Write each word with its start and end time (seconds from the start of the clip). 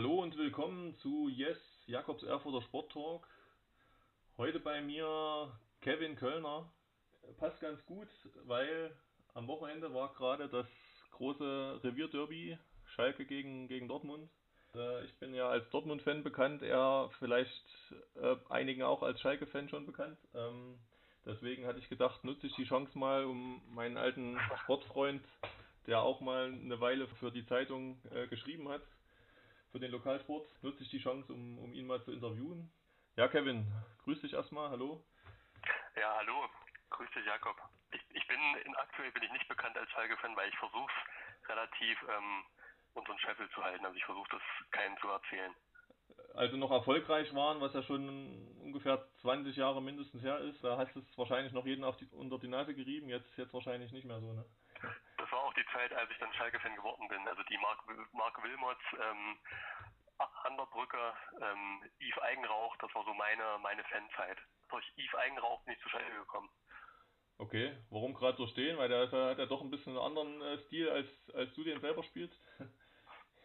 Hallo 0.00 0.22
und 0.22 0.38
willkommen 0.38 0.96
zu 1.00 1.28
Yes, 1.28 1.58
Jakobs 1.86 2.22
Erfurter 2.22 2.62
Sport 2.62 2.90
Talk. 2.90 3.28
Heute 4.38 4.58
bei 4.58 4.80
mir 4.80 5.52
Kevin 5.82 6.16
Kölner. 6.16 6.72
Passt 7.36 7.60
ganz 7.60 7.84
gut, 7.84 8.08
weil 8.46 8.96
am 9.34 9.46
Wochenende 9.46 9.92
war 9.92 10.14
gerade 10.14 10.48
das 10.48 10.64
große 11.10 11.80
Revierderby 11.84 12.56
Schalke 12.86 13.26
gegen, 13.26 13.68
gegen 13.68 13.88
Dortmund. 13.88 14.30
Äh, 14.74 15.04
ich 15.04 15.14
bin 15.18 15.34
ja 15.34 15.50
als 15.50 15.68
Dortmund-Fan 15.68 16.22
bekannt, 16.22 16.62
er 16.62 17.10
vielleicht 17.18 17.92
äh, 18.22 18.36
einigen 18.48 18.82
auch 18.82 19.02
als 19.02 19.20
Schalke-Fan 19.20 19.68
schon 19.68 19.84
bekannt. 19.84 20.16
Ähm, 20.34 20.78
deswegen 21.26 21.66
hatte 21.66 21.78
ich 21.78 21.90
gedacht, 21.90 22.24
nutze 22.24 22.46
ich 22.46 22.54
die 22.54 22.64
Chance 22.64 22.98
mal, 22.98 23.26
um 23.26 23.60
meinen 23.74 23.98
alten 23.98 24.38
Sportfreund, 24.62 25.22
der 25.86 26.00
auch 26.00 26.22
mal 26.22 26.46
eine 26.46 26.80
Weile 26.80 27.06
für 27.18 27.30
die 27.30 27.44
Zeitung 27.44 28.00
äh, 28.14 28.26
geschrieben 28.28 28.70
hat, 28.70 28.80
für 29.70 29.80
den 29.80 29.90
Lokalsport, 29.90 30.48
nutze 30.62 30.82
ich 30.82 30.90
die 30.90 31.02
Chance, 31.02 31.32
um, 31.32 31.58
um 31.58 31.72
ihn 31.72 31.86
mal 31.86 32.02
zu 32.02 32.12
interviewen. 32.12 32.70
Ja, 33.16 33.28
Kevin, 33.28 33.66
grüß 34.04 34.20
dich 34.20 34.32
erstmal, 34.32 34.70
hallo. 34.70 35.04
Ja, 35.96 36.14
hallo, 36.16 36.48
grüß 36.90 37.08
dich, 37.14 37.26
Jakob. 37.26 37.56
Ich, 37.92 38.00
ich 38.14 38.26
bin 38.26 38.38
in, 38.64 38.74
aktuell 38.76 39.10
bin 39.12 39.22
ich 39.22 39.32
nicht 39.32 39.48
bekannt 39.48 39.76
als 39.76 39.90
Schalke-Fan, 39.90 40.36
weil 40.36 40.48
ich 40.48 40.56
versuche 40.56 40.92
relativ 41.48 41.98
ähm, 42.02 42.44
unter 42.94 43.12
den 43.12 43.18
Scheffel 43.18 43.48
zu 43.50 43.62
halten. 43.62 43.84
Also 43.84 43.96
ich 43.96 44.04
versuche 44.04 44.30
das 44.30 44.42
keinem 44.70 44.96
zu 44.98 45.08
erzählen. 45.08 45.54
Also 46.34 46.56
noch 46.56 46.70
erfolgreich 46.70 47.34
waren, 47.34 47.60
was 47.60 47.74
ja 47.74 47.82
schon 47.82 48.48
ungefähr 48.60 49.04
20 49.22 49.56
Jahre 49.56 49.82
mindestens 49.82 50.22
her 50.22 50.38
ist, 50.38 50.62
da 50.62 50.76
hast 50.76 50.94
du 50.94 51.00
es 51.00 51.18
wahrscheinlich 51.18 51.52
noch 51.52 51.66
jeden 51.66 51.84
auf 51.84 51.96
die, 51.96 52.06
unter 52.12 52.38
die 52.38 52.48
Nase 52.48 52.74
gerieben, 52.74 53.08
jetzt, 53.08 53.36
jetzt 53.36 53.52
wahrscheinlich 53.52 53.90
nicht 53.92 54.04
mehr 54.04 54.20
so, 54.20 54.32
ne? 54.32 54.44
Die 55.60 55.72
Zeit, 55.72 55.92
als 55.92 56.10
ich 56.10 56.16
dann 56.18 56.32
Schalke-Fan 56.32 56.74
geworden 56.74 57.06
bin. 57.08 57.28
Also 57.28 57.42
die 57.42 57.58
Mark, 57.58 57.80
Mark 58.12 58.42
Wilmots, 58.42 58.80
ähm, 58.98 59.38
Anderbrücke, 60.44 61.12
ähm, 61.40 61.82
Yves 62.00 62.22
Eigenrauch, 62.22 62.76
das 62.76 62.94
war 62.94 63.04
so 63.04 63.12
meine, 63.12 63.58
meine 63.60 63.84
Fanzeit. 63.84 64.38
Durch 64.70 64.84
Yves 64.96 65.14
Eigenrauch 65.16 65.62
bin 65.64 65.74
ich 65.74 65.80
zu 65.82 65.90
Schalke 65.90 66.14
gekommen. 66.14 66.48
Okay, 67.36 67.76
warum 67.90 68.14
gerade 68.14 68.38
so 68.38 68.46
stehen? 68.46 68.78
Weil 68.78 68.88
der, 68.88 69.06
der 69.08 69.30
hat 69.30 69.38
ja 69.38 69.46
doch 69.46 69.60
ein 69.60 69.70
bisschen 69.70 69.96
einen 69.96 70.06
anderen 70.06 70.40
äh, 70.40 70.58
Stil, 70.64 70.88
als, 70.88 71.08
als 71.34 71.52
du 71.54 71.64
den 71.64 71.80
selber 71.80 72.02
spielst. 72.04 72.38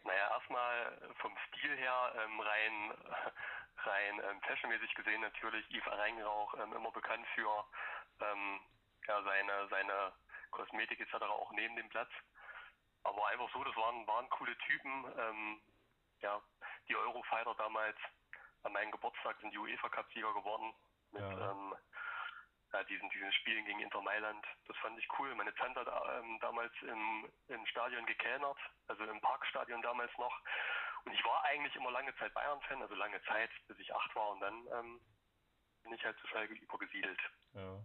Naja, 0.06 0.30
erstmal 0.38 1.02
vom 1.16 1.36
Stil 1.48 1.76
her 1.78 2.14
ähm, 2.24 2.40
rein, 2.40 2.92
rein 3.78 4.22
ähm, 4.30 4.42
fashionmäßig 4.42 4.94
gesehen 4.94 5.22
natürlich 5.22 5.66
Yves 5.72 5.88
Eigenrauch 5.88 6.54
ähm, 6.62 6.74
immer 6.74 6.92
bekannt 6.92 7.26
für 7.34 7.66
ähm, 8.22 8.60
ja, 9.08 9.24
seine, 9.24 9.68
seine 9.70 10.14
Kosmetik 10.56 11.00
etc. 11.00 11.16
auch 11.24 11.52
neben 11.52 11.76
dem 11.76 11.90
Platz. 11.90 12.10
Aber 13.04 13.28
einfach 13.28 13.52
so, 13.54 13.64
das 13.64 13.76
waren, 13.76 14.08
waren 14.08 14.30
coole 14.30 14.58
Typen. 14.60 15.06
Ähm, 15.18 15.62
ja, 16.22 16.42
die 16.88 16.96
Eurofighter 16.96 17.54
damals 17.56 17.98
an 18.64 18.74
meinem 18.74 18.92
Geburtstag 18.92 19.40
sind 19.42 19.52
die 19.54 19.60
UEFA 19.60 19.90
Cup-Sieger 19.90 20.34
geworden 20.34 20.74
mit 21.12 21.22
ja. 21.22 21.52
ähm, 21.52 21.76
ja, 22.74 22.84
diesen, 22.84 23.10
diesen 23.10 23.32
Spielen 23.34 23.66
gegen 23.66 23.80
Inter 23.80 24.02
Mailand. 24.02 24.46
Das 24.68 24.76
fand 24.78 24.98
ich 24.98 25.08
cool. 25.20 25.36
Meine 25.36 25.54
Tante 25.56 25.86
hat 25.86 26.24
ähm, 26.24 26.40
damals 26.40 26.74
im, 26.82 27.32
im 27.48 27.66
Stadion 27.68 28.06
gekellnert, 28.06 28.58
also 28.88 29.04
im 29.04 29.22
Parkstadion 29.22 29.82
damals 29.82 30.12
noch. 30.18 30.42
Und 31.06 31.14
ich 31.14 31.24
war 31.24 31.44
eigentlich 31.44 31.76
immer 31.76 31.92
lange 31.92 32.16
Zeit 32.18 32.34
Bayern-Fan, 32.34 32.82
also 32.82 32.96
lange 32.96 33.22
Zeit, 33.26 33.52
bis 33.68 33.78
ich 33.78 33.94
acht 33.94 34.16
war 34.16 34.30
und 34.30 34.40
dann 34.40 34.68
ähm, 34.74 35.00
bin 35.84 35.94
ich 35.94 36.04
halt 36.04 36.18
zu 36.20 36.28
Schalke 36.28 36.54
übergesiedelt. 36.56 37.20
Ja. 37.54 37.78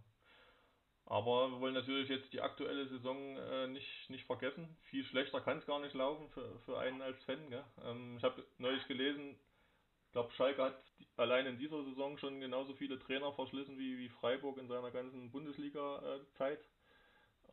Aber 1.05 1.49
wir 1.49 1.59
wollen 1.59 1.73
natürlich 1.73 2.09
jetzt 2.09 2.31
die 2.31 2.41
aktuelle 2.41 2.87
Saison 2.87 3.37
äh, 3.37 3.67
nicht, 3.67 4.09
nicht 4.09 4.25
vergessen. 4.25 4.77
Viel 4.89 5.03
schlechter 5.03 5.41
kann 5.41 5.57
es 5.57 5.65
gar 5.65 5.79
nicht 5.79 5.93
laufen 5.93 6.29
für, 6.29 6.59
für 6.65 6.79
einen 6.79 7.01
als 7.01 7.21
Fan. 7.23 7.39
Ähm, 7.83 8.15
ich 8.17 8.23
habe 8.23 8.45
neulich 8.57 8.87
gelesen, 8.87 9.35
ich 10.05 10.13
glaube, 10.13 10.31
Schalke 10.33 10.61
hat 10.63 10.83
allein 11.17 11.45
in 11.45 11.57
dieser 11.57 11.83
Saison 11.83 12.17
schon 12.17 12.39
genauso 12.39 12.73
viele 12.73 12.99
Trainer 12.99 13.31
verschlissen 13.33 13.77
wie, 13.77 13.97
wie 13.97 14.09
Freiburg 14.09 14.57
in 14.57 14.67
seiner 14.67 14.91
ganzen 14.91 15.31
Bundesliga-Zeit 15.31 16.59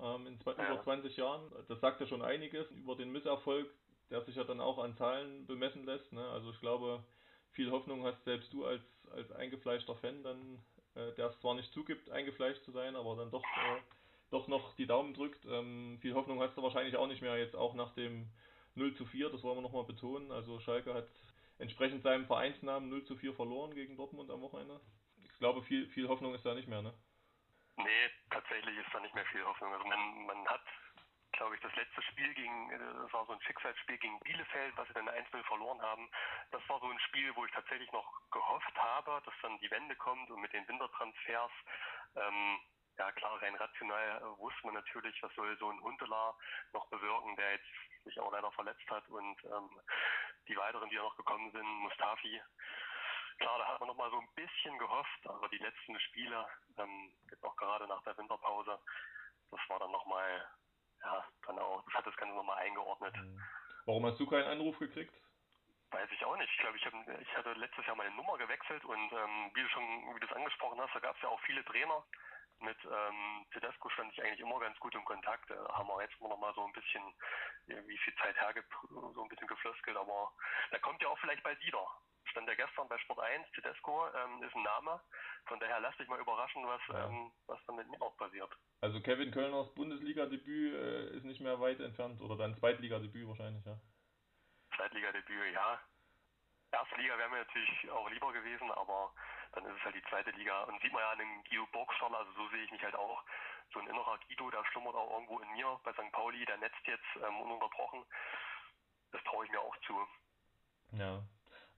ähm, 0.00 0.26
in 0.26 0.40
zwei, 0.40 0.52
ja. 0.52 0.72
über 0.72 0.82
20 0.82 1.16
Jahren. 1.16 1.50
Das 1.68 1.80
sagt 1.80 2.00
ja 2.00 2.06
schon 2.06 2.22
einiges 2.22 2.70
über 2.72 2.96
den 2.96 3.12
Misserfolg, 3.12 3.68
der 4.10 4.22
sich 4.22 4.36
ja 4.36 4.44
dann 4.44 4.60
auch 4.60 4.78
an 4.78 4.96
Zahlen 4.96 5.46
bemessen 5.46 5.84
lässt. 5.84 6.12
Ne? 6.12 6.26
Also 6.30 6.50
ich 6.50 6.60
glaube, 6.60 7.04
viel 7.52 7.70
Hoffnung 7.70 8.04
hast 8.04 8.22
selbst 8.24 8.52
du 8.52 8.64
als, 8.64 8.82
als 9.12 9.30
eingefleischter 9.32 9.96
Fan 9.96 10.22
dann 10.22 10.58
äh, 10.98 11.14
der 11.14 11.26
es 11.26 11.40
zwar 11.40 11.54
nicht 11.54 11.72
zugibt, 11.72 12.10
eingefleischt 12.10 12.62
zu 12.64 12.72
sein, 12.72 12.96
aber 12.96 13.16
dann 13.16 13.30
doch, 13.30 13.44
äh, 13.44 13.80
doch 14.30 14.48
noch 14.48 14.74
die 14.74 14.86
Daumen 14.86 15.14
drückt. 15.14 15.44
Ähm, 15.46 15.98
viel 16.02 16.14
Hoffnung 16.14 16.40
hast 16.40 16.56
du 16.56 16.62
wahrscheinlich 16.62 16.96
auch 16.96 17.06
nicht 17.06 17.22
mehr 17.22 17.38
jetzt 17.38 17.56
auch 17.56 17.74
nach 17.74 17.94
dem 17.94 18.28
0 18.74 18.94
zu 18.94 19.06
4, 19.06 19.30
das 19.30 19.42
wollen 19.42 19.58
wir 19.58 19.62
nochmal 19.62 19.84
betonen. 19.84 20.32
Also 20.32 20.60
Schalke 20.60 20.94
hat 20.94 21.08
entsprechend 21.58 22.02
seinem 22.02 22.26
Vereinsnamen 22.26 22.88
0 22.88 23.04
zu 23.04 23.16
4 23.16 23.32
verloren 23.34 23.74
gegen 23.74 23.96
Dortmund 23.96 24.30
am 24.30 24.40
Wochenende. 24.40 24.80
Ich 25.24 25.38
glaube, 25.38 25.62
viel, 25.62 25.88
viel 25.88 26.08
Hoffnung 26.08 26.34
ist 26.34 26.44
da 26.44 26.54
nicht 26.54 26.68
mehr, 26.68 26.82
ne? 26.82 26.92
Nee, 27.76 28.10
tatsächlich 28.30 28.76
ist 28.76 28.92
da 28.92 29.00
nicht 29.00 29.14
mehr 29.14 29.24
viel 29.26 29.44
Hoffnung. 29.44 29.72
Also 29.72 29.86
man, 29.86 30.26
man 30.26 30.46
hat 30.46 30.62
glaube 31.38 31.54
ich, 31.54 31.60
das 31.62 31.74
letzte 31.76 32.02
Spiel 32.02 32.34
gegen, 32.34 32.70
äh, 32.70 32.78
das 32.78 33.12
war 33.12 33.24
so 33.26 33.32
ein 33.32 33.40
Schicksalsspiel 33.42 33.96
gegen 33.98 34.18
Bielefeld, 34.20 34.76
was 34.76 34.88
sie 34.88 34.94
dann 34.94 35.08
1-0 35.08 35.42
verloren 35.44 35.80
haben. 35.80 36.10
Das 36.50 36.60
war 36.68 36.80
so 36.80 36.90
ein 36.90 36.98
Spiel, 37.00 37.34
wo 37.36 37.44
ich 37.44 37.52
tatsächlich 37.52 37.90
noch 37.92 38.06
gehofft 38.30 38.76
habe, 38.76 39.22
dass 39.24 39.34
dann 39.42 39.58
die 39.60 39.70
Wende 39.70 39.94
kommt 39.96 40.28
und 40.30 40.40
mit 40.40 40.52
den 40.52 40.66
Wintertransfers, 40.66 41.52
ähm, 42.16 42.60
ja 42.98 43.12
klar, 43.12 43.40
rein 43.40 43.54
rational 43.54 44.18
äh, 44.18 44.38
wusste 44.40 44.66
man 44.66 44.74
natürlich, 44.74 45.22
was 45.22 45.32
soll 45.34 45.56
so 45.58 45.70
ein 45.70 45.80
Hundelar 45.80 46.36
noch 46.72 46.86
bewirken, 46.88 47.36
der 47.36 47.52
jetzt 47.52 48.04
sich 48.04 48.18
auch 48.18 48.32
leider 48.32 48.50
verletzt 48.52 48.90
hat 48.90 49.08
und 49.08 49.44
ähm, 49.44 49.80
die 50.48 50.56
weiteren, 50.56 50.88
die 50.90 50.96
ja 50.96 51.02
noch 51.02 51.16
gekommen 51.16 51.52
sind, 51.52 51.64
Mustafi. 51.64 52.42
Klar, 53.38 53.58
da 53.58 53.68
hat 53.68 53.78
man 53.78 53.88
noch 53.88 53.96
mal 53.96 54.10
so 54.10 54.18
ein 54.18 54.28
bisschen 54.34 54.76
gehofft, 54.78 55.26
aber 55.28 55.48
die 55.50 55.58
letzten 55.58 56.00
Spiele, 56.00 56.48
ähm, 56.78 57.12
jetzt 57.30 57.44
auch 57.44 57.54
gerade 57.54 57.86
nach 57.86 58.02
der 58.02 58.18
Winterpause, 58.18 58.80
das 59.52 59.60
war 59.68 59.78
dann 59.78 59.92
noch 59.92 60.06
mal 60.06 60.44
ja, 61.08 61.24
auch, 61.58 61.82
das 61.84 61.94
hat 61.94 62.06
das 62.06 62.16
Ganze 62.16 62.34
nochmal 62.34 62.58
eingeordnet. 62.58 63.16
Mhm. 63.16 63.40
Warum 63.86 64.06
hast 64.06 64.20
du 64.20 64.26
keinen 64.26 64.48
Anruf 64.48 64.78
gekriegt? 64.78 65.14
Weiß 65.90 66.08
ich 66.12 66.24
auch 66.24 66.36
nicht. 66.36 66.50
Ich 66.52 66.58
glaube, 66.58 66.76
ich, 66.76 66.84
hab, 66.84 66.92
ich 67.20 67.36
hatte 67.36 67.52
letztes 67.54 67.86
Jahr 67.86 67.96
meine 67.96 68.14
Nummer 68.14 68.36
gewechselt 68.36 68.84
und 68.84 69.12
ähm, 69.12 69.50
wie 69.54 69.62
du 69.62 69.68
schon, 69.68 70.14
wie 70.14 70.20
du 70.20 70.26
es 70.26 70.32
angesprochen 70.32 70.80
hast, 70.80 70.94
da 70.94 71.00
gab 71.00 71.16
es 71.16 71.22
ja 71.22 71.28
auch 71.30 71.40
viele 71.40 71.64
Trainer. 71.64 72.04
Mit 72.60 72.76
ähm, 72.84 73.46
Tedesco 73.52 73.88
stand 73.90 74.12
ich 74.12 74.22
eigentlich 74.22 74.40
immer 74.40 74.58
ganz 74.58 74.78
gut 74.80 74.94
im 74.94 75.04
Kontakt. 75.04 75.48
Da 75.48 75.56
haben 75.72 75.88
wir 75.88 76.02
jetzt 76.02 76.20
noch 76.20 76.36
mal 76.36 76.52
so 76.54 76.64
ein 76.66 76.72
bisschen, 76.72 77.02
wie 77.66 77.98
viel 77.98 78.14
Zeit 78.16 78.36
hergibt, 78.36 78.70
so 78.90 79.22
ein 79.22 79.28
bisschen 79.28 79.46
geflüskelt, 79.46 79.96
aber 79.96 80.32
da 80.72 80.78
kommt 80.80 81.00
ja 81.00 81.08
auch 81.08 81.18
vielleicht 81.20 81.42
bald 81.42 81.60
wieder 81.62 81.86
stand 82.30 82.48
ja 82.48 82.54
gestern 82.54 82.88
bei 82.88 82.98
Sport 82.98 83.20
1, 83.20 83.50
Tedesco 83.52 84.06
ähm, 84.08 84.42
ist 84.42 84.54
ein 84.54 84.62
Name. 84.62 85.00
Von 85.46 85.60
daher 85.60 85.80
lass 85.80 85.96
dich 85.96 86.08
mal 86.08 86.20
überraschen, 86.20 86.66
was, 86.66 86.80
ja. 86.88 87.06
ähm, 87.06 87.32
was 87.46 87.58
dann 87.66 87.76
mit 87.76 87.88
mir 87.88 88.00
auch 88.00 88.16
passiert. 88.16 88.50
Also 88.80 89.00
Kevin 89.00 89.30
Kölners 89.30 89.72
Bundesliga-Debüt 89.74 90.74
äh, 90.74 91.16
ist 91.16 91.24
nicht 91.24 91.40
mehr 91.40 91.60
weit 91.60 91.80
entfernt 91.80 92.20
oder 92.20 92.36
dein 92.36 92.56
Zweitliga-Debüt 92.56 93.28
wahrscheinlich, 93.28 93.64
ja? 93.64 93.78
Zweitliga-Debüt, 94.76 95.52
ja. 95.52 95.80
Erstliga 96.70 97.16
wäre 97.16 97.30
mir 97.30 97.38
natürlich 97.38 97.90
auch 97.90 98.08
lieber 98.10 98.32
gewesen, 98.32 98.70
aber 98.72 99.12
dann 99.52 99.64
ist 99.64 99.76
es 99.78 99.84
halt 99.84 99.94
die 99.94 100.02
zweite 100.10 100.30
Liga. 100.32 100.64
Und 100.64 100.80
sieht 100.82 100.92
man 100.92 101.00
ja 101.00 101.10
an 101.10 101.18
dem 101.18 101.42
Guido 101.44 101.66
Burgstall, 101.72 102.14
also 102.14 102.30
so 102.32 102.48
sehe 102.50 102.64
ich 102.64 102.70
mich 102.70 102.82
halt 102.82 102.94
auch. 102.94 103.24
So 103.72 103.80
ein 103.80 103.86
innerer 103.88 104.18
Guido, 104.28 104.50
der 104.50 104.64
schlummert 104.66 104.94
auch 104.94 105.12
irgendwo 105.12 105.38
in 105.40 105.50
mir 105.52 105.80
bei 105.84 105.92
St. 105.92 106.12
Pauli, 106.12 106.44
der 106.44 106.58
netzt 106.58 106.86
jetzt 106.86 107.08
ähm, 107.26 107.40
ununterbrochen. 107.40 108.04
Das 109.12 109.22
traue 109.24 109.46
ich 109.46 109.50
mir 109.50 109.60
auch 109.60 109.76
zu. 109.86 110.06
Ja, 110.92 111.22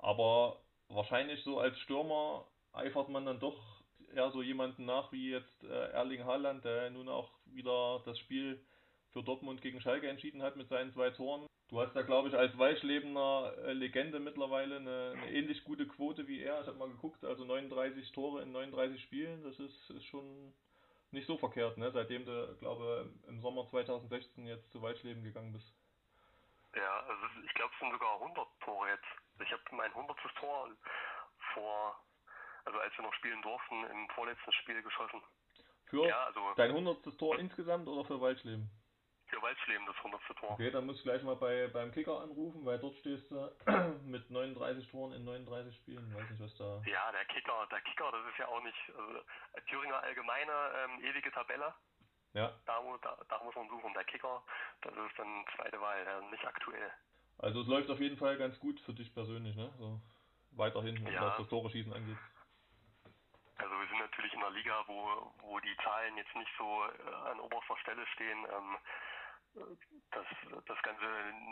aber 0.01 0.61
wahrscheinlich 0.89 1.43
so 1.45 1.59
als 1.59 1.79
Stürmer 1.81 2.47
eifert 2.73 3.09
man 3.09 3.27
dann 3.27 3.41
doch 3.41 3.59
eher 4.15 4.31
so 4.31 4.43
jemanden 4.43 4.85
nach 4.87 5.13
wie 5.13 5.31
jetzt 5.31 5.65
äh, 5.65 5.91
Erling 5.93 6.25
Haaland, 6.25 6.65
der 6.65 6.91
nun 6.91 7.09
auch 7.09 7.31
wieder 7.47 8.03
das 8.05 8.19
Spiel 8.19 8.61
für 9.13 9.23
Dortmund 9.23 9.61
gegen 9.63 9.81
Schalke 9.81 10.09
entschieden 10.09 10.43
hat 10.43 10.57
mit 10.57 10.69
seinen 10.69 10.93
zwei 10.93 11.11
Toren. 11.11 11.47
Du 11.69 11.81
hast 11.81 11.95
da, 11.95 12.03
glaube 12.03 12.29
ich, 12.29 12.35
als 12.35 12.57
Weichlebener 12.59 13.53
äh, 13.65 13.73
Legende 13.73 14.19
mittlerweile 14.19 14.77
eine, 14.77 15.15
eine, 15.17 15.31
ähnlich 15.31 15.63
gute 15.63 15.87
Quote 15.87 16.27
wie 16.27 16.43
er. 16.43 16.61
Ich 16.61 16.67
habe 16.67 16.79
mal 16.79 16.89
geguckt, 16.89 17.25
also 17.25 17.45
39 17.45 18.11
Tore 18.13 18.43
in 18.43 18.51
39 18.51 19.01
Spielen, 19.03 19.45
das 19.45 19.59
ist, 19.61 19.91
ist 19.91 20.05
schon 20.07 20.53
nicht 21.13 21.27
so 21.27 21.39
verkehrt, 21.39 21.77
ne? 21.77 21.91
seitdem 21.93 22.25
du, 22.25 22.57
glaube 22.59 23.11
im 23.29 23.41
Sommer 23.41 23.69
2016 23.69 24.47
jetzt 24.47 24.71
zu 24.73 24.83
Weißleben 24.83 25.23
gegangen 25.23 25.53
bist. 25.53 25.73
Ja, 26.75 27.01
also 27.01 27.23
ich 27.45 27.55
glaube, 27.55 27.73
es 27.75 27.81
sind 27.81 27.93
sogar 27.93 28.15
100 28.21 28.47
Tore 28.61 28.89
jetzt. 28.89 29.05
Ich 29.43 29.53
habe 29.53 29.63
mein 29.73 29.91
100. 29.91 30.17
Tor 30.39 30.71
vor, 31.55 32.01
also 32.65 32.79
als 32.79 32.97
wir 32.97 33.05
noch 33.05 33.15
spielen 33.15 33.43
durften, 33.43 33.85
im 33.85 34.09
vorletzten 34.11 34.53
Spiel 34.53 34.83
geschossen. 34.83 35.23
Für 35.87 36.07
ja, 36.07 36.25
also 36.25 36.55
dein 36.57 36.71
100. 36.71 37.19
Tor 37.19 37.39
insgesamt 37.39 37.89
oder 37.89 38.05
für 38.05 38.21
Waldschleben? 38.21 38.71
Für 39.27 39.43
Waldschleben 39.43 39.87
das 39.87 39.97
100. 39.97 40.21
Tor. 40.39 40.51
Okay, 40.53 40.71
dann 40.71 40.87
muss 40.87 40.97
ich 40.99 41.03
gleich 41.03 41.23
mal 41.23 41.37
bei, 41.37 41.69
beim 41.69 41.93
Kicker 41.93 42.21
anrufen, 42.21 42.65
weil 42.65 42.79
dort 42.79 42.97
stehst 42.97 43.31
du 43.31 43.51
mit 44.05 44.31
39 44.31 44.89
Toren 44.91 45.13
in 45.13 45.25
39 45.25 45.75
Spielen. 45.77 46.15
Weiß 46.15 46.29
nicht, 46.31 46.41
was 46.41 46.57
da. 46.57 46.83
Ja, 46.87 47.13
der 47.13 47.25
Kicker, 47.27 47.67
der 47.71 47.81
Kicker, 47.83 48.11
das 48.13 48.27
ist 48.27 48.39
ja 48.39 48.49
auch 48.49 48.63
nicht. 48.63 48.93
Also, 48.97 49.21
Thüringer 49.69 50.03
Allgemeine, 50.03 50.53
ähm, 50.77 51.05
ewige 51.05 51.31
Tabelle. 51.33 51.75
Ja. 52.33 52.53
Da, 52.67 52.81
da, 53.03 53.19
da 53.29 53.45
muss 53.45 53.55
man 53.55 53.69
suchen. 53.69 53.93
Der 53.95 54.05
Kicker, 54.05 54.43
das 54.83 54.93
ist 54.93 55.19
dann 55.19 55.45
zweite 55.57 55.81
Wahl, 55.81 56.23
nicht 56.31 56.45
aktuell. 56.45 56.93
Also 57.43 57.63
es 57.63 57.67
läuft 57.67 57.91
auf 57.91 58.01
jeden 58.01 58.17
Fall 58.19 58.37
ganz 58.37 58.59
gut 58.61 58.79
für 58.81 58.93
dich 58.93 59.13
persönlich, 59.15 59.57
ne? 59.57 59.73
So 59.79 60.01
weiterhin, 60.53 60.97
Ja. 61.07 61.23
was 61.23 61.39
das 61.39 61.49
Tore 61.49 61.71
schießen 61.71 61.93
angeht. 61.93 62.19
Also 63.57 63.79
wir 63.79 63.89
sind 63.89 63.99
natürlich 63.99 64.33
in 64.33 64.41
einer 64.41 64.51
Liga, 64.51 64.85
wo, 64.87 65.33
wo 65.41 65.61
die 65.61 65.77
Zahlen 65.85 66.17
jetzt 66.17 66.35
nicht 66.35 66.51
so 66.59 66.85
äh, 66.85 67.15
an 67.31 67.41
oberster 67.41 67.77
Stelle 67.79 68.07
stehen. 68.09 68.47
Ähm, 68.51 68.79
das, 70.13 70.27
das 70.67 70.83
Ganze 70.83 71.05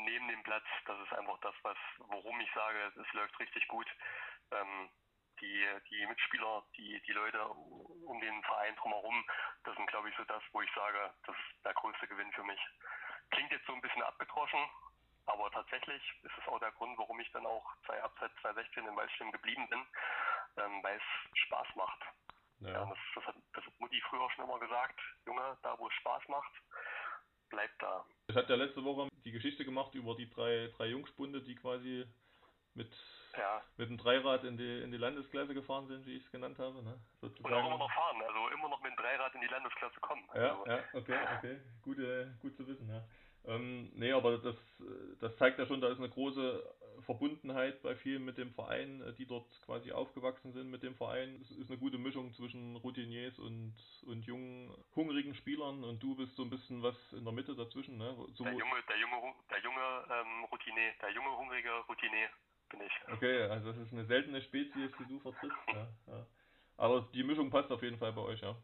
neben 0.04 0.28
dem 0.28 0.42
Platz, 0.42 0.64
das 0.86 0.98
ist 1.00 1.12
einfach 1.12 1.38
das, 1.40 1.54
was, 1.62 1.76
worum 1.98 2.40
ich 2.40 2.50
sage, 2.54 2.92
es 3.00 3.12
läuft 3.12 3.38
richtig 3.40 3.66
gut. 3.68 3.86
Ähm, 4.52 4.90
die, 5.40 5.66
die 5.90 6.06
Mitspieler, 6.06 6.64
die, 6.76 7.00
die 7.06 7.12
Leute 7.12 7.46
um 7.48 8.20
den 8.20 8.42
Verein 8.42 8.74
drumherum, 8.76 9.24
das 9.64 9.76
sind, 9.76 9.86
glaube 9.88 10.08
ich, 10.08 10.16
so 10.16 10.24
das, 10.24 10.42
wo 10.52 10.62
ich 10.62 10.70
sage, 10.74 11.14
das 11.26 11.36
ist 11.36 11.64
der 11.64 11.74
größte 11.74 12.08
Gewinn 12.08 12.32
für 12.32 12.42
mich. 12.42 12.60
Klingt 13.30 13.52
jetzt 13.52 13.66
so 13.66 13.72
ein 13.72 13.80
bisschen 13.80 14.02
abgedroschen, 14.02 14.58
aber 15.28 15.50
tatsächlich 15.50 16.02
ist 16.22 16.32
es 16.40 16.48
auch 16.48 16.58
der 16.58 16.72
Grund, 16.72 16.98
warum 16.98 17.18
ich 17.20 17.30
dann 17.32 17.46
auch 17.46 17.64
zwei, 17.86 18.02
ab 18.02 18.14
seit 18.20 18.32
2016 18.40 18.86
in 18.86 18.96
Waldstein 18.96 19.32
geblieben 19.32 19.68
bin, 19.68 19.80
ähm, 20.58 20.82
weil 20.82 20.96
es 20.96 21.38
Spaß 21.40 21.66
macht. 21.76 22.00
Ja. 22.60 22.70
Ja. 22.70 22.84
das, 22.86 22.98
das, 23.14 23.24
hat, 23.26 23.34
das 23.54 23.64
hat 23.64 23.80
Mutti 23.80 24.00
früher 24.08 24.28
schon 24.32 24.44
immer 24.44 24.58
gesagt, 24.58 24.98
Junge, 25.26 25.56
da 25.62 25.78
wo 25.78 25.86
es 25.86 25.94
Spaß 25.94 26.26
macht, 26.28 26.52
bleib 27.50 27.70
da. 27.78 28.04
Ich 28.28 28.36
hatte 28.36 28.52
ja 28.52 28.58
letzte 28.64 28.84
Woche 28.84 29.08
die 29.24 29.30
Geschichte 29.32 29.64
gemacht 29.64 29.94
über 29.94 30.14
die 30.16 30.28
drei, 30.28 30.72
drei 30.76 30.86
Jungspunde, 30.86 31.40
die 31.42 31.54
quasi 31.54 32.04
mit, 32.74 32.92
Ja. 33.36 33.62
mit 33.76 33.88
dem 33.90 33.98
Dreirad 33.98 34.44
in 34.44 34.56
die, 34.56 34.82
in 34.82 34.90
die 34.90 34.96
Landesklasse 34.98 35.54
gefahren 35.54 35.86
sind, 35.86 36.04
wie 36.06 36.16
ich 36.16 36.24
es 36.24 36.30
genannt 36.30 36.58
habe. 36.58 36.82
Ne? 36.82 36.98
Und 37.20 37.44
auch 37.44 37.66
immer 37.66 37.78
noch 37.78 37.92
fahren, 37.92 38.22
also 38.22 38.48
immer 38.48 38.68
noch 38.68 38.80
mit 38.82 38.92
dem 38.92 38.96
Dreirad 38.96 39.34
in 39.34 39.40
die 39.40 39.46
Landesklasse 39.48 39.98
kommen. 40.00 40.28
Ja, 40.34 40.50
Also, 40.50 40.66
ja, 40.66 40.78
okay, 40.94 41.18
okay. 41.38 41.60
Gute, 41.82 42.36
gut 42.40 42.56
zu 42.56 42.66
wissen, 42.66 42.88
ja. 42.88 43.02
Ähm, 43.46 43.90
nee, 43.94 44.12
aber 44.12 44.38
das, 44.38 44.56
das 45.20 45.36
zeigt 45.36 45.58
ja 45.58 45.66
schon, 45.66 45.80
da 45.80 45.88
ist 45.88 45.98
eine 45.98 46.10
große 46.10 46.62
Verbundenheit 47.02 47.80
bei 47.82 47.94
vielen 47.96 48.24
mit 48.24 48.38
dem 48.38 48.52
Verein, 48.52 49.00
äh, 49.02 49.12
die 49.14 49.26
dort 49.26 49.48
quasi 49.64 49.92
aufgewachsen 49.92 50.52
sind 50.52 50.70
mit 50.70 50.82
dem 50.82 50.94
Verein. 50.96 51.40
Es 51.40 51.50
ist 51.50 51.70
eine 51.70 51.78
gute 51.78 51.98
Mischung 51.98 52.32
zwischen 52.34 52.76
Routiniers 52.76 53.38
und, 53.38 53.74
und 54.06 54.26
jungen, 54.26 54.74
hungrigen 54.94 55.34
Spielern 55.34 55.84
und 55.84 56.02
du 56.02 56.14
bist 56.16 56.34
so 56.36 56.42
ein 56.42 56.50
bisschen 56.50 56.82
was 56.82 56.96
in 57.12 57.24
der 57.24 57.32
Mitte 57.32 57.54
dazwischen, 57.54 57.98
ne? 57.98 58.14
So, 58.34 58.44
der 58.44 58.52
junge, 58.52 58.82
der 58.88 58.98
junge, 58.98 59.34
der 59.50 59.60
junge 59.60 60.04
ähm, 60.10 60.44
Routine, 60.44 60.94
der 61.00 61.10
junge 61.10 61.36
hungrige 61.36 61.70
Routine 61.88 62.28
bin 62.70 62.80
ich. 62.82 62.92
okay, 63.12 63.42
also 63.44 63.72
das 63.72 63.78
ist 63.78 63.92
eine 63.92 64.04
seltene 64.04 64.42
Spezies, 64.42 64.90
die 64.98 65.06
du 65.08 65.20
vertrittst, 65.20 65.56
ja, 65.68 65.88
ja. 66.06 66.26
Aber 66.76 67.08
die 67.12 67.24
Mischung 67.24 67.50
passt 67.50 67.70
auf 67.72 67.82
jeden 67.82 67.98
Fall 67.98 68.12
bei 68.12 68.22
euch, 68.22 68.40
ja. 68.40 68.54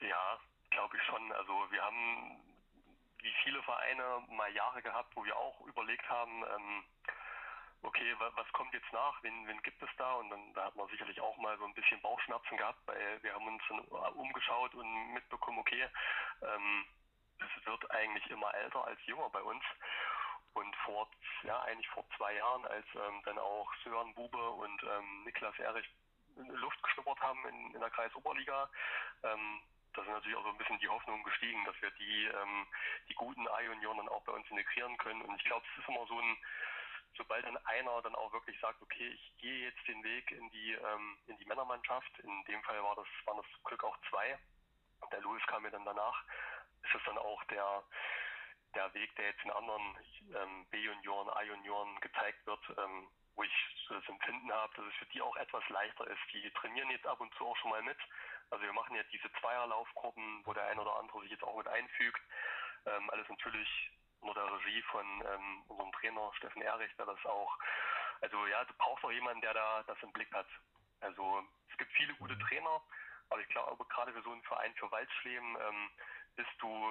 Ja, 0.00 0.38
glaube 0.70 0.96
ich 0.96 1.02
schon. 1.04 1.32
Also 1.32 1.52
wir 1.70 1.82
haben 1.82 2.45
wie 3.26 3.34
viele 3.42 3.60
Vereine 3.64 4.22
mal 4.28 4.52
Jahre 4.54 4.80
gehabt, 4.82 5.10
wo 5.16 5.24
wir 5.24 5.36
auch 5.36 5.60
überlegt 5.66 6.08
haben, 6.08 6.44
ähm, 6.44 6.84
okay, 7.82 8.14
wa 8.18 8.30
was 8.36 8.50
kommt 8.52 8.72
jetzt 8.72 8.92
nach, 8.92 9.20
wen, 9.22 9.46
wen 9.48 9.60
gibt 9.62 9.82
es 9.82 9.90
da? 9.98 10.14
Und 10.14 10.30
dann 10.30 10.54
da 10.54 10.66
hat 10.66 10.76
man 10.76 10.88
sicherlich 10.88 11.20
auch 11.20 11.36
mal 11.38 11.58
so 11.58 11.64
ein 11.64 11.74
bisschen 11.74 12.00
Bauchschmerzen 12.02 12.56
gehabt, 12.56 12.78
weil 12.86 13.22
wir 13.22 13.34
haben 13.34 13.46
uns 13.48 13.62
dann 13.68 13.80
umgeschaut 14.14 14.74
und 14.74 15.12
mitbekommen, 15.12 15.58
okay, 15.58 15.88
ähm, 16.42 16.86
es 17.38 17.66
wird 17.66 17.90
eigentlich 17.90 18.30
immer 18.30 18.54
älter 18.54 18.84
als 18.86 19.04
jünger 19.06 19.28
bei 19.30 19.42
uns. 19.42 19.64
Und 20.54 20.74
vor, 20.76 21.10
ja, 21.42 21.60
eigentlich 21.62 21.88
vor 21.88 22.04
zwei 22.16 22.32
Jahren, 22.34 22.64
als 22.66 22.86
ähm, 22.94 23.20
dann 23.24 23.38
auch 23.38 23.70
Sören 23.84 24.14
Bube 24.14 24.50
und 24.50 24.82
ähm, 24.84 25.24
Niklas 25.24 25.58
Erich 25.58 25.86
Luft 26.36 26.82
geschnuppert 26.82 27.20
haben 27.20 27.44
in, 27.48 27.74
in 27.74 27.80
der 27.80 27.90
Kreisoberliga, 27.90 28.70
ähm, 29.22 29.60
da 29.96 30.04
sind 30.04 30.12
natürlich 30.12 30.36
auch 30.36 30.44
so 30.44 30.50
ein 30.50 30.58
bisschen 30.58 30.78
die 30.78 30.88
Hoffnungen 30.88 31.24
gestiegen, 31.24 31.64
dass 31.64 31.80
wir 31.80 31.90
die, 31.92 32.24
ähm, 32.26 32.66
die 33.08 33.14
guten 33.14 33.48
A-Junioren 33.48 33.98
dann 33.98 34.08
auch 34.08 34.22
bei 34.24 34.32
uns 34.32 34.48
integrieren 34.50 34.96
können. 34.98 35.22
Und 35.22 35.36
ich 35.36 35.44
glaube, 35.44 35.64
es 35.72 35.82
ist 35.82 35.88
immer 35.88 36.06
so 36.06 36.20
ein, 36.20 36.36
sobald 37.16 37.44
dann 37.46 37.56
einer 37.66 38.02
dann 38.02 38.14
auch 38.14 38.32
wirklich 38.32 38.58
sagt, 38.60 38.80
okay, 38.82 39.08
ich 39.08 39.32
gehe 39.38 39.68
jetzt 39.68 39.88
den 39.88 40.04
Weg 40.04 40.30
in 40.30 40.50
die, 40.50 40.72
ähm, 40.72 41.18
in 41.28 41.38
die 41.38 41.46
Männermannschaft, 41.46 42.18
in 42.20 42.44
dem 42.44 42.62
Fall 42.62 42.82
war 42.82 42.94
das, 42.94 43.06
waren 43.24 43.38
das 43.38 43.64
Glück 43.64 43.82
auch 43.84 43.96
zwei, 44.10 44.38
der 45.10 45.20
Louis 45.20 45.42
kam 45.46 45.62
mir 45.62 45.70
dann 45.70 45.84
danach, 45.84 46.24
ist 46.82 46.94
es 46.94 47.02
dann 47.04 47.18
auch 47.18 47.42
der, 47.44 47.82
der 48.74 48.92
Weg, 48.94 49.14
der 49.16 49.26
jetzt 49.26 49.44
in 49.44 49.50
anderen 49.50 49.98
ähm, 50.34 50.66
B-Junioren, 50.70 51.30
A-Junioren 51.30 52.00
gezeigt 52.00 52.44
wird, 52.46 52.60
ähm, 52.78 53.08
wo 53.34 53.42
ich 53.42 53.52
so 53.86 53.94
das 53.94 54.08
Empfinden 54.08 54.52
habe, 54.52 54.74
dass 54.74 54.86
es 54.86 54.94
für 54.94 55.06
die 55.06 55.20
auch 55.20 55.36
etwas 55.36 55.66
leichter 55.68 56.06
ist. 56.06 56.20
Die 56.32 56.50
trainieren 56.52 56.90
jetzt 56.90 57.06
ab 57.06 57.20
und 57.20 57.32
zu 57.34 57.46
auch 57.46 57.56
schon 57.58 57.70
mal 57.70 57.82
mit. 57.82 57.98
Also 58.50 58.64
wir 58.64 58.72
machen 58.72 58.96
ja 58.96 59.02
diese 59.12 59.30
Zweierlaufgruppen, 59.40 60.42
wo 60.44 60.52
der 60.52 60.66
ein 60.66 60.78
oder 60.78 60.96
andere 60.96 61.20
sich 61.22 61.30
jetzt 61.30 61.44
auch 61.44 61.56
mit 61.56 61.68
einfügt. 61.68 62.20
Ähm, 62.86 63.10
alles 63.10 63.28
natürlich 63.28 63.90
unter 64.20 64.34
der 64.34 64.52
Regie 64.52 64.82
von 64.82 65.06
ähm, 65.26 65.62
unserem 65.68 65.92
Trainer 65.92 66.32
Steffen 66.36 66.62
Erich, 66.62 66.94
der 66.96 67.06
das 67.06 67.24
auch, 67.26 67.58
also 68.20 68.46
ja, 68.46 68.64
du 68.64 68.74
brauchst 68.78 69.04
auch 69.04 69.12
jemanden, 69.12 69.40
der 69.40 69.54
da 69.54 69.82
das 69.86 69.98
im 70.02 70.12
Blick 70.12 70.32
hat. 70.32 70.46
Also 71.00 71.42
es 71.70 71.76
gibt 71.76 71.92
viele 71.92 72.14
gute 72.14 72.38
Trainer, 72.38 72.80
aber 73.30 73.40
ich 73.40 73.48
glaube 73.48 73.84
gerade 73.86 74.12
für 74.12 74.22
so 74.22 74.32
einen 74.32 74.42
Verein 74.42 74.74
für 74.74 74.90
Waldschleben 74.90 75.56
ähm, 75.60 75.90
bist 76.36 76.50
du 76.58 76.90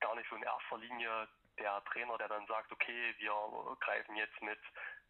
gar 0.00 0.14
nicht 0.14 0.28
so 0.28 0.36
in 0.36 0.42
erster 0.42 0.78
Linie 0.78 1.28
der 1.58 1.84
Trainer, 1.84 2.18
der 2.18 2.28
dann 2.28 2.46
sagt, 2.46 2.72
okay, 2.72 3.14
wir 3.18 3.32
greifen 3.80 4.16
jetzt 4.16 4.40
mit 4.42 4.58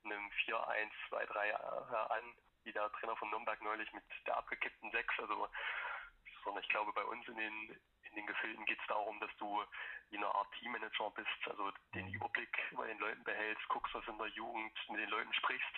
einem 0.04 0.31
4-1-2-3 0.46 1.46
äh, 1.46 2.12
an, 2.12 2.34
wie 2.64 2.72
der 2.72 2.90
Trainer 2.93 3.16
von 3.16 3.31
Nürnberg 3.31 3.61
neulich 3.62 3.93
mit 3.93 4.05
der 4.26 4.37
abgekippten 4.37 4.90
6. 4.90 5.20
Also, 5.20 5.49
sondern 6.44 6.62
ich 6.62 6.69
glaube, 6.69 6.93
bei 6.93 7.05
uns 7.05 7.26
in 7.28 7.37
den, 7.37 7.81
in 8.02 8.14
den 8.14 8.26
Gefilden 8.26 8.64
geht 8.66 8.81
es 8.81 8.87
darum, 8.87 9.19
dass 9.20 9.34
du 9.38 9.64
wie 10.11 10.16
eine 10.16 10.26
Art 10.26 10.52
Teammanager 10.58 11.11
bist, 11.11 11.49
also 11.49 11.72
den 11.94 12.08
Überblick 12.12 12.56
über 12.70 12.87
den 12.87 12.99
Leuten 12.99 13.25
behältst, 13.25 13.66
guckst, 13.69 13.94
was 13.94 14.06
in 14.06 14.19
der 14.19 14.28
Jugend 14.28 14.72
mit 14.90 15.00
den 15.00 15.11
Leuten 15.11 15.32
sprichst, 15.32 15.76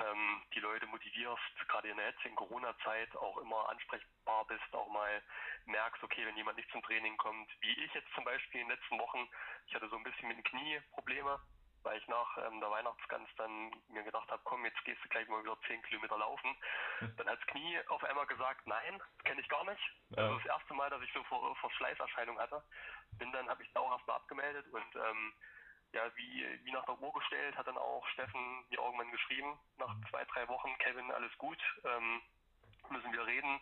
ähm, 0.00 0.42
die 0.54 0.60
Leute 0.60 0.86
motivierst, 0.86 1.68
gerade 1.68 1.88
in 1.88 1.96
der 1.96 2.06
jetzigen 2.10 2.34
Corona-Zeit 2.34 3.16
auch 3.16 3.38
immer 3.38 3.68
ansprechbar 3.68 4.44
bist, 4.46 4.74
auch 4.74 4.88
mal 4.88 5.22
merkst, 5.66 6.02
okay, 6.02 6.26
wenn 6.26 6.36
jemand 6.36 6.56
nicht 6.56 6.70
zum 6.70 6.82
Training 6.82 7.16
kommt, 7.16 7.48
wie 7.60 7.72
ich 7.84 7.94
jetzt 7.94 8.12
zum 8.14 8.24
Beispiel 8.24 8.60
in 8.60 8.68
den 8.68 8.76
letzten 8.76 8.98
Wochen, 8.98 9.28
ich 9.66 9.74
hatte 9.74 9.88
so 9.88 9.96
ein 9.96 10.02
bisschen 10.02 10.28
mit 10.28 10.36
dem 10.36 10.44
Knie 10.44 10.80
Probleme, 10.90 11.40
weil 11.84 11.98
ich 11.98 12.08
nach 12.08 12.38
ähm, 12.38 12.60
der 12.60 12.70
Weihnachtsgans 12.70 13.28
dann 13.36 13.70
mir 13.88 14.02
gedacht 14.02 14.30
habe, 14.30 14.40
komm, 14.44 14.64
jetzt 14.64 14.82
gehst 14.84 15.02
du 15.04 15.08
gleich 15.08 15.28
mal 15.28 15.42
wieder 15.42 15.56
10 15.66 15.82
Kilometer 15.82 16.18
laufen. 16.18 16.56
Dann 17.16 17.28
hat 17.28 17.38
das 17.38 17.46
Knie 17.48 17.78
auf 17.88 18.02
einmal 18.04 18.26
gesagt, 18.26 18.66
nein, 18.66 18.98
das 18.98 19.24
kenne 19.24 19.40
ich 19.40 19.48
gar 19.48 19.64
nicht. 19.64 19.82
Ja. 20.10 20.24
Also 20.24 20.36
das 20.38 20.46
erste 20.46 20.74
Mal, 20.74 20.90
dass 20.90 21.02
ich 21.02 21.12
so 21.12 21.22
Ver 21.24 21.54
Verschleißerscheinung 21.60 22.38
hatte. 22.38 22.62
Bin 23.18 23.30
dann, 23.32 23.48
habe 23.48 23.62
ich 23.62 23.72
dauerhaft 23.72 24.06
mal 24.06 24.16
abgemeldet 24.16 24.66
und 24.72 24.96
ähm, 24.96 25.32
ja, 25.92 26.02
wie, 26.16 26.44
wie 26.64 26.72
nach 26.72 26.84
der 26.86 27.00
Uhr 27.00 27.12
gestellt, 27.12 27.56
hat 27.56 27.68
dann 27.68 27.78
auch 27.78 28.06
Steffen 28.08 28.66
mir 28.68 28.78
irgendwann 28.78 29.12
geschrieben, 29.12 29.58
nach 29.78 29.94
zwei, 30.10 30.24
drei 30.24 30.48
Wochen, 30.48 30.76
Kevin, 30.78 31.10
alles 31.12 31.36
gut, 31.38 31.58
ähm, 31.84 32.20
müssen 32.90 33.12
wir 33.12 33.26
reden, 33.26 33.60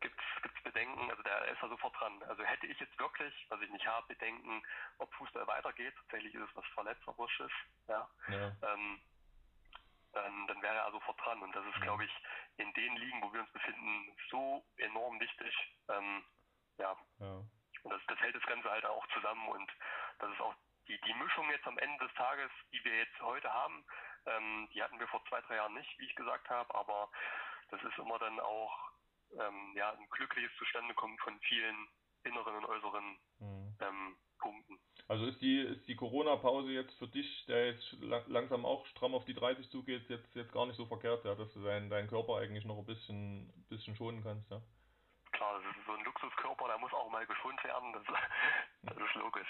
gibt's 0.00 0.22
gibt's 0.42 0.62
Bedenken, 0.62 1.10
also 1.10 1.22
der 1.22 1.44
ist 1.46 1.62
da 1.62 1.68
sofort 1.68 1.98
dran. 1.98 2.22
Also 2.24 2.42
hätte 2.44 2.66
ich 2.66 2.78
jetzt 2.78 2.98
wirklich, 2.98 3.34
was 3.48 3.60
ich 3.60 3.70
nicht 3.70 3.86
habe, 3.86 4.06
Bedenken, 4.06 4.62
ob 4.98 5.12
Fußball 5.14 5.46
weitergeht, 5.46 5.94
tatsächlich 5.96 6.34
ist 6.34 6.48
es 6.48 6.56
was 6.56 6.66
Verletzerisches, 6.74 7.50
ja, 7.88 8.08
Ja. 8.28 8.56
ähm, 8.62 9.00
dann, 10.12 10.46
dann 10.46 10.62
wäre 10.62 10.76
er 10.76 10.90
sofort 10.90 11.20
dran. 11.24 11.42
Und 11.42 11.54
das 11.54 11.64
ist, 11.66 11.80
glaube 11.82 12.04
ich, 12.04 12.12
in 12.56 12.72
den 12.74 12.96
Ligen, 12.96 13.22
wo 13.22 13.32
wir 13.32 13.40
uns 13.40 13.52
befinden, 13.52 14.16
so 14.30 14.64
enorm 14.78 15.20
wichtig. 15.20 15.54
Ähm, 15.88 16.24
ja, 16.78 16.96
ja. 17.18 17.42
und 17.82 17.90
das, 17.90 18.00
das 18.06 18.18
hält 18.20 18.34
das 18.36 18.42
Ganze 18.44 18.70
halt 18.70 18.84
auch 18.86 19.06
zusammen 19.08 19.48
und 19.48 19.70
das 20.20 20.32
ist 20.32 20.40
auch 20.40 20.54
die, 20.86 21.00
die 21.02 21.14
Mischung 21.14 21.50
jetzt 21.50 21.66
am 21.66 21.78
Ende 21.78 22.06
des 22.06 22.14
Tages, 22.14 22.50
die 22.72 22.82
wir 22.84 22.96
jetzt 22.96 23.20
heute 23.20 23.52
haben, 23.52 23.84
ähm, 24.26 24.68
die 24.72 24.82
hatten 24.82 24.98
wir 24.98 25.08
vor 25.08 25.24
zwei, 25.26 25.40
drei 25.42 25.56
Jahren 25.56 25.74
nicht, 25.74 25.98
wie 25.98 26.06
ich 26.06 26.14
gesagt 26.14 26.48
habe, 26.48 26.74
aber 26.74 27.10
das 27.70 27.82
ist 27.82 27.98
immer 27.98 28.18
dann 28.18 28.38
auch 28.40 28.90
ähm, 29.38 29.72
ja, 29.76 29.92
ein 29.92 30.08
glückliches 30.10 30.54
Zustandekommen 30.58 31.18
von 31.18 31.38
vielen 31.40 31.88
inneren 32.24 32.56
und 32.56 32.64
äußeren 32.66 33.18
Mhm. 33.40 33.76
ähm, 33.80 34.16
Punkten. 34.38 34.78
Also 35.08 35.26
ist 35.26 35.40
die, 35.40 35.60
ist 35.60 35.86
die 35.88 35.96
Corona-Pause 35.96 36.70
jetzt 36.70 36.96
für 36.98 37.08
dich, 37.08 37.46
der 37.46 37.68
jetzt 37.72 37.92
la- 38.00 38.24
langsam 38.26 38.64
auch 38.66 38.84
stramm 38.86 39.14
auf 39.14 39.24
die 39.24 39.34
30 39.34 39.70
zugeht, 39.70 40.08
jetzt, 40.10 40.34
jetzt 40.34 40.52
gar 40.52 40.66
nicht 40.66 40.76
so 40.76 40.86
verkehrt, 40.86 41.24
ja, 41.24 41.34
dass 41.34 41.52
du 41.54 41.62
deinen, 41.62 41.88
deinen 41.90 42.08
Körper 42.08 42.36
eigentlich 42.38 42.64
noch 42.64 42.78
ein 42.78 42.86
bisschen, 42.86 43.52
bisschen 43.68 43.96
schonen 43.96 44.22
kannst, 44.22 44.50
ja? 44.50 44.60
Klar, 45.32 45.60
das 45.60 45.76
ist 45.76 45.86
so 45.86 45.92
ein 45.92 46.04
Luxuskörper, 46.04 46.66
der 46.68 46.78
muss 46.78 46.92
auch 46.92 47.08
mal 47.10 47.26
geschont 47.26 47.62
werden, 47.64 47.92
das, 47.92 48.02
das 48.82 48.96
ist 48.96 49.14
logisch. 49.14 49.48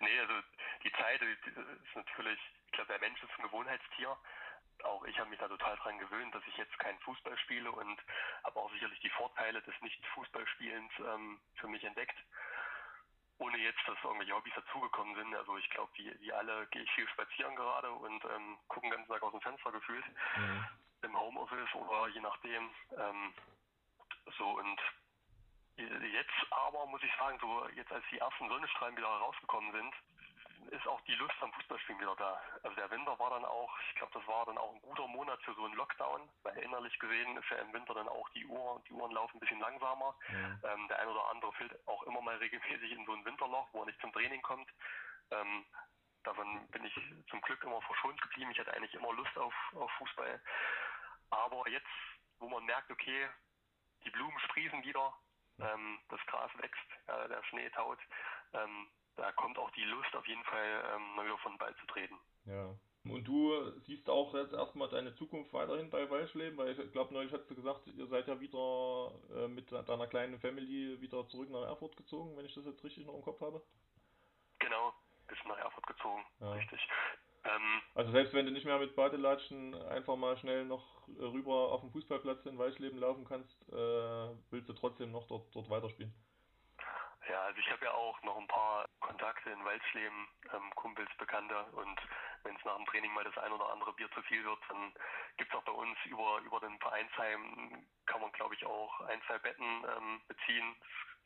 Nee, 0.00 0.18
also 0.20 0.34
die 0.84 0.92
Zeit 0.92 1.20
die 1.20 1.26
ist 1.50 1.96
natürlich, 1.96 2.40
ich 2.66 2.72
glaube, 2.72 2.88
der 2.92 3.00
Mensch 3.00 3.22
ist 3.22 3.30
ein 3.38 3.42
Gewohnheitstier. 3.42 4.16
Auch 4.84 5.04
ich 5.04 5.18
habe 5.18 5.30
mich 5.30 5.38
da 5.38 5.48
total 5.48 5.76
dran 5.76 5.98
gewöhnt, 5.98 6.34
dass 6.34 6.46
ich 6.46 6.56
jetzt 6.56 6.78
keinen 6.78 6.98
Fußball 7.00 7.36
spiele 7.38 7.70
und 7.70 8.00
habe 8.44 8.60
auch 8.60 8.70
sicherlich 8.72 9.00
die 9.00 9.10
Vorteile 9.10 9.60
des 9.62 9.74
Nicht-Fußballspielens 9.80 10.92
ähm, 11.00 11.40
für 11.56 11.68
mich 11.68 11.82
entdeckt. 11.84 12.16
Ohne 13.38 13.58
jetzt, 13.58 13.80
dass 13.86 13.96
irgendwelche 14.02 14.34
Hobbys 14.34 14.54
dazugekommen 14.54 15.14
sind. 15.14 15.34
Also 15.34 15.56
ich 15.58 15.70
glaube, 15.70 15.90
wie, 15.94 16.14
wie 16.20 16.32
alle 16.32 16.66
gehe 16.68 16.82
ich 16.82 16.90
viel 16.92 17.08
spazieren 17.08 17.54
gerade 17.56 17.90
und 17.90 18.24
ähm, 18.24 18.58
gucke 18.68 18.86
den 18.86 18.90
ganzen 18.92 19.12
Tag 19.12 19.22
aus 19.22 19.32
dem 19.32 19.40
Fenster 19.40 19.72
gefühlt. 19.72 20.04
Mhm. 20.36 20.66
Im 21.02 21.18
Homeoffice 21.18 21.74
oder 21.74 22.08
je 22.08 22.20
nachdem. 22.20 22.70
Ähm, 22.96 23.34
so 24.36 24.58
und 24.58 24.80
jetzt 25.76 26.52
aber 26.52 26.86
muss 26.86 27.02
ich 27.02 27.14
sagen, 27.16 27.38
so 27.40 27.68
jetzt 27.74 27.92
als 27.92 28.04
die 28.10 28.18
ersten 28.18 28.48
Sonnenstrahlen 28.48 28.96
wieder 28.96 29.06
rausgekommen 29.06 29.72
sind, 29.72 29.94
ist 30.68 30.86
auch 30.86 31.00
die 31.02 31.14
Lust 31.14 31.34
am 31.40 31.52
Fußballspielen 31.52 32.00
wieder 32.00 32.16
da. 32.16 32.40
Also 32.62 32.74
der 32.76 32.90
Winter 32.90 33.18
war 33.18 33.30
dann 33.30 33.44
auch, 33.44 33.72
ich 33.88 33.94
glaube, 33.96 34.12
das 34.12 34.26
war 34.26 34.46
dann 34.46 34.58
auch 34.58 34.72
ein 34.74 34.80
guter 34.82 35.06
Monat 35.06 35.40
für 35.42 35.54
so 35.54 35.64
einen 35.64 35.74
Lockdown, 35.74 36.28
weil 36.42 36.58
innerlich 36.58 36.98
gesehen 36.98 37.36
ist 37.36 37.50
ja 37.50 37.58
im 37.58 37.72
Winter 37.72 37.94
dann 37.94 38.08
auch 38.08 38.28
die 38.30 38.46
Uhr, 38.46 38.82
die 38.88 38.92
Uhren 38.92 39.12
laufen 39.12 39.36
ein 39.36 39.40
bisschen 39.40 39.60
langsamer. 39.60 40.14
Ja. 40.28 40.72
Ähm, 40.72 40.88
der 40.88 40.98
ein 40.98 41.08
oder 41.08 41.28
andere 41.30 41.52
fällt 41.54 41.88
auch 41.88 42.02
immer 42.04 42.20
mal 42.20 42.36
regelmäßig 42.36 42.92
in 42.92 43.06
so 43.06 43.12
ein 43.12 43.24
Winterloch, 43.24 43.68
wo 43.72 43.80
er 43.80 43.86
nicht 43.86 44.00
zum 44.00 44.12
Training 44.12 44.42
kommt. 44.42 44.70
Ähm, 45.30 45.64
davon 46.22 46.68
bin 46.68 46.84
ich 46.84 46.94
zum 47.30 47.40
Glück 47.40 47.62
immer 47.64 47.80
verschont 47.82 48.20
geblieben. 48.20 48.50
Ich 48.50 48.58
hatte 48.58 48.74
eigentlich 48.74 48.94
immer 48.94 49.12
Lust 49.12 49.36
auf, 49.38 49.54
auf 49.74 49.90
Fußball. 49.92 50.40
Aber 51.30 51.68
jetzt, 51.68 51.86
wo 52.38 52.48
man 52.48 52.64
merkt, 52.64 52.90
okay, 52.90 53.28
die 54.04 54.10
Blumen 54.10 54.38
sprießen 54.40 54.82
wieder, 54.82 55.14
ähm, 55.60 55.98
das 56.08 56.20
Gras 56.26 56.50
wächst, 56.58 56.88
ja, 57.06 57.28
der 57.28 57.42
Schnee 57.44 57.68
taut, 57.70 57.98
ähm, 58.52 58.90
da 59.18 59.32
kommt 59.32 59.58
auch 59.58 59.70
die 59.72 59.84
Lust 59.84 60.14
auf 60.14 60.26
jeden 60.26 60.44
Fall 60.44 60.84
ähm, 60.94 61.14
mal 61.14 61.26
wieder 61.26 61.38
von 61.38 61.52
den 61.52 61.58
Ball 61.58 61.74
zu 61.76 61.86
treten. 61.86 62.18
Ja. 62.46 62.74
Und 63.04 63.26
du 63.26 63.52
siehst 63.86 64.08
auch 64.10 64.34
jetzt 64.34 64.52
erstmal 64.52 64.88
deine 64.88 65.14
Zukunft 65.14 65.52
weiterhin 65.52 65.88
bei 65.88 66.10
Walschleben, 66.10 66.58
weil 66.58 66.78
ich 66.78 66.92
glaube, 66.92 67.14
neulich 67.14 67.32
hast 67.32 67.48
du 67.48 67.54
gesagt, 67.54 67.86
ihr 67.86 68.06
seid 68.06 68.28
ja 68.28 68.38
wieder 68.38 69.12
äh, 69.34 69.48
mit 69.48 69.72
deiner 69.72 70.06
kleinen 70.06 70.38
Family 70.40 71.00
wieder 71.00 71.26
zurück 71.28 71.48
nach 71.50 71.62
Erfurt 71.62 71.96
gezogen, 71.96 72.36
wenn 72.36 72.44
ich 72.44 72.54
das 72.54 72.66
jetzt 72.66 72.84
richtig 72.84 73.06
noch 73.06 73.14
im 73.14 73.22
Kopf 73.22 73.40
habe. 73.40 73.62
Genau, 74.58 74.92
bist 75.26 75.40
nach 75.46 75.56
Erfurt 75.58 75.86
gezogen, 75.86 76.22
ja. 76.40 76.52
richtig. 76.52 76.86
Ähm, 77.44 77.82
also 77.94 78.12
selbst 78.12 78.34
wenn 78.34 78.44
du 78.44 78.52
nicht 78.52 78.66
mehr 78.66 78.78
mit 78.78 78.94
Badelatschen 78.94 79.74
einfach 79.74 80.16
mal 80.16 80.36
schnell 80.36 80.66
noch 80.66 81.08
rüber 81.18 81.72
auf 81.72 81.80
dem 81.80 81.90
Fußballplatz 81.92 82.44
in 82.44 82.58
Walschleben 82.58 82.98
laufen 82.98 83.24
kannst, 83.24 83.56
äh, 83.72 84.28
willst 84.50 84.68
du 84.68 84.74
trotzdem 84.74 85.12
noch 85.12 85.26
dort, 85.28 85.54
dort 85.54 85.70
weiterspielen? 85.70 86.12
Ja, 87.28 87.42
also 87.42 87.60
ich 87.60 87.70
habe 87.70 87.84
ja 87.84 87.92
auch 87.92 88.22
noch 88.22 88.38
ein 88.38 88.46
paar 88.46 88.86
Kontakte 89.00 89.50
in 89.50 89.64
Waldschleben, 89.64 90.28
ähm, 90.52 90.74
Kumpels, 90.76 91.10
Bekannte 91.18 91.62
und 91.72 92.00
wenn 92.42 92.56
es 92.56 92.64
nach 92.64 92.76
dem 92.76 92.86
Training 92.86 93.12
mal 93.12 93.24
das 93.24 93.36
ein 93.38 93.52
oder 93.52 93.70
andere 93.70 93.92
Bier 93.92 94.10
zu 94.12 94.22
viel 94.22 94.42
wird, 94.44 94.58
dann 94.68 94.94
gibt 95.36 95.52
es 95.52 95.58
auch 95.58 95.64
bei 95.64 95.72
uns 95.72 95.98
über, 96.06 96.38
über 96.38 96.60
den 96.60 96.78
Vereinsheim, 96.80 97.86
kann 98.06 98.20
man 98.22 98.32
glaube 98.32 98.54
ich 98.54 98.64
auch 98.64 99.00
ein, 99.02 99.20
zwei 99.26 99.38
Betten 99.38 99.84
ähm, 99.84 100.22
beziehen, 100.26 100.74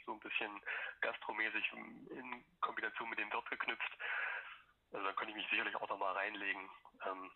so 0.04 0.12
ein 0.12 0.20
bisschen 0.20 0.60
gastromäßig 1.02 1.72
in 1.72 2.44
Kombination 2.60 3.08
mit 3.08 3.18
dem 3.20 3.32
Wirt 3.32 3.48
geknüpft. 3.50 3.98
Also 4.92 5.06
dann 5.06 5.16
könnte 5.16 5.30
ich 5.30 5.36
mich 5.36 5.50
sicherlich 5.50 5.76
auch 5.76 5.88
noch 5.88 5.98
mal 5.98 6.12
reinlegen. 6.12 6.68
Ähm, 7.06 7.30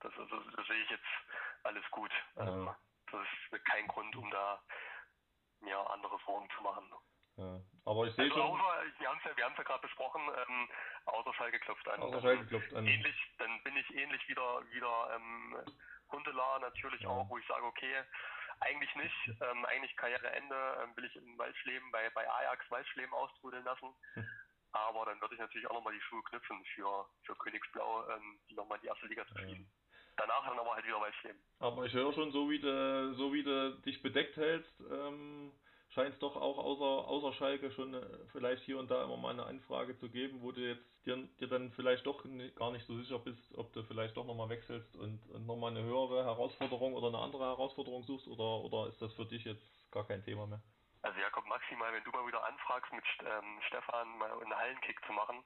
das, 0.00 0.12
also, 0.18 0.40
das 0.50 0.66
sehe 0.66 0.82
ich 0.82 0.90
jetzt 0.90 1.04
alles 1.62 1.84
gut. 1.90 2.10
Ähm, 2.36 2.70
das 3.10 3.26
ist 3.50 3.64
kein 3.64 3.88
Grund, 3.88 4.14
um 4.16 4.30
da 4.30 4.60
mir 5.60 5.78
andere 5.90 6.18
Sorgen 6.26 6.48
zu 6.56 6.62
machen. 6.62 6.92
Ja. 7.36 7.60
Aber 7.86 8.06
ich 8.06 8.14
sehe 8.14 8.24
also 8.24 8.34
schon. 8.34 8.60
Außer, 8.60 8.82
wir 8.98 9.08
haben 9.08 9.18
es 9.18 9.38
ja, 9.38 9.48
ja 9.48 9.62
gerade 9.62 9.82
besprochen, 9.82 10.20
ähm, 10.20 10.68
außer 11.06 11.32
Schalke 11.34 11.60
klopft 11.60 11.88
an. 11.88 12.00
Außer 12.00 12.20
Schalke 12.20 12.46
klopft 12.46 12.74
an. 12.74 12.86
Ähnlich, 12.86 13.16
dann 13.38 13.62
bin 13.62 13.76
ich 13.76 13.94
ähnlich 13.94 14.28
wieder, 14.28 14.62
wieder 14.72 15.14
ähm, 15.14 15.56
Hundelar 16.10 16.58
natürlich 16.58 17.00
ja. 17.02 17.08
auch, 17.08 17.28
wo 17.30 17.38
ich 17.38 17.46
sage, 17.46 17.64
okay, 17.64 17.94
eigentlich 18.60 18.94
nicht. 18.96 19.40
Ähm, 19.40 19.64
eigentlich 19.66 19.96
Karriereende 19.96 20.80
ähm, 20.82 20.96
will 20.96 21.04
ich 21.04 21.14
in 21.16 21.38
Waldschleben 21.38 21.90
bei, 21.92 22.10
bei 22.10 22.28
Ajax 22.28 22.68
Waldschleben 22.70 23.14
austrudeln 23.14 23.64
lassen. 23.64 23.94
Hm. 24.14 24.26
Aber 24.72 25.06
dann 25.06 25.20
würde 25.20 25.34
ich 25.34 25.40
natürlich 25.40 25.66
auch 25.68 25.74
nochmal 25.74 25.94
die 25.94 26.00
Schuhe 26.00 26.22
knüpfen 26.24 26.64
für, 26.74 27.06
für 27.22 27.36
Königsblau, 27.36 28.08
ähm, 28.10 28.40
die 28.50 28.54
nochmal 28.54 28.78
in 28.78 28.82
die 28.82 28.88
erste 28.88 29.06
Liga 29.06 29.26
zu 29.28 29.38
schieben. 29.38 29.62
Ja. 29.62 30.16
Danach 30.16 30.48
dann 30.48 30.58
aber 30.58 30.74
halt 30.74 30.84
wieder 30.84 31.00
Waldschleben. 31.00 31.40
Aber 31.60 31.84
ich 31.84 31.92
höre 31.92 32.12
schon, 32.12 32.32
so 32.32 32.50
wie 32.50 32.58
du, 32.58 33.14
so 33.14 33.32
wie 33.32 33.44
du 33.44 33.78
dich 33.86 34.02
bedeckt 34.02 34.36
hältst, 34.36 34.80
ähm, 34.90 35.52
scheint 35.96 36.12
es 36.12 36.20
doch 36.20 36.36
auch 36.36 36.58
außer, 36.58 37.08
außer 37.08 37.32
Schalke 37.32 37.70
schon 37.70 37.94
äh, 37.94 38.06
vielleicht 38.30 38.62
hier 38.64 38.78
und 38.78 38.90
da 38.90 39.02
immer 39.02 39.16
mal 39.16 39.30
eine 39.30 39.46
Anfrage 39.46 39.96
zu 39.96 40.10
geben, 40.10 40.42
wo 40.42 40.52
du 40.52 40.60
jetzt 40.60 41.06
dir, 41.06 41.16
dir 41.40 41.48
dann 41.48 41.72
vielleicht 41.72 42.06
doch 42.06 42.22
gar 42.54 42.70
nicht 42.70 42.86
so 42.86 42.96
sicher 42.98 43.18
bist, 43.18 43.40
ob 43.56 43.72
du 43.72 43.82
vielleicht 43.82 44.14
doch 44.16 44.26
nochmal 44.26 44.50
wechselst 44.50 44.94
und, 44.96 45.18
und 45.30 45.46
nochmal 45.46 45.70
eine 45.70 45.82
höhere 45.82 46.22
Herausforderung 46.24 46.94
oder 46.94 47.08
eine 47.08 47.18
andere 47.18 47.44
Herausforderung 47.44 48.02
suchst 48.02 48.28
oder, 48.28 48.62
oder 48.64 48.88
ist 48.88 49.00
das 49.00 49.14
für 49.14 49.24
dich 49.24 49.44
jetzt 49.44 49.90
gar 49.90 50.06
kein 50.06 50.22
Thema 50.22 50.46
mehr? 50.46 50.60
Also 51.00 51.18
Jakob, 51.18 51.46
maximal, 51.46 51.90
wenn 51.94 52.04
du 52.04 52.10
mal 52.10 52.26
wieder 52.26 52.44
anfragst, 52.44 52.92
mit 52.92 53.04
ähm, 53.24 53.60
Stefan 53.68 54.18
mal 54.18 54.30
einen 54.32 54.54
Hallenkick 54.54 55.02
zu 55.06 55.12
machen, 55.12 55.42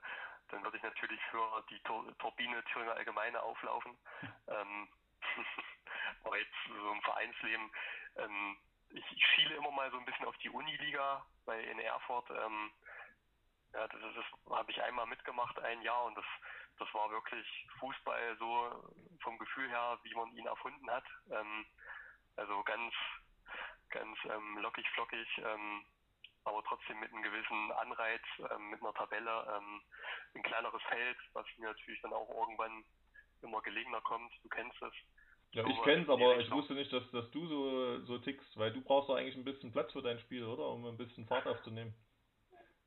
dann 0.48 0.64
würde 0.64 0.78
ich 0.78 0.82
natürlich 0.82 1.20
für 1.30 1.64
die 1.70 1.78
Tor 1.84 2.04
Turbine 2.18 2.64
Thüringer 2.72 2.96
Allgemeine 2.96 3.40
auflaufen. 3.40 3.96
ähm, 4.48 4.88
aber 6.24 6.38
jetzt 6.38 6.54
so 6.66 6.90
im 6.90 7.02
Vereinsleben, 7.02 7.70
ähm, 8.16 8.56
ich, 8.90 9.04
ich 9.12 9.24
schiele 9.34 9.54
immer 9.56 9.70
mal 9.70 9.90
so 9.90 9.98
ein 9.98 10.04
bisschen 10.04 10.26
auf 10.26 10.36
die 10.38 10.50
Uniliga 10.50 11.24
bei 11.44 11.62
in 11.62 11.78
Erfurt. 11.78 12.28
Ähm, 12.30 12.72
ja, 13.72 13.86
das, 13.86 14.00
das 14.00 14.56
habe 14.56 14.70
ich 14.70 14.82
einmal 14.82 15.06
mitgemacht, 15.06 15.58
ein 15.60 15.82
Jahr, 15.82 16.04
und 16.04 16.16
das, 16.16 16.24
das 16.78 16.92
war 16.92 17.10
wirklich 17.10 17.46
Fußball 17.78 18.36
so 18.38 18.92
vom 19.22 19.38
Gefühl 19.38 19.68
her, 19.68 19.98
wie 20.02 20.14
man 20.14 20.32
ihn 20.36 20.46
erfunden 20.46 20.90
hat. 20.90 21.04
Ähm, 21.30 21.66
also 22.36 22.62
ganz, 22.64 22.94
ganz 23.90 24.18
ähm, 24.24 24.58
lockig, 24.58 24.88
flockig, 24.90 25.28
ähm, 25.38 25.84
aber 26.44 26.64
trotzdem 26.64 26.98
mit 27.00 27.12
einem 27.12 27.22
gewissen 27.22 27.72
Anreiz, 27.72 28.22
ähm, 28.50 28.70
mit 28.70 28.80
einer 28.80 28.94
Tabelle, 28.94 29.56
ähm, 29.56 29.82
ein 30.34 30.42
kleineres 30.42 30.82
Feld, 30.84 31.18
was 31.34 31.46
mir 31.58 31.68
natürlich 31.68 32.00
dann 32.00 32.12
auch 32.12 32.28
irgendwann 32.30 32.84
immer 33.42 33.60
gelegener 33.62 34.00
kommt. 34.00 34.32
Du 34.42 34.48
kennst 34.48 34.80
es. 34.82 34.94
Ja, 35.52 35.66
ich 35.66 35.82
kenn's, 35.82 36.08
aber 36.08 36.38
ich 36.38 36.50
wusste 36.50 36.74
nicht, 36.74 36.92
dass, 36.92 37.10
dass 37.10 37.28
du 37.32 37.46
so, 37.46 38.00
so 38.04 38.18
tickst, 38.18 38.56
weil 38.56 38.72
du 38.72 38.80
brauchst 38.82 39.08
doch 39.08 39.16
eigentlich 39.16 39.36
ein 39.36 39.44
bisschen 39.44 39.72
Platz 39.72 39.92
für 39.92 40.02
dein 40.02 40.20
Spiel, 40.20 40.44
oder? 40.44 40.68
Um 40.68 40.86
ein 40.86 40.96
bisschen 40.96 41.26
Fahrt 41.26 41.46
aufzunehmen. 41.46 41.92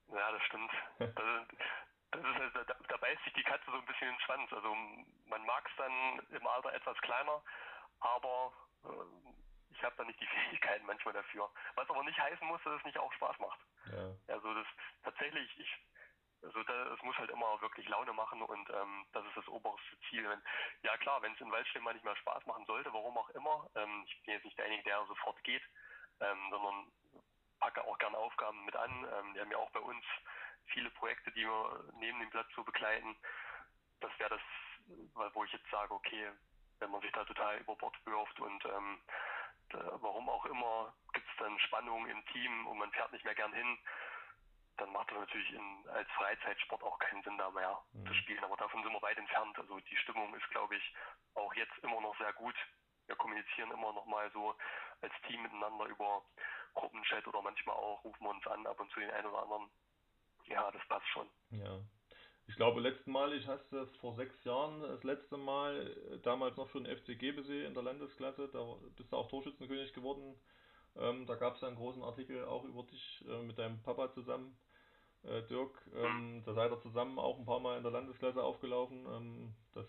Ja, 0.08 0.32
das 0.32 0.42
stimmt. 0.44 0.72
das, 1.00 1.10
das 2.12 2.22
ist, 2.22 2.56
da, 2.56 2.76
da 2.88 2.98
beißt 2.98 3.24
sich 3.26 3.34
die 3.34 3.44
Katze 3.44 3.66
so 3.66 3.78
ein 3.78 3.86
bisschen 3.86 4.08
in 4.08 4.14
den 4.14 4.22
Schwanz. 4.22 4.54
Also 4.54 4.74
man 5.26 5.46
mag 5.46 5.68
es 5.68 5.76
dann 5.76 6.20
im 6.30 6.48
Alter 6.48 6.74
etwas 6.74 6.98
kleiner, 7.02 7.42
aber 8.00 8.54
äh, 8.86 9.34
ich 9.72 9.84
habe 9.84 9.96
da 9.98 10.06
nicht 10.06 10.22
die 10.22 10.28
Fähigkeiten 10.50 10.86
manchmal 10.86 11.14
dafür. 11.14 11.50
Was 11.76 11.90
aber 11.90 12.04
nicht 12.04 12.20
heißen 12.20 12.48
muss, 12.48 12.62
dass 12.64 12.80
es 12.80 12.86
nicht 12.86 12.98
auch 12.98 13.12
Spaß 13.14 13.40
macht. 13.40 13.60
Ja. 13.92 14.16
Also 14.34 14.54
das 14.54 14.68
tatsächlich, 15.04 15.50
ich 15.60 15.70
also 16.44 16.60
es 16.60 17.02
muss 17.04 17.18
halt 17.18 17.30
immer 17.30 17.60
wirklich 17.62 17.88
Laune 17.88 18.14
machen 18.14 18.42
und 18.42 18.70
ähm, 18.70 19.06
das 19.14 19.26
ist 19.26 19.38
das 19.38 19.48
oberste 19.48 19.98
Ziel. 20.10 20.28
Wenn, 20.28 20.42
ja 20.82 20.98
klar, 20.98 21.22
wenn 21.22 21.34
es 21.34 21.42
in 21.42 21.52
Waldstehen 21.52 21.84
mal 21.84 21.94
nicht 21.94 22.04
mehr 22.04 22.16
Spaß 22.18 22.46
machen 22.46 22.66
sollte, 22.66 22.94
warum 22.94 23.18
auch 23.18 23.30
immer, 23.30 23.70
ähm, 23.76 24.04
ich 24.06 24.22
bin 24.24 24.34
jetzt 24.34 24.46
nicht 24.46 24.58
derjenige, 24.58 24.84
der 24.84 25.06
sofort 25.06 25.42
geht, 25.44 25.64
ähm, 26.20 26.40
sondern 26.50 26.92
packe 27.60 27.84
auch 27.84 27.98
gerne 27.98 28.18
Aufgaben 28.18 28.66
mit 28.66 28.76
an. 28.76 28.92
Ähm, 28.92 29.34
wir 29.34 29.42
haben 29.42 29.52
ja 29.52 29.58
auch 29.58 29.72
bei 29.72 29.80
uns 29.80 30.04
viele 30.66 30.90
Projekte, 30.92 31.32
die 31.32 31.46
wir 31.46 31.86
neben 32.00 32.20
dem 32.20 32.30
Platz 32.30 32.48
so 32.56 32.64
begleiten. 32.64 33.16
Das 34.02 34.12
wäre 34.20 34.30
das, 34.30 35.34
wo 35.34 35.44
ich 35.46 35.54
jetzt 35.54 35.70
sage, 35.72 35.94
okay, 35.94 36.32
wenn 36.80 36.92
man 36.92 37.02
sich 37.02 37.12
da 37.14 37.24
total 37.24 37.58
über 37.60 37.76
Bord 37.76 37.96
wirft 38.06 38.40
und 38.40 38.66
ähm, 38.66 39.00
da, 39.70 39.98
warum 40.02 40.30
auch 40.30 40.46
immer 40.46 40.94
gibt 41.14 41.28
es 41.30 41.38
dann 41.38 41.58
Spannungen 41.60 42.10
im 42.10 42.26
Team 42.28 42.68
und 42.68 42.78
man 42.78 42.92
fährt 42.92 43.14
nicht 43.14 43.24
mehr 43.24 43.36
gern 43.36 43.54
hin, 43.54 43.78
dann 44.78 44.92
macht 44.92 45.12
es 45.12 45.18
natürlich 45.18 45.54
in, 45.54 45.88
als 45.90 46.10
Freizeitsport 46.12 46.84
auch 46.84 46.98
keinen 47.00 47.24
Sinn 47.24 47.38
da 47.38 47.50
mehr 47.52 47.78
mhm. 47.94 48.08
zu 48.08 48.14
spielen. 48.16 48.44
Aber 48.44 48.58
davon 48.58 48.84
sind 48.84 48.94
wir 48.94 49.02
weit 49.02 49.18
entfernt. 49.18 49.58
Also 49.60 49.80
die 49.80 49.98
Stimmung 49.98 50.34
ist, 50.36 50.50
glaube 50.50 50.76
ich, 50.76 50.96
auch 51.36 51.54
jetzt 51.56 51.78
immer 51.82 52.02
noch 52.02 52.18
sehr 52.18 52.34
gut. 52.34 52.56
Wir 53.08 53.16
kommunizieren 53.16 53.72
immer 53.72 53.94
noch 53.94 54.06
mal 54.06 54.32
so 54.32 54.56
als 55.02 55.14
Team 55.28 55.44
miteinander 55.44 55.86
über 55.86 56.24
Gruppenchat 56.74 57.28
oder 57.28 57.42
manchmal 57.42 57.76
auch 57.76 58.04
rufen 58.04 58.24
wir 58.24 58.30
uns 58.30 58.48
an, 58.48 58.66
ab 58.66 58.80
und 58.80 58.90
zu 58.92 59.00
den 59.00 59.12
einen 59.12 59.28
oder 59.28 59.44
anderen. 59.44 59.70
Ja, 60.46 60.72
das 60.72 60.86
passt 60.88 61.08
schon. 61.10 61.28
Ja. 61.52 61.80
Ich 62.48 62.56
glaube, 62.56 62.82
letzten 62.82 63.12
Mal, 63.12 63.34
ich 63.34 63.48
hast 63.48 63.72
es 63.72 63.96
vor 63.98 64.16
sechs 64.16 64.44
Jahren, 64.44 64.82
das 64.82 65.04
letzte 65.04 65.38
Mal, 65.38 65.96
äh, 66.12 66.20
damals 66.20 66.58
noch 66.58 66.70
für 66.70 66.82
den 66.82 66.98
FC 66.98 67.18
Gebesee 67.18 67.66
in 67.66 67.74
der 67.74 67.84
Landesklasse, 67.84 68.50
da 68.50 68.76
bist 68.98 69.12
du 69.12 69.18
auch 69.18 69.30
Torschützenkönig 69.30 69.94
geworden. 69.94 70.38
Ähm, 70.96 71.26
da 71.26 71.36
gab 71.36 71.56
es 71.56 71.64
einen 71.64 71.76
großen 71.76 72.04
Artikel 72.04 72.46
auch 72.46 72.64
über 72.64 72.84
dich 72.84 73.26
äh, 73.28 73.42
mit 73.42 73.58
deinem 73.58 73.82
Papa 73.82 74.12
zusammen, 74.14 74.58
äh, 75.24 75.42
Dirk. 75.44 75.72
Ähm, 75.96 76.44
da 76.46 76.54
seid 76.54 76.72
ihr 76.72 76.82
zusammen 76.82 77.18
auch 77.18 77.40
ein 77.40 77.46
paar 77.46 77.60
Mal 77.60 77.78
in 77.78 77.84
der 77.84 77.92
Landesklasse 77.92 78.44
aufgelaufen. 78.44 79.06
Ähm, 79.06 79.56
das 79.74 79.88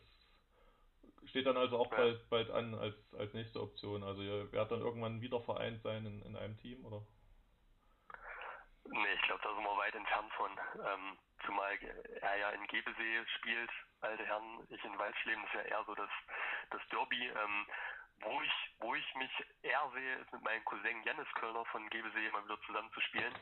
steht 1.27 1.47
dann 1.47 1.57
also 1.57 1.79
auch 1.79 1.91
ja. 1.93 1.97
bald, 1.97 2.31
bald 2.31 2.51
an 2.51 2.75
als, 2.75 2.95
als 3.19 3.33
nächste 3.35 3.61
Option. 3.61 4.03
Also 4.03 4.23
ihr 4.23 4.51
werdet 4.53 4.73
dann 4.73 4.81
irgendwann 4.81 5.21
wieder 5.21 5.41
vereint 5.41 5.83
sein 5.83 6.07
in, 6.07 6.23
in 6.23 6.37
einem 6.37 6.57
Team, 6.59 6.85
oder? 6.85 7.03
Nee, 8.87 9.15
ich 9.15 9.23
glaube, 9.23 9.43
da 9.43 9.55
sind 9.55 9.65
wir 9.65 9.77
weit 9.77 9.95
entfernt 9.95 10.33
von. 10.35 10.51
Ähm, 10.53 11.19
zumal 11.47 11.73
er 12.21 12.37
ja 12.39 12.51
in 12.51 12.67
Gebesee 12.67 13.25
spielt, 13.39 13.71
alte 14.01 14.25
Herren, 14.25 14.67
ich 14.69 14.85
in 14.85 14.99
Waldschleben, 14.99 15.43
das 15.43 15.55
ist 15.55 15.71
ja 15.71 15.77
eher 15.79 15.85
so 15.87 15.95
das, 15.95 16.11
das 16.71 16.83
Derby. 16.91 17.29
Ähm, 17.29 17.67
wo 18.21 18.41
ich, 18.43 18.64
wo 18.95 18.99
ich 18.99 19.15
mich 19.17 19.31
eher 19.63 19.91
sehe, 19.93 20.15
ist 20.23 20.33
mit 20.33 20.43
meinem 20.43 20.65
Cousin 20.65 21.03
Janis 21.03 21.27
Kölner 21.35 21.65
von 21.67 21.91
Gebesee 21.91 22.31
mal 22.31 22.45
wieder 22.45 22.61
zusammen 22.65 22.89
zu 22.93 23.01
spielen, 23.01 23.35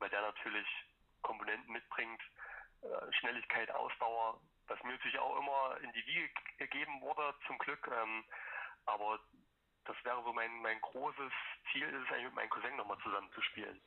weil 0.00 0.10
der 0.10 0.20
natürlich 0.20 0.66
Komponenten 1.22 1.72
mitbringt, 1.72 2.20
äh, 2.82 3.12
Schnelligkeit, 3.14 3.70
Ausdauer, 3.70 4.38
was 4.66 4.82
mir 4.82 4.92
natürlich 4.92 5.18
auch 5.18 5.38
immer 5.38 5.80
in 5.82 5.90
die 5.94 6.06
Wiege 6.06 6.28
gegeben 6.58 7.00
wurde, 7.00 7.34
zum 7.46 7.56
Glück. 7.56 7.90
Ähm, 7.90 8.22
aber 8.84 9.18
das 9.86 9.96
wäre 10.04 10.22
so 10.24 10.32
mein, 10.34 10.60
mein 10.60 10.78
großes 10.82 11.32
Ziel, 11.72 11.88
ist 11.88 12.04
es 12.04 12.12
eigentlich 12.12 12.24
mit 12.26 12.34
meinem 12.34 12.50
Cousin 12.50 12.76
nochmal 12.76 12.98
zusammen 12.98 13.32
zu 13.32 13.40
spielen. 13.40 13.80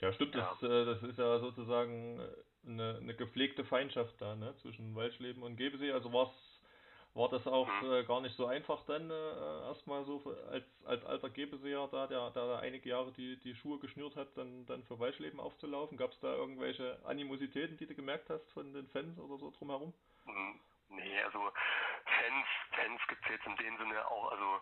Ja, 0.00 0.12
stimmt, 0.12 0.34
ja. 0.34 0.56
Das, 0.60 0.62
äh, 0.68 0.84
das 0.86 1.02
ist 1.04 1.18
ja 1.20 1.38
sozusagen 1.38 2.18
äh, 2.18 2.68
eine, 2.68 2.98
eine 3.00 3.14
gepflegte 3.14 3.64
Feindschaft 3.64 4.20
da, 4.20 4.34
ne, 4.34 4.56
zwischen 4.56 4.96
Waldschleben 4.96 5.44
und 5.44 5.56
Gebesee. 5.56 5.92
Also 5.92 6.12
war's, 6.12 6.34
war 7.18 7.28
das 7.28 7.46
auch 7.46 7.68
äh, 7.82 8.04
gar 8.04 8.20
nicht 8.20 8.36
so 8.36 8.46
einfach 8.46 8.84
dann 8.86 9.10
äh, 9.10 9.66
erstmal 9.66 10.04
so 10.04 10.22
als, 10.50 10.64
als 10.86 11.04
alter 11.04 11.30
Gebeseer 11.30 11.88
da, 11.90 12.06
der, 12.06 12.30
der 12.30 12.46
da 12.46 12.58
einige 12.60 12.88
Jahre 12.88 13.12
die, 13.12 13.38
die 13.40 13.54
Schuhe 13.56 13.78
geschnürt 13.78 14.16
hat, 14.16 14.28
dann, 14.36 14.64
dann 14.66 14.84
für 14.84 14.98
Waldschleben 14.98 15.40
aufzulaufen. 15.40 15.98
Gab 15.98 16.12
es 16.12 16.20
da 16.20 16.32
irgendwelche 16.34 16.98
Animositäten, 17.04 17.76
die 17.76 17.86
du 17.86 17.94
gemerkt 17.94 18.30
hast 18.30 18.48
von 18.52 18.72
den 18.72 18.88
Fans 18.88 19.18
oder 19.18 19.36
so 19.36 19.50
drumherum? 19.50 19.92
Mm, 20.24 20.60
Nee, 20.90 21.22
also 21.22 21.52
Fans, 22.04 22.46
Fans 22.70 23.00
gibt 23.08 23.22
es 23.24 23.30
jetzt 23.30 23.46
in 23.46 23.56
dem 23.56 23.76
Sinne 23.76 24.06
auch, 24.06 24.30
also 24.32 24.60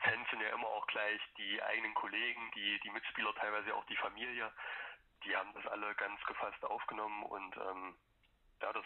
Fans 0.00 0.28
sind 0.30 0.40
ja 0.40 0.48
immer 0.48 0.66
auch 0.66 0.86
gleich 0.88 1.20
die 1.36 1.62
eigenen 1.62 1.94
Kollegen, 1.94 2.50
die, 2.56 2.80
die 2.80 2.90
Mitspieler, 2.90 3.32
teilweise 3.34 3.74
auch 3.74 3.84
die 3.86 3.96
Familie, 3.96 4.50
die 5.24 5.36
haben 5.36 5.52
das 5.54 5.66
alle 5.66 5.94
ganz 5.94 6.20
gefasst 6.24 6.64
aufgenommen 6.64 7.22
und 7.24 7.56
ähm, 7.56 7.94
ja, 8.60 8.72
das, 8.72 8.84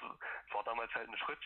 war 0.53 0.65
damals 0.65 0.95
halt 0.95 1.09
ein 1.09 1.17
Schritt, 1.17 1.43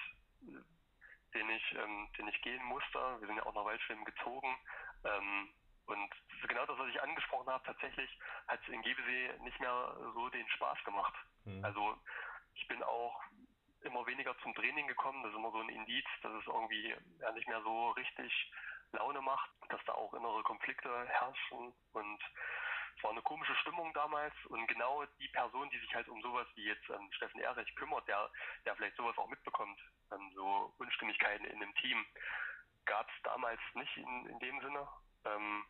den 1.36 1.48
ich, 1.50 1.72
ähm, 1.74 2.08
den 2.18 2.28
ich 2.28 2.42
gehen 2.42 2.64
musste. 2.64 2.98
Wir 3.20 3.26
sind 3.26 3.36
ja 3.36 3.46
auch 3.46 3.54
nach 3.54 3.64
Waldschwimmen 3.64 4.04
gezogen. 4.04 4.56
Ähm, 5.04 5.52
und 5.86 6.10
genau 6.48 6.66
das, 6.66 6.78
was 6.78 6.88
ich 6.88 7.02
angesprochen 7.02 7.48
habe, 7.48 7.64
tatsächlich 7.64 8.10
hat 8.48 8.60
es 8.62 8.68
in 8.68 8.82
Gebesee 8.82 9.32
nicht 9.40 9.60
mehr 9.60 9.96
so 10.14 10.28
den 10.30 10.48
Spaß 10.48 10.82
gemacht. 10.84 11.14
Hm. 11.44 11.64
Also 11.64 11.96
ich 12.54 12.66
bin 12.66 12.82
auch 12.82 13.22
immer 13.82 14.04
weniger 14.06 14.36
zum 14.42 14.54
Training 14.54 14.88
gekommen. 14.88 15.22
Das 15.22 15.30
ist 15.30 15.38
immer 15.38 15.52
so 15.52 15.60
ein 15.60 15.68
Indiz, 15.68 16.06
dass 16.22 16.32
es 16.32 16.46
irgendwie 16.46 16.94
ja 17.20 17.32
nicht 17.32 17.46
mehr 17.46 17.62
so 17.62 17.90
richtig 17.90 18.52
Laune 18.92 19.20
macht, 19.20 19.50
dass 19.68 19.84
da 19.84 19.92
auch 19.92 20.14
innere 20.14 20.42
Konflikte 20.42 21.06
herrschen 21.08 21.72
und 21.92 22.22
es 22.96 23.02
war 23.02 23.10
eine 23.10 23.22
komische 23.22 23.54
Stimmung 23.56 23.92
damals 23.92 24.34
und 24.46 24.66
genau 24.68 25.04
die 25.20 25.28
Person, 25.28 25.68
die 25.68 25.78
sich 25.78 25.94
halt 25.94 26.08
um 26.08 26.20
sowas 26.22 26.46
wie 26.54 26.64
jetzt 26.64 26.88
ähm, 26.88 27.12
Steffen 27.12 27.40
Erich 27.40 27.74
kümmert, 27.74 28.08
der, 28.08 28.30
der 28.64 28.74
vielleicht 28.74 28.96
sowas 28.96 29.16
auch 29.18 29.28
mitbekommt, 29.28 29.78
ähm, 30.12 30.30
so 30.34 30.74
Unstimmigkeiten 30.78 31.44
in 31.46 31.60
dem 31.60 31.74
Team, 31.76 32.04
gab 32.84 33.08
es 33.08 33.22
damals 33.24 33.60
nicht 33.74 33.96
in, 33.96 34.26
in 34.26 34.38
dem 34.38 34.60
Sinne, 34.60 34.88
ähm, 35.24 35.66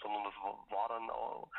sondern 0.00 0.24
das 0.24 0.34
war, 0.36 0.88
dann 0.88 1.10
auch, 1.10 1.50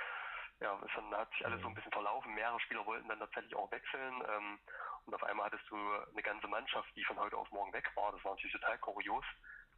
ja, 0.60 0.80
es 0.86 0.92
hat 0.92 1.32
sich 1.32 1.46
alles 1.46 1.62
so 1.62 1.68
ein 1.68 1.74
bisschen 1.74 1.92
verlaufen. 1.92 2.34
Mehrere 2.34 2.60
Spieler 2.62 2.86
wollten 2.86 3.10
dann 3.10 3.20
tatsächlich 3.20 3.56
auch 3.56 3.72
wechseln 3.72 4.24
ähm, 4.28 4.60
und 5.06 5.16
auf 5.16 5.24
einmal 5.24 5.48
hattest 5.48 5.70
du 5.70 5.76
eine 5.76 6.22
ganze 6.22 6.48
Mannschaft, 6.48 6.96
die 6.96 7.04
von 7.06 7.20
heute 7.20 7.38
auf 7.38 7.50
morgen 7.52 7.74
weg 7.74 7.90
war. 7.96 8.12
Das 8.12 8.24
war 8.24 8.32
natürlich 8.32 8.54
total 8.54 8.78
kurios. 8.80 9.26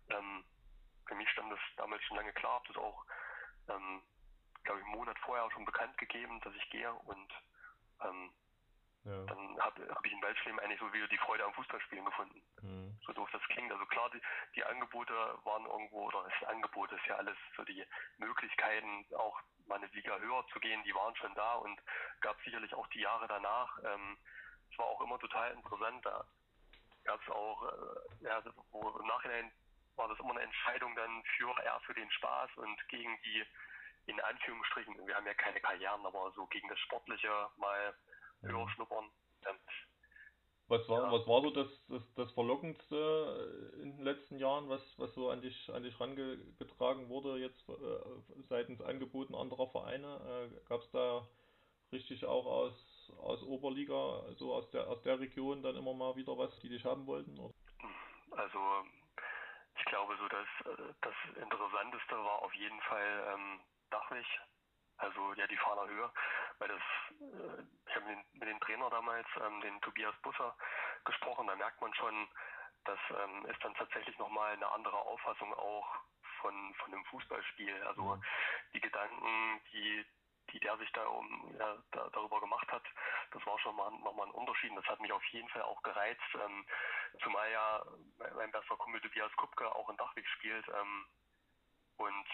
Ähm, 0.09 0.43
für 1.07 1.15
mich 1.15 1.29
stand 1.29 1.51
das 1.51 1.59
damals 1.77 2.03
schon 2.03 2.17
lange 2.17 2.33
klar, 2.33 2.55
habe 2.55 2.67
das 2.67 2.77
auch, 2.77 3.05
ähm, 3.69 4.01
glaube 4.63 4.79
ich, 4.79 4.85
einen 4.85 4.95
Monat 4.95 5.17
vorher 5.19 5.49
schon 5.51 5.65
bekannt 5.65 5.97
gegeben, 5.97 6.39
dass 6.41 6.53
ich 6.55 6.69
gehe 6.69 6.93
und 6.93 7.33
ähm, 8.03 8.33
ja. 9.03 9.23
dann 9.25 9.59
habe 9.59 9.87
hab 9.89 10.05
ich 10.05 10.11
in 10.11 10.21
Waldschleben 10.21 10.59
eigentlich 10.59 10.79
so 10.79 10.93
wieder 10.93 11.07
die 11.07 11.17
Freude 11.17 11.43
am 11.43 11.53
Fußballspielen 11.53 12.05
gefunden. 12.05 12.41
Hm. 12.61 12.97
So 13.05 13.13
doof 13.13 13.29
das 13.31 13.41
klingt. 13.49 13.71
Also 13.71 13.85
klar, 13.85 14.09
die, 14.11 14.21
die 14.55 14.63
Angebote 14.63 15.13
waren 15.43 15.65
irgendwo, 15.65 16.07
oder 16.07 16.23
das 16.23 16.49
Angebot 16.49 16.91
ist 16.91 17.05
ja 17.07 17.15
alles 17.15 17.37
so 17.55 17.63
die 17.63 17.83
Möglichkeiten, 18.17 19.05
auch 19.15 19.39
mal 19.67 19.75
eine 19.75 19.87
Liga 19.87 20.17
höher 20.17 20.45
zu 20.53 20.59
gehen, 20.59 20.83
die 20.83 20.93
waren 20.93 21.15
schon 21.15 21.33
da 21.35 21.55
und 21.55 21.81
gab 22.19 22.39
sicherlich 22.41 22.73
auch 22.73 22.87
die 22.87 23.01
Jahre 23.01 23.27
danach. 23.27 23.77
Ähm, 23.85 24.17
es 24.71 24.77
war 24.77 24.85
auch 24.85 25.01
immer 25.01 25.19
total 25.19 25.51
interessant. 25.53 26.05
Da 26.05 26.25
gab 27.03 27.21
es 27.21 27.29
auch, 27.29 27.63
äh, 27.63 28.25
ja, 28.25 28.43
wo 28.71 28.89
im 28.89 29.07
Nachhinein 29.07 29.51
war 29.95 30.07
das 30.07 30.19
immer 30.19 30.31
eine 30.31 30.41
Entscheidung 30.41 30.95
dann 30.95 31.23
für 31.37 31.53
eher 31.63 31.79
für 31.85 31.93
den 31.93 32.09
Spaß 32.11 32.49
und 32.57 32.87
gegen 32.87 33.19
die, 33.23 33.45
in 34.05 34.19
Anführungsstrichen, 34.21 35.05
wir 35.05 35.15
haben 35.15 35.27
ja 35.27 35.33
keine 35.33 35.59
Karrieren, 35.59 36.05
aber 36.05 36.31
so 36.31 36.45
gegen 36.47 36.67
das 36.69 36.79
Sportliche 36.79 37.49
mal 37.57 37.93
höher 38.41 38.69
schnuppern. 38.69 39.09
Was 40.67 40.87
war, 40.87 41.03
Ja. 41.03 41.11
was 41.11 41.27
war 41.27 41.41
so 41.41 41.49
das, 41.49 41.67
das, 41.89 42.01
das 42.15 42.31
Verlockendste 42.31 43.73
in 43.81 43.97
den 43.97 44.05
letzten 44.05 44.37
Jahren, 44.37 44.69
was, 44.69 44.81
was 44.97 45.13
so 45.15 45.29
an 45.29 45.41
dich, 45.41 45.69
an 45.73 45.83
dich 45.83 45.99
rangetragen 45.99 47.09
wurde, 47.09 47.39
jetzt 47.39 47.67
äh, 47.67 48.43
seitens 48.47 48.81
Angeboten 48.81 49.35
anderer 49.35 49.67
Vereine? 49.67 50.49
Äh, 50.49 50.69
Gab 50.69 50.79
es 50.81 50.89
da 50.91 51.27
richtig 51.91 52.25
auch 52.25 52.45
aus, 52.45 53.11
aus 53.19 53.43
Oberliga, 53.43 54.23
so 54.37 54.53
aus 54.53 54.69
der, 54.71 54.87
aus 54.87 55.01
der 55.01 55.19
Region 55.19 55.61
dann 55.61 55.75
immer 55.75 55.93
mal 55.93 56.15
wieder 56.15 56.37
was, 56.37 56.57
die 56.61 56.69
dich 56.69 56.85
haben 56.85 57.05
wollten? 57.05 57.37
Oder? 57.37 57.53
Also 58.31 58.85
ich 59.77 59.85
glaube 59.85 60.15
so, 60.17 60.27
dass 60.29 60.47
äh, 60.79 60.93
das 61.01 61.15
Interessanteste 61.35 62.15
war 62.15 62.41
auf 62.43 62.53
jeden 62.53 62.79
Fall 62.83 63.33
ähm, 63.33 63.59
Dachwig, 63.89 64.25
also 64.97 65.33
ja 65.33 65.47
die 65.47 65.57
Fahner 65.57 65.87
Höhe, 65.87 66.11
weil 66.59 66.67
das, 66.67 66.81
äh, 67.19 67.63
ich 67.87 67.95
habe 67.95 68.05
mit, 68.05 68.33
mit 68.33 68.49
dem 68.49 68.59
Trainer 68.61 68.89
damals, 68.89 69.27
ähm, 69.45 69.61
den 69.61 69.81
Tobias 69.81 70.15
Busser, 70.21 70.55
gesprochen, 71.05 71.47
da 71.47 71.55
merkt 71.55 71.81
man 71.81 71.93
schon, 71.95 72.27
das 72.85 72.99
ähm, 73.09 73.45
ist 73.45 73.63
dann 73.63 73.75
tatsächlich 73.75 74.17
nochmal 74.17 74.53
eine 74.53 74.71
andere 74.71 74.97
Auffassung 74.97 75.53
auch 75.53 75.87
von, 76.41 76.73
von 76.75 76.91
dem 76.91 77.05
Fußballspiel. 77.05 77.83
Also 77.83 78.15
Mhm. 78.15 78.23
die 78.73 78.81
Gedanken, 78.81 79.61
die 79.71 80.05
die 80.51 80.59
der 80.59 80.77
sich 80.77 80.91
da 80.91 81.05
um 81.05 81.55
ja, 81.57 81.77
da, 81.91 82.09
darüber 82.09 82.39
gemacht 82.39 82.69
hat, 82.71 82.83
das 83.31 83.45
war 83.45 83.57
schon 83.59 83.75
mal 83.75 83.89
nochmal 83.91 84.27
ein 84.27 84.33
Unterschied. 84.33 84.75
Das 84.75 84.85
hat 84.85 84.99
mich 84.99 85.11
auf 85.11 85.23
jeden 85.25 85.47
Fall 85.49 85.61
auch 85.61 85.81
gereizt, 85.81 86.21
ähm, 86.43 86.65
zumal 87.23 87.49
ja 87.51 87.81
mein, 88.17 88.35
mein 88.35 88.51
bester 88.51 88.75
Kumpel 88.77 89.01
Tobias 89.01 89.31
Kupke 89.37 89.73
auch 89.73 89.89
in 89.89 89.97
Dachweg 89.97 90.27
spielt. 90.27 90.67
Ähm, 90.67 91.07
und 91.97 92.27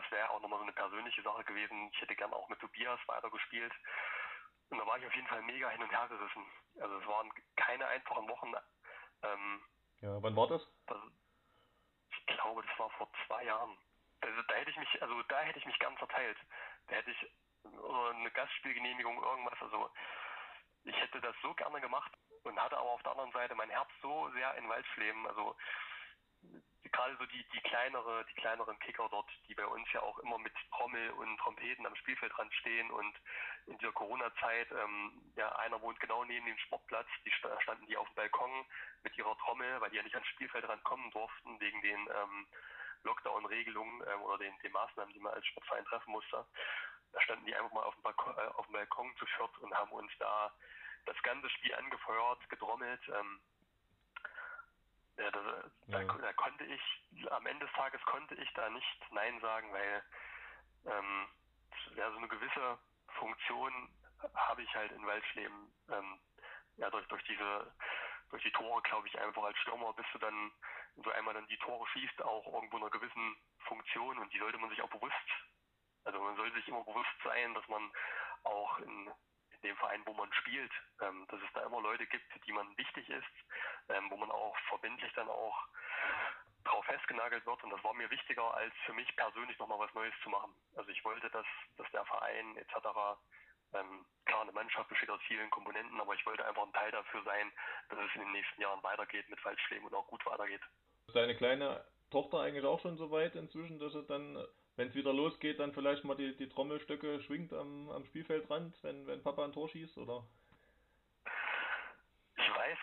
das 0.00 0.10
wäre 0.10 0.30
auch 0.30 0.40
nochmal 0.40 0.58
so 0.58 0.64
eine 0.64 0.72
persönliche 0.72 1.22
Sache 1.22 1.44
gewesen. 1.44 1.90
Ich 1.92 2.00
hätte 2.00 2.16
gern 2.16 2.32
auch 2.32 2.48
mit 2.48 2.60
Tobias 2.60 3.00
weitergespielt. 3.06 3.72
Und 4.70 4.78
da 4.78 4.86
war 4.86 4.98
ich 4.98 5.06
auf 5.06 5.14
jeden 5.14 5.28
Fall 5.28 5.42
mega 5.42 5.68
hin 5.70 5.82
und 5.82 5.90
her 5.90 6.06
gerissen. 6.08 6.44
Also 6.80 6.98
es 6.98 7.06
waren 7.06 7.30
keine 7.56 7.86
einfachen 7.86 8.28
Wochen. 8.28 8.52
Ähm, 9.22 9.62
Ja, 10.00 10.22
wann 10.22 10.36
war 10.36 10.48
das? 10.48 10.62
das, 10.86 10.98
ich 12.10 12.26
glaube, 12.26 12.62
das 12.62 12.78
war 12.78 12.90
vor 12.90 13.10
zwei 13.26 13.44
Jahren. 13.44 13.76
Also 14.20 14.42
da 14.42 14.54
hätte 14.54 14.70
ich 14.70 14.76
mich, 14.76 15.02
also 15.02 15.22
da 15.24 15.40
hätte 15.40 15.58
ich 15.58 15.66
mich 15.66 15.78
gern 15.78 15.96
verteilt. 15.98 16.38
Da 16.88 16.96
hätte 16.96 17.10
ich 17.10 17.30
oder 17.64 18.10
eine 18.10 18.30
Gastspielgenehmigung, 18.30 19.22
irgendwas. 19.22 19.60
Also 19.60 19.90
ich 20.84 20.96
hätte 20.96 21.20
das 21.20 21.34
so 21.42 21.54
gerne 21.54 21.80
gemacht 21.80 22.12
und 22.44 22.60
hatte 22.60 22.78
aber 22.78 22.90
auf 22.90 23.02
der 23.02 23.12
anderen 23.12 23.32
Seite 23.32 23.54
mein 23.54 23.70
Herz 23.70 23.88
so 24.02 24.30
sehr 24.30 24.54
in 24.56 24.68
Waldschleben. 24.68 25.26
Also 25.26 25.56
gerade 26.92 27.16
so 27.18 27.26
die, 27.26 27.44
die 27.52 27.60
kleinere, 27.60 28.24
die 28.26 28.34
kleineren 28.34 28.78
Kicker 28.80 29.08
dort, 29.10 29.28
die 29.48 29.54
bei 29.54 29.66
uns 29.66 29.90
ja 29.92 30.00
auch 30.02 30.18
immer 30.20 30.38
mit 30.38 30.52
Trommel 30.70 31.10
und 31.12 31.36
Trompeten 31.38 31.86
am 31.86 31.96
Spielfeldrand 31.96 32.52
stehen 32.54 32.90
und 32.90 33.14
in 33.66 33.78
dieser 33.78 33.92
Corona-Zeit, 33.92 34.70
ähm, 34.72 35.32
ja, 35.36 35.54
einer 35.56 35.80
wohnt 35.82 35.98
genau 36.00 36.24
neben 36.24 36.46
dem 36.46 36.58
Sportplatz, 36.58 37.08
die 37.24 37.30
sta- 37.32 37.60
standen 37.62 37.86
die 37.86 37.96
auf 37.96 38.06
dem 38.10 38.14
Balkon 38.16 38.66
mit 39.02 39.16
ihrer 39.18 39.36
Trommel, 39.38 39.80
weil 39.80 39.90
die 39.90 39.96
ja 39.96 40.02
nicht 40.02 40.14
ans 40.14 40.28
Spielfeldrand 40.28 40.82
kommen 40.84 41.10
durften, 41.10 41.58
wegen 41.60 41.80
den 41.82 42.08
ähm, 42.14 42.46
Lockdown-Regelungen 43.02 44.02
ähm, 44.08 44.22
oder 44.22 44.38
den, 44.38 44.58
den 44.60 44.72
Maßnahmen, 44.72 45.12
die 45.12 45.20
man 45.20 45.34
als 45.34 45.46
Sportverein 45.46 45.84
treffen 45.86 46.12
musste. 46.12 46.46
Da 47.12 47.20
standen 47.22 47.46
die 47.46 47.54
einfach 47.54 47.72
mal 47.72 47.82
auf 47.84 47.94
dem, 47.94 48.02
Balkon, 48.02 48.36
äh, 48.38 48.48
auf 48.54 48.66
dem 48.66 48.72
Balkon 48.74 49.16
zu 49.16 49.26
viert 49.26 49.58
und 49.58 49.74
haben 49.74 49.90
uns 49.92 50.12
da 50.18 50.52
das 51.06 51.20
ganze 51.22 51.48
Spiel 51.50 51.74
angefeuert, 51.74 52.48
gedrommelt. 52.48 53.00
Ähm, 53.08 53.40
ja, 55.18 55.30
da, 55.30 55.40
da, 55.88 56.00
Ja. 56.00 56.12
da 56.18 56.25
Ende 57.46 57.66
des 57.66 57.74
Tages 57.74 58.00
konnte 58.02 58.34
ich 58.36 58.52
da 58.54 58.68
nicht 58.70 59.12
Nein 59.12 59.40
sagen, 59.40 59.72
weil 59.72 60.02
ähm, 60.86 61.28
ja, 61.96 62.10
so 62.10 62.18
eine 62.18 62.28
gewisse 62.28 62.78
Funktion 63.18 63.88
habe 64.34 64.62
ich 64.62 64.74
halt 64.74 64.92
in 64.92 65.06
Waldschleben. 65.06 65.72
Ähm, 65.90 66.20
ja, 66.76 66.90
durch, 66.90 67.06
durch 67.08 67.22
diese, 67.24 67.72
durch 68.30 68.42
die 68.42 68.52
Tore, 68.52 68.82
glaube 68.82 69.08
ich, 69.08 69.18
einfach 69.18 69.44
als 69.44 69.58
Stürmer 69.58 69.92
bist 69.94 70.08
du 70.12 70.18
dann, 70.18 70.52
wenn 70.94 71.02
du 71.02 71.10
einmal 71.10 71.34
dann 71.34 71.46
die 71.48 71.58
Tore 71.58 71.86
schießt, 71.88 72.22
auch 72.22 72.46
irgendwo 72.52 72.76
einer 72.76 72.90
gewissen 72.90 73.36
Funktion 73.60 74.18
und 74.18 74.32
die 74.32 74.38
sollte 74.38 74.58
man 74.58 74.70
sich 74.70 74.82
auch 74.82 74.90
bewusst, 74.90 75.14
also 76.04 76.20
man 76.20 76.36
sollte 76.36 76.56
sich 76.56 76.68
immer 76.68 76.84
bewusst 76.84 77.10
sein, 77.24 77.54
dass 77.54 77.66
man 77.68 77.90
auch 78.44 78.78
in, 78.78 79.10
in 79.50 79.60
dem 79.62 79.76
Verein, 79.76 80.02
wo 80.06 80.12
man 80.14 80.32
spielt, 80.34 80.72
ähm, 81.00 81.26
dass 81.28 81.40
es 81.40 81.52
da 81.54 81.64
immer 81.64 81.80
Leute 81.80 82.06
gibt, 82.06 82.46
die 82.46 82.52
man 82.52 82.76
wichtig 82.76 83.08
ist, 83.08 83.26
ähm, 83.88 84.10
wo 84.10 84.16
man 84.16 84.30
auch 84.30 84.56
verbindlich 84.68 85.12
dann 85.14 85.28
auch 85.28 85.66
drauf 86.66 86.84
festgenagelt 86.84 87.46
wird 87.46 87.62
und 87.64 87.70
das 87.70 87.82
war 87.84 87.94
mir 87.94 88.10
wichtiger, 88.10 88.54
als 88.54 88.74
für 88.84 88.92
mich 88.92 89.14
persönlich 89.16 89.58
nochmal 89.58 89.78
was 89.78 89.94
Neues 89.94 90.14
zu 90.22 90.30
machen. 90.30 90.52
Also 90.74 90.90
ich 90.90 91.04
wollte, 91.04 91.30
dass, 91.30 91.46
dass 91.76 91.90
der 91.92 92.04
Verein 92.04 92.56
etc. 92.56 92.74
Ähm, 93.74 94.04
klar, 94.24 94.42
eine 94.42 94.52
Mannschaft 94.52 94.88
besteht 94.88 95.10
aus 95.10 95.20
vielen 95.26 95.50
Komponenten, 95.50 96.00
aber 96.00 96.14
ich 96.14 96.24
wollte 96.26 96.44
einfach 96.44 96.64
ein 96.64 96.72
Teil 96.72 96.90
dafür 96.92 97.22
sein, 97.24 97.52
dass 97.88 97.98
es 97.98 98.14
in 98.14 98.20
den 98.22 98.32
nächsten 98.32 98.60
Jahren 98.60 98.82
weitergeht 98.82 99.28
mit 99.28 99.44
Waldschlägen 99.44 99.86
und 99.86 99.94
auch 99.94 100.06
gut 100.06 100.24
weitergeht. 100.26 100.62
Ist 101.08 101.16
deine 101.16 101.36
kleine 101.36 101.84
Tochter 102.10 102.40
eigentlich 102.40 102.64
auch 102.64 102.80
schon 102.80 102.96
so 102.96 103.10
weit 103.10 103.34
inzwischen, 103.34 103.78
dass 103.78 103.92
sie 103.92 104.04
dann, 104.04 104.44
wenn 104.76 104.88
es 104.88 104.94
wieder 104.94 105.12
losgeht, 105.12 105.58
dann 105.60 105.72
vielleicht 105.72 106.04
mal 106.04 106.16
die, 106.16 106.36
die 106.36 106.48
Trommelstöcke 106.48 107.20
schwingt 107.20 107.52
am, 107.52 107.90
am 107.90 108.04
Spielfeldrand, 108.06 108.76
wenn, 108.82 109.06
wenn 109.06 109.22
Papa 109.22 109.44
ein 109.44 109.52
Tor 109.52 109.68
schießt, 109.68 109.98
oder? 109.98 110.24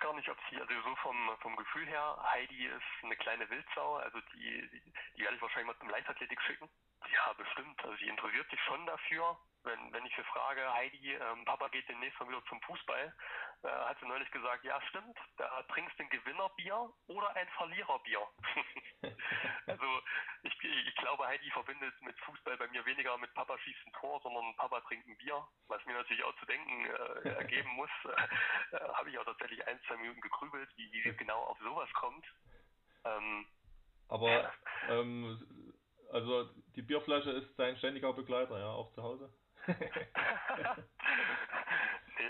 Gar 0.03 0.13
nicht, 0.15 0.27
ob 0.27 0.37
sie, 0.49 0.59
also 0.59 0.73
so 0.81 0.95
vom, 0.97 1.37
vom 1.39 1.55
Gefühl 1.55 1.87
her, 1.87 2.17
Heidi 2.33 2.65
ist 2.65 3.03
eine 3.03 3.15
kleine 3.15 3.49
Wildsau, 3.49 3.95
also 3.95 4.19
die, 4.33 4.69
die, 4.69 4.93
die 5.15 5.23
werde 5.23 5.37
ich 5.37 5.41
wahrscheinlich 5.41 5.67
mal 5.67 5.79
zum 5.79 5.89
Leichtathletik 5.89 6.41
schicken. 6.41 6.69
Ja, 7.09 7.31
bestimmt. 7.31 7.81
Also 7.81 7.95
sie 7.95 8.09
interessiert 8.09 8.49
sich 8.49 8.59
schon 8.63 8.85
dafür. 8.85 9.37
Wenn, 9.63 9.93
wenn 9.93 10.05
ich 10.05 10.13
sie 10.13 10.23
frage, 10.23 10.73
Heidi, 10.73 11.13
ähm, 11.13 11.45
Papa 11.45 11.69
geht 11.69 11.87
demnächst 11.87 12.19
mal 12.19 12.27
wieder 12.27 12.43
zum 12.49 12.61
Fußball, 12.63 13.15
äh, 13.63 13.67
hat 13.67 13.97
sie 13.99 14.08
neulich 14.08 14.30
gesagt, 14.32 14.63
ja 14.63 14.82
stimmt, 14.89 15.17
da 15.38 15.63
trinkst 15.63 15.97
du 15.97 16.04
ein 16.04 16.10
Gewinnerbier 16.10 16.89
oder 17.08 17.36
ein 17.36 17.47
Verliererbier. 17.58 18.19
also 19.67 20.02
ich, 20.43 20.63
ich 20.63 20.95
glaube, 20.95 21.26
Heidi 21.26 21.49
verbindet 21.52 21.93
mit 22.02 22.19
Fußball 22.21 22.58
bei 22.58 22.67
mir 22.67 22.86
weniger 22.86 23.17
mit 23.17 23.34
Papa 23.34 23.58
schießt 23.58 23.88
ein 23.88 23.93
Tor, 23.93 24.19
sondern 24.21 24.56
Papa 24.58 24.82
trinkt 24.82 25.08
ein 25.08 25.17
Bier, 25.17 25.47
was 25.67 25.84
mir 25.86 25.93
natürlich 25.93 26.23
auch 26.23 26.36
zu 26.39 26.45
denken 26.45 26.86
äh, 26.86 27.30
ergeben 27.39 27.69
muss. 27.71 27.89
Äh, 28.71 28.80
Habe 28.93 29.10
ich 29.10 29.17
auch 29.17 29.26
tatsächlich 29.26 29.65
ein, 29.67 29.80
zwei 29.88 29.97
Minuten 29.97 30.21
gegrübelt, 30.21 30.69
wie, 30.76 30.91
wie 30.91 31.15
genau 31.15 31.41
auf 31.43 31.58
sowas 31.60 31.91
kommt. 31.93 32.26
Ähm, 33.06 33.45
Aber 34.10 34.52
ähm, 34.89 35.73
also 36.12 36.49
die 36.76 36.82
Bierflasche 36.82 37.32
ist 37.32 37.56
sein 37.56 37.78
ständiger 37.78 38.13
Begleiter, 38.13 38.60
ja, 38.60 38.71
auch 38.71 38.93
zu 38.93 39.02
Hause. 39.02 39.34
nee, 39.67 39.76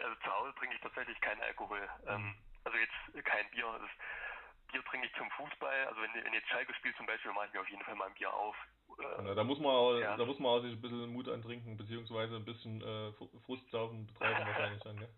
also 0.03 0.15
zu 0.21 0.31
Hause 0.31 0.42
trinke 0.55 0.75
ich 0.75 0.81
tatsächlich 0.81 1.19
keinen 1.21 1.41
Alkohol. 1.41 1.89
Ähm, 2.07 2.35
also 2.63 2.77
jetzt 2.77 3.25
kein 3.25 3.49
Bier. 3.51 3.65
Das 3.79 3.89
Bier 4.71 4.83
trinke 4.85 5.07
ich 5.07 5.13
zum 5.15 5.29
Fußball. 5.31 5.87
Also 5.87 6.01
wenn, 6.01 6.13
wenn 6.13 6.33
jetzt 6.33 6.49
Schalke 6.49 6.73
spielt 6.75 6.95
zum 6.97 7.05
Beispiel, 7.05 7.31
mache 7.31 7.47
ich 7.47 7.53
mir 7.53 7.61
auf 7.61 7.69
jeden 7.69 7.83
Fall 7.83 7.95
mal 7.95 8.07
ein 8.07 8.13
Bier 8.13 8.33
auf. 8.33 8.55
Äh, 8.99 9.27
ja, 9.27 9.35
da 9.35 9.43
muss 9.43 9.59
man 9.59 9.71
auch, 9.71 9.97
ja. 9.97 10.17
da 10.17 10.25
muss 10.25 10.39
man 10.39 10.51
auch 10.51 10.61
sich 10.61 10.73
ein 10.73 10.81
bisschen 10.81 11.13
Mut 11.13 11.27
antrinken, 11.27 11.77
beziehungsweise 11.77 12.35
ein 12.35 12.45
bisschen 12.45 12.81
äh, 12.81 13.11
Frustsaufen 13.45 14.07
betreiben 14.07 14.45
wahrscheinlich 14.47 14.83
dann, 14.83 14.97
gell? 14.97 15.09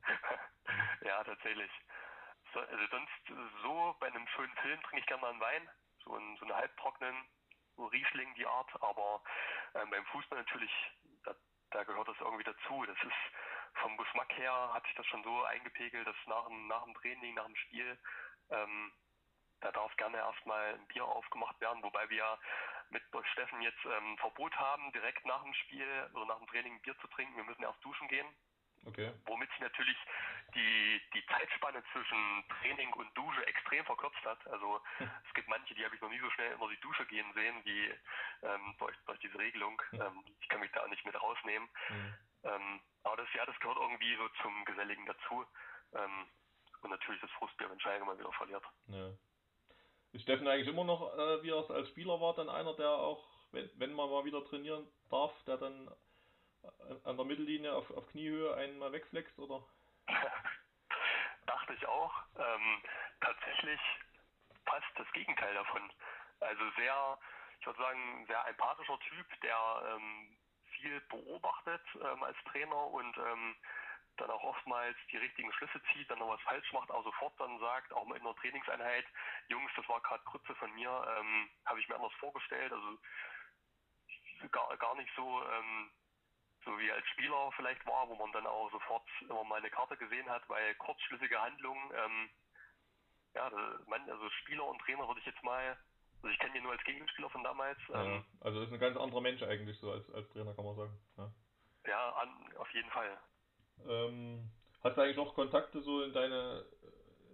ja, 1.01 1.23
tatsächlich. 1.23 1.71
So, 2.53 2.59
also 2.59 2.87
sonst 2.89 3.11
so 3.63 3.95
bei 3.99 4.07
einem 4.07 4.27
schönen 4.29 4.55
Film 4.57 4.81
trinke 4.83 4.99
ich 4.99 5.05
gerne 5.07 5.21
mal 5.21 5.31
einen 5.31 5.41
Wein, 5.41 5.69
so 6.03 6.15
einen, 6.15 6.37
so 6.37 6.45
einen 6.45 6.55
halbtrockenen, 6.55 7.15
so 7.75 7.85
Riesling 7.87 8.33
die 8.35 8.45
Art, 8.45 8.71
aber 8.81 9.21
ähm, 9.75 9.89
beim 9.89 10.05
Fußball 10.05 10.39
natürlich, 10.39 10.71
da, 11.23 11.35
da 11.71 11.83
gehört 11.83 12.07
das 12.07 12.19
irgendwie 12.19 12.45
dazu. 12.45 12.85
Das 12.85 12.97
ist 13.03 13.13
vom 13.85 13.97
Geschmack 13.97 14.35
her 14.35 14.73
hat 14.73 14.83
sich 14.85 14.95
das 14.95 15.05
schon 15.05 15.23
so 15.23 15.43
eingepegelt, 15.43 16.07
dass 16.07 16.15
nach 16.25 16.47
dem, 16.47 16.67
nach 16.67 16.83
dem 16.85 16.95
Training, 16.95 17.35
nach 17.35 17.45
dem 17.45 17.55
Spiel, 17.55 17.97
ähm, 18.49 18.91
da 19.61 19.71
darf 19.71 19.95
gerne 19.97 20.17
erstmal 20.17 20.73
ein 20.73 20.87
Bier 20.87 21.05
aufgemacht 21.05 21.61
werden, 21.61 21.83
wobei 21.83 22.09
wir 22.09 22.39
mit 22.89 23.03
Steffen 23.33 23.61
jetzt 23.61 23.85
ähm, 23.85 24.17
Verbot 24.17 24.55
haben, 24.55 24.91
direkt 24.91 25.23
nach 25.25 25.43
dem 25.43 25.53
Spiel 25.53 26.09
oder 26.13 26.25
nach 26.25 26.39
dem 26.39 26.47
Training 26.47 26.73
ein 26.73 26.81
Bier 26.81 26.97
zu 26.97 27.07
trinken. 27.09 27.37
Wir 27.37 27.43
müssen 27.43 27.61
erst 27.61 27.83
duschen 27.85 28.07
gehen. 28.07 28.25
Okay. 28.85 29.11
Womit 29.25 29.49
sich 29.51 29.59
natürlich 29.59 29.97
die, 30.53 31.01
die 31.13 31.25
Zeitspanne 31.27 31.83
zwischen 31.91 32.43
Training 32.59 32.91
und 32.93 33.15
Dusche 33.15 33.45
extrem 33.47 33.85
verkürzt 33.85 34.23
hat. 34.25 34.45
Also 34.47 34.81
hm. 34.97 35.09
es 35.27 35.33
gibt 35.35 35.47
manche, 35.47 35.75
die 35.75 35.85
habe 35.85 35.95
ich 35.95 36.01
noch 36.01 36.09
nie 36.09 36.19
so 36.19 36.29
schnell 36.31 36.53
unter 36.55 36.73
die 36.73 36.81
Dusche 36.81 37.05
gehen 37.05 37.31
sehen, 37.33 37.61
wie 37.63 37.93
ähm, 38.41 38.75
durch, 38.79 38.95
durch 39.05 39.19
diese 39.19 39.37
Regelung. 39.37 39.79
Hm. 39.91 40.01
Ähm, 40.01 40.23
ich 40.39 40.49
kann 40.49 40.59
mich 40.59 40.71
da 40.71 40.81
auch 40.81 40.89
nicht 40.89 41.05
mit 41.05 41.19
rausnehmen. 41.19 41.69
Hm. 41.87 42.13
Ähm, 42.45 42.79
aber 43.03 43.17
das 43.17 43.27
ja, 43.33 43.45
das 43.45 43.59
gehört 43.59 43.77
irgendwie 43.77 44.15
so 44.15 44.27
zum 44.41 44.65
Geselligen 44.65 45.05
dazu. 45.05 45.45
Ähm, 45.93 46.27
und 46.81 46.89
natürlich 46.89 47.21
das 47.21 47.31
Frustbier, 47.31 47.69
wenn 47.69 47.79
Schalke 47.79 48.05
mal 48.05 48.17
wieder 48.17 48.31
verliert. 48.33 48.63
Ja. 48.87 49.09
Ist 50.13 50.23
Steffen 50.23 50.47
eigentlich 50.47 50.67
immer 50.67 50.83
noch, 50.83 51.13
äh, 51.17 51.43
wie 51.43 51.49
er 51.49 51.59
es 51.59 51.71
als 51.71 51.89
Spieler 51.89 52.21
war, 52.21 52.33
dann 52.35 52.49
einer, 52.49 52.73
der 52.75 52.89
auch, 52.89 53.27
wenn, 53.51 53.69
wenn 53.75 53.93
man 53.93 54.09
mal 54.09 54.23
wieder 54.25 54.45
trainieren 54.45 54.87
darf, 55.09 55.31
der 55.45 55.57
dann 55.57 55.89
an 57.03 57.17
der 57.17 57.25
Mittellinie 57.25 57.73
auf, 57.73 57.89
auf 57.91 58.07
Kniehöhe 58.09 58.55
einen 58.55 58.79
mal 58.79 58.91
wegflext, 58.91 59.37
oder? 59.39 59.63
Dachte 61.45 61.73
ich 61.73 61.87
auch. 61.87 62.13
Ähm, 62.37 62.81
tatsächlich 63.21 63.79
fast 64.65 64.85
das 64.95 65.11
Gegenteil 65.13 65.53
davon. 65.53 65.91
Also 66.39 66.63
sehr, 66.77 67.17
ich 67.59 67.65
würde 67.65 67.79
sagen, 67.79 68.25
sehr 68.27 68.47
empathischer 68.47 68.99
Typ, 68.99 69.41
der 69.41 69.95
ähm, 69.95 70.37
viel 70.75 70.99
beobachtet 71.01 71.81
ähm, 71.95 72.23
als 72.23 72.37
Trainer 72.45 72.87
und 72.87 73.17
ähm, 73.17 73.55
dann 74.17 74.31
auch 74.31 74.43
oftmals 74.43 74.95
die 75.11 75.17
richtigen 75.17 75.51
Schlüsse 75.53 75.81
zieht, 75.91 76.09
dann 76.09 76.19
noch 76.19 76.29
was 76.29 76.41
falsch 76.41 76.71
macht, 76.73 76.89
auch 76.91 77.03
sofort 77.03 77.39
dann 77.39 77.59
sagt, 77.59 77.93
auch 77.93 78.05
mal 78.05 78.15
in 78.15 78.21
einer 78.21 78.35
Trainingseinheit, 78.35 79.05
Jungs, 79.49 79.71
das 79.75 79.87
war 79.89 80.01
gerade 80.01 80.23
Krütze 80.23 80.55
von 80.55 80.73
mir, 80.73 80.89
ähm, 81.19 81.49
habe 81.65 81.79
ich 81.79 81.87
mir 81.89 81.95
anders 81.95 82.13
vorgestellt, 82.13 82.71
also 82.71 82.97
gar, 84.51 84.75
gar 84.77 84.95
nicht 84.95 85.11
so, 85.15 85.43
ähm, 85.51 85.91
so 86.63 86.79
wie 86.79 86.91
als 86.91 87.05
Spieler 87.09 87.51
vielleicht 87.55 87.85
war, 87.85 88.07
wo 88.07 88.15
man 88.15 88.31
dann 88.31 88.47
auch 88.47 88.71
sofort 88.71 89.07
immer 89.21 89.43
mal 89.43 89.57
eine 89.57 89.69
Karte 89.69 89.97
gesehen 89.97 90.29
hat, 90.29 90.47
weil 90.49 90.75
kurzschlüssige 90.75 91.41
Handlungen, 91.41 91.91
ähm, 91.95 92.29
ja, 93.33 93.51
man, 93.87 94.09
also 94.09 94.29
Spieler 94.41 94.65
und 94.65 94.79
Trainer 94.79 95.07
würde 95.07 95.19
ich 95.19 95.25
jetzt 95.25 95.43
mal, 95.43 95.77
also 96.25 96.33
ich 96.33 96.39
kenne 96.39 96.57
ihn 96.57 96.63
nur 96.63 96.71
als 96.71 96.83
Gegenspieler 96.83 97.29
von 97.29 97.43
damals. 97.43 97.77
Ähm, 97.93 98.13
ja, 98.13 98.23
also 98.41 98.61
ist 98.61 98.73
ein 98.73 98.79
ganz 98.79 98.97
anderer 98.97 99.21
Mensch 99.21 99.43
eigentlich 99.43 99.77
so 99.77 99.91
als, 99.91 100.09
als 100.11 100.27
Trainer, 100.29 100.55
kann 100.55 100.65
man 100.65 100.75
sagen. 100.75 100.99
Ja, 101.17 101.31
ja 101.87 102.09
an, 102.15 102.53
auf 102.57 102.73
jeden 102.73 102.89
Fall. 102.89 103.17
Ähm, 103.87 104.49
hast 104.83 104.97
du 104.97 105.01
eigentlich 105.01 105.17
noch 105.17 105.35
Kontakte 105.35 105.81
so 105.81 106.01
in 106.01 106.13
deine 106.13 106.65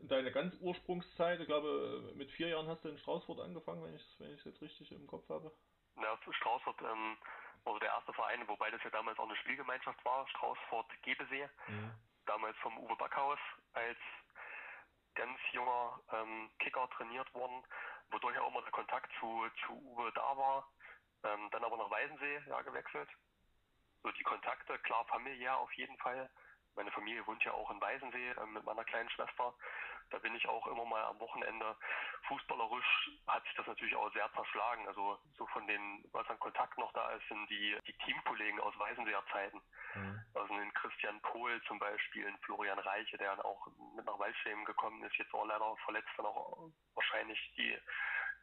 in 0.01 0.09
deine 0.09 0.31
ganz 0.33 0.55
Ursprungszeit? 0.59 1.39
Ich 1.39 1.47
glaube, 1.47 2.11
mit 2.15 2.29
vier 2.31 2.49
Jahren 2.49 2.67
hast 2.67 2.83
du 2.83 2.89
in 2.89 2.97
Straußfurt 2.97 3.39
angefangen, 3.39 3.81
wenn 3.81 3.95
ich 3.95 4.01
es 4.01 4.19
wenn 4.19 4.31
jetzt 4.31 4.61
richtig 4.61 4.91
im 4.91 5.07
Kopf 5.07 5.29
habe. 5.29 5.53
Ja, 5.95 6.17
Straußfurt 6.29 6.81
ähm, 6.81 7.17
war 7.63 7.79
der 7.79 7.93
erste 7.93 8.11
Verein, 8.11 8.45
wobei 8.47 8.71
das 8.71 8.83
ja 8.83 8.89
damals 8.89 9.17
auch 9.19 9.25
eine 9.25 9.37
Spielgemeinschaft 9.37 10.03
war, 10.03 10.27
Straußfurt 10.27 10.87
Gebesee. 11.03 11.47
Mhm. 11.67 11.91
Damals 12.25 12.57
vom 12.57 12.77
Uwe 12.77 12.95
Backhaus 12.97 13.39
als 13.73 13.97
ganz 15.15 15.39
junger 15.53 15.99
ähm, 16.11 16.49
Kicker 16.59 16.89
trainiert 16.89 17.33
worden, 17.33 17.63
wodurch 18.11 18.37
auch 18.39 18.49
immer 18.49 18.61
der 18.61 18.71
Kontakt 18.71 19.11
zu, 19.19 19.47
zu 19.65 19.73
Uwe 19.73 20.11
da 20.13 20.37
war. 20.37 20.67
Ähm, 21.23 21.49
dann 21.51 21.63
aber 21.63 21.77
nach 21.77 21.91
Weisensee 21.91 22.41
ja, 22.47 22.61
gewechselt 22.61 23.09
so 24.03 24.11
die 24.11 24.23
Kontakte, 24.23 24.77
klar 24.79 25.05
familiär 25.05 25.57
auf 25.57 25.71
jeden 25.73 25.97
Fall. 25.97 26.29
Meine 26.75 26.91
Familie 26.91 27.25
wohnt 27.27 27.43
ja 27.43 27.53
auch 27.53 27.69
in 27.69 27.81
Weißensee 27.81 28.29
äh, 28.29 28.45
mit 28.47 28.63
meiner 28.63 28.83
kleinen 28.83 29.09
Schwester. 29.09 29.53
Da 30.11 30.19
bin 30.19 30.35
ich 30.35 30.47
auch 30.47 30.67
immer 30.67 30.85
mal 30.85 31.03
am 31.05 31.19
Wochenende. 31.19 31.75
Fußballerisch 32.27 33.11
hat 33.27 33.43
sich 33.43 33.55
das 33.55 33.67
natürlich 33.67 33.95
auch 33.95 34.11
sehr 34.13 34.31
zerschlagen. 34.33 34.87
Also 34.87 35.17
so 35.37 35.47
von 35.47 35.65
den, 35.67 36.03
was 36.11 36.27
an 36.29 36.39
Kontakt 36.39 36.77
noch 36.77 36.91
da 36.93 37.11
ist, 37.11 37.27
sind 37.27 37.49
die, 37.49 37.77
die 37.87 37.97
Teamkollegen 38.05 38.59
aus 38.59 38.77
Weißenseer 38.77 39.23
Zeiten. 39.31 39.61
Mhm. 39.95 40.21
Also 40.33 40.53
den 40.53 40.73
Christian 40.73 41.21
Pohl 41.21 41.61
zum 41.63 41.79
Beispiel, 41.79 42.25
den 42.25 42.37
Florian 42.39 42.79
Reiche, 42.79 43.17
der 43.17 43.35
dann 43.35 43.45
auch 43.45 43.67
mit 43.95 44.05
nach 44.05 44.19
Waldschämen 44.19 44.65
gekommen 44.65 45.03
ist, 45.03 45.15
jetzt 45.15 45.33
auch 45.33 45.45
leider 45.45 45.75
verletzt, 45.85 46.11
dann 46.17 46.25
auch 46.25 46.69
wahrscheinlich 46.93 47.39
die 47.57 47.77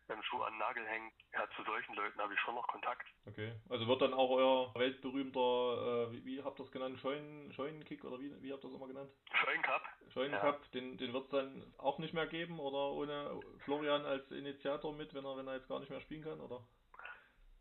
beim 0.08 0.22
Schuh 0.22 0.42
an 0.42 0.54
den 0.54 0.58
Nagel 0.58 0.86
hängt. 0.86 1.12
Ja, 1.32 1.48
zu 1.54 1.62
solchen 1.62 1.94
Leuten 1.94 2.18
habe 2.18 2.34
ich 2.34 2.40
schon 2.40 2.54
noch 2.54 2.66
Kontakt. 2.66 3.06
Okay. 3.26 3.52
Also 3.68 3.86
wird 3.86 4.02
dann 4.02 4.14
auch 4.14 4.30
euer 4.30 4.74
weltberühmter, 4.74 6.08
äh, 6.08 6.12
wie, 6.12 6.24
wie 6.24 6.42
habt 6.42 6.58
ihr 6.58 6.64
das 6.64 6.72
genannt, 6.72 6.98
Scheunen, 6.98 7.52
Scheunenkick 7.52 8.04
oder 8.04 8.18
wie, 8.18 8.34
wie 8.42 8.52
habt 8.52 8.64
ihr 8.64 8.68
das 8.68 8.76
immer 8.76 8.88
genannt? 8.88 9.12
Scheunencup. 9.32 9.82
Scheunencup, 10.12 10.60
ja. 10.62 10.80
den, 10.80 10.96
den 10.96 11.12
wird 11.12 11.24
es 11.24 11.30
dann 11.30 11.74
auch 11.78 11.98
nicht 11.98 12.14
mehr 12.14 12.26
geben 12.26 12.58
oder 12.58 12.90
ohne 12.92 13.40
Florian 13.64 14.04
als 14.04 14.30
Initiator 14.30 14.92
mit, 14.92 15.14
wenn 15.14 15.24
er, 15.24 15.36
wenn 15.36 15.46
er 15.46 15.56
jetzt 15.56 15.68
gar 15.68 15.78
nicht 15.78 15.90
mehr 15.90 16.00
spielen 16.00 16.24
kann, 16.24 16.40
oder? 16.40 16.66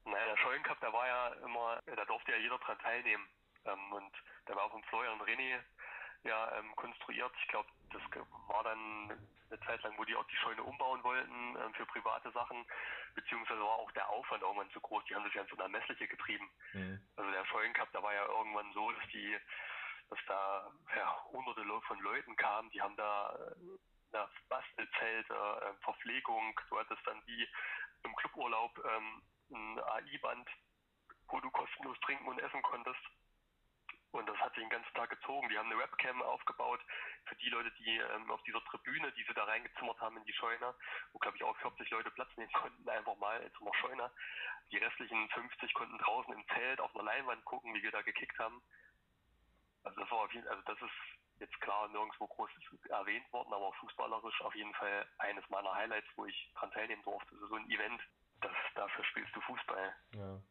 Naja, 0.06 0.26
der 0.26 0.38
Scheunencup, 0.38 0.80
der 0.80 0.94
war 0.94 1.08
ja 1.08 1.28
immer, 1.44 1.82
da 1.86 2.06
durfte 2.06 2.32
ja 2.32 2.38
jeder 2.38 2.58
dran 2.60 2.80
teilnehmen. 2.80 3.28
Ähm, 3.66 3.92
und 3.92 4.14
der 4.48 4.56
war 4.56 4.70
von 4.70 4.82
Florian 4.86 5.20
René 5.22 5.60
ja 6.24 6.58
ähm, 6.58 6.76
konstruiert. 6.76 7.32
Ich 7.42 7.48
glaube, 7.50 7.70
das 7.92 8.02
war 8.48 8.64
dann 8.64 9.12
eine 9.50 9.60
Zeit 9.62 9.82
lang, 9.84 9.98
wo 9.98 10.04
die 10.04 10.16
auch 10.16 10.28
die 10.28 10.36
Scheune 10.38 10.64
umbauen 10.64 11.04
wollten 11.04 11.56
ähm, 11.56 11.74
für 11.74 11.86
private 11.86 12.32
Sachen, 12.32 12.66
beziehungsweise 13.16 13.62
war 13.62 13.76
auch 13.76 13.92
der 13.92 14.10
Aufwand 14.10 14.44
irgendwann 14.44 14.72
zu 14.72 14.82
groß. 14.82 15.04
Die 15.06 15.16
haben 15.16 15.24
sich 15.26 15.34
ja 15.34 15.42
ins 15.42 15.54
Unermessliche 15.54 16.08
getrieben. 16.08 16.50
Mhm. 16.74 17.02
Also 17.16 17.32
der 17.32 17.46
Scheunencup, 17.46 17.90
da 17.94 18.04
war 18.04 18.14
ja 18.14 18.26
irgendwann 18.26 18.72
so, 18.74 18.92
dass 18.92 19.08
die, 19.14 19.38
dass 20.10 20.20
da 20.28 20.72
ja, 20.96 21.24
hunderte 21.32 21.64
von 21.88 22.00
Leuten 22.00 22.36
kamen, 22.36 22.70
die 22.72 22.82
haben 22.82 22.96
da 22.98 23.36
äh, 24.12 24.28
Bastelzelte, 24.50 25.34
äh, 25.34 25.84
Verpflegung, 25.84 26.60
du 26.70 26.80
hattest 26.80 27.06
dann 27.06 27.22
wie 27.26 27.48
im 28.04 28.16
Cluburlaub 28.16 28.72
ähm, 28.86 29.22
ein 29.52 29.80
AI-Band, 29.80 30.50
wo 31.30 31.40
du 31.40 31.50
kostenlos 31.52 32.00
trinken 32.02 32.28
und 32.28 32.40
essen 32.40 32.62
konntest. 32.62 33.00
Und 34.12 34.28
das 34.28 34.38
hat 34.38 34.54
sich 34.54 34.64
den 34.64 34.70
ganzen 34.70 34.94
Tag 34.94 35.10
gezogen. 35.10 35.50
Die 35.50 35.58
haben 35.58 35.70
eine 35.70 35.80
Webcam 35.80 36.22
aufgebaut 36.22 36.80
für 37.26 37.36
die 37.36 37.50
Leute, 37.50 37.72
die 37.72 37.98
ähm, 37.98 38.32
auf 38.32 38.42
dieser 38.44 38.64
Tribüne, 38.66 39.12
die 39.12 39.24
sie 39.24 39.34
da 39.34 39.44
reingezimmert 39.44 40.00
haben 40.00 40.18
in 40.18 40.24
die 40.26 40.34
Scheune, 40.34 40.74
wo 41.12 41.20
glaube 41.20 41.38
ich 41.38 41.44
auch 41.44 41.58
40 41.58 41.90
Leute 41.92 42.12
Platz 42.12 42.30
nehmen 42.38 42.52
konnten, 42.54 42.88
einfach 42.90 43.18
mal 43.18 43.42
in 43.42 43.52
so 43.52 43.66
einer 43.66 43.76
Scheune. 43.76 44.12
Die 44.72 44.78
restlichen 44.78 45.30
50 45.30 45.74
konnten 45.74 45.98
draußen 45.98 46.34
im 46.34 46.48
Zelt 46.48 46.80
auf 46.80 46.96
einer 46.96 47.04
Leinwand 47.04 47.44
gucken, 47.46 47.74
wie 47.74 47.84
wir 47.84 47.92
da 47.92 48.02
gekickt 48.02 48.38
haben. 48.40 48.62
Also 49.84 50.00
das 50.00 50.12
war 50.12 50.20
auf 50.20 50.34
jeden 50.34 50.48
also 50.48 50.62
das 50.64 50.82
ist 50.82 51.18
jetzt 51.40 51.60
klar 51.62 51.88
nirgendwo 51.90 52.28
groß 52.28 52.50
erwähnt 52.90 53.32
worden, 53.32 53.54
aber 53.54 53.72
fußballerisch 53.74 54.42
auf 54.42 54.56
jeden 54.56 54.74
Fall 54.74 55.08
eines 55.20 55.48
meiner 55.50 55.74
Highlights, 55.74 56.08
wo 56.16 56.26
ich 56.26 56.52
dran 56.56 56.72
teilnehmen 56.72 57.04
durfte. 57.04 57.34
Also 57.36 57.48
so 57.48 57.56
ein 57.56 57.70
Event, 57.70 58.02
das, 58.42 58.56
dafür 58.76 59.04
spielst 59.06 59.36
du 59.36 59.42
Fußball. 59.42 59.96
Ja. 60.14 60.42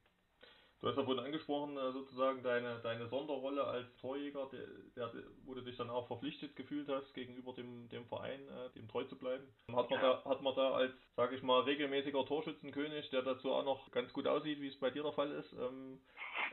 Du 0.80 0.88
hast 0.88 0.96
ja 0.98 1.04
vorhin 1.04 1.24
angesprochen, 1.24 1.76
äh, 1.78 1.92
sozusagen 1.92 2.42
deine, 2.42 2.78
deine 2.80 3.08
Sonderrolle 3.08 3.64
als 3.64 3.86
Torjäger, 3.96 4.48
der, 4.52 4.66
der, 4.94 5.22
wo 5.44 5.54
du 5.54 5.62
dich 5.62 5.76
dann 5.76 5.88
auch 5.88 6.06
verpflichtet 6.06 6.54
gefühlt 6.54 6.88
hast, 6.88 7.14
gegenüber 7.14 7.54
dem, 7.54 7.88
dem 7.88 8.04
Verein, 8.06 8.40
äh, 8.48 8.70
dem 8.74 8.86
treu 8.86 9.04
zu 9.04 9.16
bleiben. 9.16 9.44
Hat 9.74 9.88
man, 9.88 10.00
da, 10.00 10.22
hat 10.24 10.42
man 10.42 10.54
da 10.54 10.72
als, 10.72 10.92
sage 11.16 11.34
ich 11.34 11.42
mal, 11.42 11.62
regelmäßiger 11.62 12.26
Torschützenkönig, 12.26 13.08
der 13.08 13.22
dazu 13.22 13.52
auch 13.52 13.64
noch 13.64 13.90
ganz 13.90 14.12
gut 14.12 14.26
aussieht, 14.26 14.60
wie 14.60 14.68
es 14.68 14.78
bei 14.78 14.90
dir 14.90 15.02
der 15.02 15.12
Fall 15.12 15.30
ist, 15.30 15.50
ähm, 15.54 15.98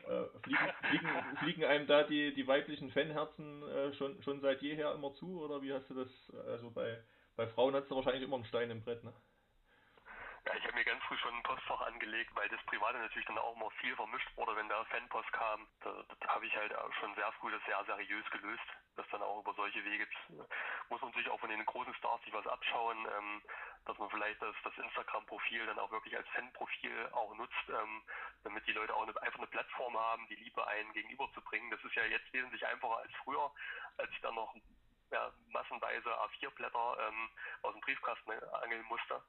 äh, 0.07 0.23
fliegen, 0.41 0.73
fliegen, 0.89 1.37
fliegen 1.39 1.65
einem 1.65 1.87
da 1.87 2.03
die, 2.03 2.33
die 2.33 2.47
weiblichen 2.47 2.91
Fanherzen 2.91 3.61
äh, 3.63 3.93
schon, 3.93 4.21
schon 4.23 4.39
seit 4.39 4.61
jeher 4.61 4.93
immer 4.93 5.13
zu? 5.15 5.41
Oder 5.43 5.61
wie 5.61 5.73
hast 5.73 5.89
du 5.89 5.95
das, 5.95 6.09
also 6.47 6.71
bei, 6.71 6.97
bei 7.35 7.45
Frauen 7.47 7.75
hast 7.75 7.91
du 7.91 7.95
wahrscheinlich 7.95 8.23
immer 8.23 8.37
einen 8.37 8.45
Stein 8.45 8.71
im 8.71 8.81
Brett, 8.81 9.03
ne? 9.03 9.13
Ja, 10.45 10.55
ich 10.55 10.63
habe 10.65 10.73
mir 10.75 10.83
ganz 10.83 11.01
früh 11.05 11.17
schon 11.17 11.33
ein 11.33 11.43
Postfach 11.43 11.79
angelegt, 11.81 12.35
weil 12.35 12.49
das 12.49 12.61
Private 12.65 12.97
natürlich 12.97 13.25
dann 13.27 13.37
auch 13.37 13.55
immer 13.55 13.71
viel 13.79 13.95
vermischt 13.95 14.27
wurde, 14.35 14.55
wenn 14.57 14.67
da 14.67 14.83
Fanpost 14.85 15.31
kam. 15.31 15.67
Da, 15.79 16.03
da 16.19 16.27
habe 16.27 16.45
ich 16.45 16.53
halt 16.55 16.75
schon 16.99 17.15
sehr 17.15 17.31
früh 17.33 17.49
das 17.49 17.63
sehr 17.65 17.81
seriös 17.85 18.29
gelöst, 18.29 18.63
dass 18.97 19.07
dann 19.09 19.21
auch 19.21 19.39
über 19.39 19.53
solche 19.53 19.83
Wege 19.85 20.05
muss 20.89 21.01
man 21.01 21.13
sich 21.13 21.29
auch 21.29 21.39
von 21.39 21.49
den 21.49 21.65
großen 21.65 21.93
Stars 21.95 22.21
sich 22.23 22.33
was 22.33 22.45
abschauen, 22.45 22.97
ähm, 23.17 23.41
dass 23.85 23.97
man 23.97 24.09
vielleicht 24.09 24.41
das, 24.41 24.53
das 24.65 24.77
Instagram-Profil 24.77 25.65
dann 25.65 25.79
auch 25.79 25.91
wirklich 25.91 26.17
als 26.17 26.27
Fanprofil 26.29 27.09
auch 27.13 27.33
nutzt, 27.35 27.69
ähm, 27.69 28.03
damit 28.43 28.67
die 28.67 28.73
Leute 28.73 28.93
auch 28.93 29.03
eine, 29.03 29.21
einfach 29.21 29.39
eine 29.39 29.47
Plattform 29.47 29.97
haben, 29.97 30.27
die 30.27 30.35
Liebe 30.35 30.67
einen 30.67 30.91
gegenüberzubringen. 30.91 31.71
Das 31.71 31.83
ist 31.85 31.95
ja 31.95 32.03
jetzt 32.03 32.31
wesentlich 32.33 32.67
einfacher 32.67 32.97
als 32.97 33.13
früher, 33.23 33.49
als 33.97 34.11
ich 34.11 34.19
dann 34.19 34.35
noch 34.35 34.53
ja, 35.11 35.31
massenweise 35.51 36.09
A4-Blätter 36.09 36.97
ähm, 37.07 37.29
aus 37.61 37.71
dem 37.73 37.81
Briefkasten 37.81 38.31
angeln 38.31 38.83
musste. 38.89 39.23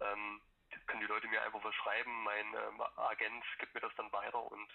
Ähm, 0.00 0.40
können 0.86 1.00
die 1.00 1.06
Leute 1.06 1.28
mir 1.28 1.42
einfach 1.42 1.62
was 1.62 1.74
schreiben, 1.74 2.24
mein 2.24 2.46
ähm, 2.54 2.82
Agent 2.96 3.44
gibt 3.58 3.74
mir 3.74 3.80
das 3.80 3.94
dann 3.96 4.12
weiter 4.12 4.42
und 4.50 4.68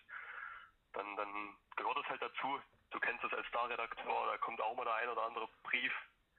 dann, 0.94 1.16
dann 1.16 1.56
gehört 1.76 1.98
es 1.98 2.10
halt 2.10 2.22
dazu. 2.22 2.60
Du 2.92 3.00
kennst 3.00 3.24
es 3.24 3.34
als 3.34 3.48
Starredakteur, 3.48 4.28
da 4.28 4.38
kommt 4.38 4.62
auch 4.62 4.76
mal 4.76 4.86
der 4.86 4.96
ein 4.96 5.10
oder 5.10 5.24
andere 5.24 5.48
Brief. 5.64 5.92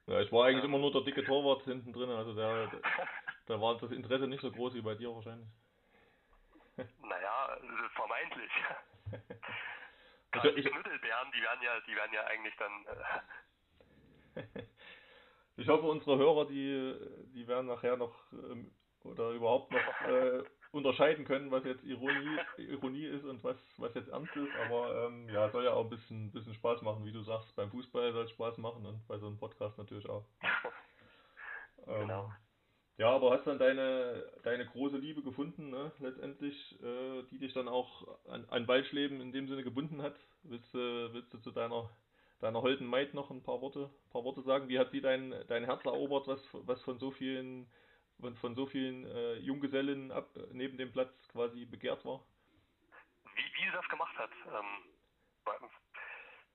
Ja, 0.07 0.21
ich 0.21 0.31
war 0.31 0.45
eigentlich 0.45 0.63
ähm, 0.63 0.69
immer 0.69 0.79
nur 0.79 0.91
der 0.91 1.01
dicke 1.01 1.25
Torwart 1.25 1.63
hinten 1.63 1.91
drin, 1.91 2.09
also 2.09 2.33
der, 2.33 2.71
da 3.47 3.59
war 3.59 3.77
das 3.77 3.91
Interesse 3.91 4.27
nicht 4.27 4.41
so 4.41 4.51
groß 4.51 4.73
wie 4.75 4.81
bei 4.81 4.95
dir 4.95 5.13
wahrscheinlich. 5.13 5.49
Naja, 7.01 7.57
vermeintlich. 7.95 8.51
ich, 10.33 10.57
ich, 10.57 10.71
Knüttelbären, 10.71 11.31
die 11.31 11.41
werden 11.41 11.61
ja, 11.61 11.79
die 11.81 11.95
werden 11.95 12.13
ja 12.13 12.23
eigentlich 12.25 12.55
dann. 12.57 12.85
Äh 14.35 14.43
ich 15.57 15.67
hoffe, 15.67 15.87
unsere 15.87 16.17
Hörer, 16.17 16.45
die, 16.47 16.95
die 17.33 17.47
werden 17.47 17.67
nachher 17.67 17.95
noch 17.97 18.13
ähm, 18.33 18.71
oder 19.05 19.31
überhaupt 19.31 19.71
noch 19.71 20.01
äh, 20.07 20.43
unterscheiden 20.71 21.25
können, 21.25 21.51
was 21.51 21.63
jetzt 21.63 21.83
Ironie, 21.83 22.37
Ironie 22.57 23.05
ist 23.05 23.23
und 23.23 23.43
was, 23.43 23.57
was 23.77 23.93
jetzt 23.95 24.09
ernst 24.09 24.35
ist. 24.35 24.51
Aber 24.65 25.05
ähm, 25.05 25.29
ja, 25.29 25.49
soll 25.49 25.63
ja 25.63 25.73
auch 25.73 25.85
ein 25.85 25.89
bisschen, 25.89 26.31
bisschen 26.31 26.53
Spaß 26.55 26.81
machen, 26.81 27.05
wie 27.05 27.13
du 27.13 27.21
sagst. 27.23 27.55
Beim 27.55 27.71
Fußball 27.71 28.11
soll 28.11 28.25
es 28.25 28.31
Spaß 28.31 28.57
machen 28.57 28.85
und 28.85 29.07
bei 29.07 29.17
so 29.17 29.27
einem 29.27 29.37
Podcast 29.37 29.77
natürlich 29.77 30.07
auch. 30.09 30.25
Ähm, 31.87 31.99
genau. 31.99 32.31
Ja, 32.97 33.09
aber 33.11 33.31
hast 33.31 33.45
dann 33.45 33.59
deine, 33.59 34.25
deine 34.43 34.65
große 34.65 34.97
Liebe 34.97 35.21
gefunden, 35.21 35.69
ne? 35.69 35.91
letztendlich, 35.99 36.55
äh, 36.81 37.23
die 37.29 37.37
dich 37.37 37.53
dann 37.53 37.67
auch 37.67 38.07
an, 38.27 38.45
an 38.47 38.67
Waldschleben 38.67 39.19
in 39.19 39.33
dem 39.33 39.47
Sinne 39.47 39.63
gebunden 39.63 40.01
hat. 40.01 40.15
Willst, 40.43 40.73
äh, 40.73 41.13
willst 41.13 41.33
du 41.33 41.39
zu 41.39 41.51
deiner, 41.51 41.89
deiner 42.39 42.61
holden 42.61 42.87
Maid 42.87 43.13
noch 43.13 43.31
ein 43.31 43.43
paar 43.43 43.59
Worte, 43.59 43.89
paar 44.11 44.23
Worte 44.23 44.41
sagen? 44.43 44.69
Wie 44.69 44.79
hat 44.79 44.91
sie 44.91 45.01
dein, 45.01 45.35
dein 45.47 45.65
Herz 45.65 45.83
erobert, 45.83 46.27
was, 46.27 46.39
was 46.53 46.81
von 46.83 46.97
so 46.97 47.11
vielen 47.11 47.67
von, 48.19 48.35
von 48.37 48.55
so 48.55 48.65
vielen 48.65 49.05
äh, 49.05 49.35
Junggesellen 49.35 50.11
ab, 50.11 50.29
neben 50.51 50.77
dem 50.77 50.91
Platz 50.91 51.11
quasi 51.29 51.65
begehrt 51.65 52.03
war? 52.05 52.21
Wie, 53.35 53.43
wie 53.55 53.65
sie 53.65 53.71
das 53.71 53.87
gemacht 53.89 54.17
hat, 54.17 54.31
ähm, 54.47 55.65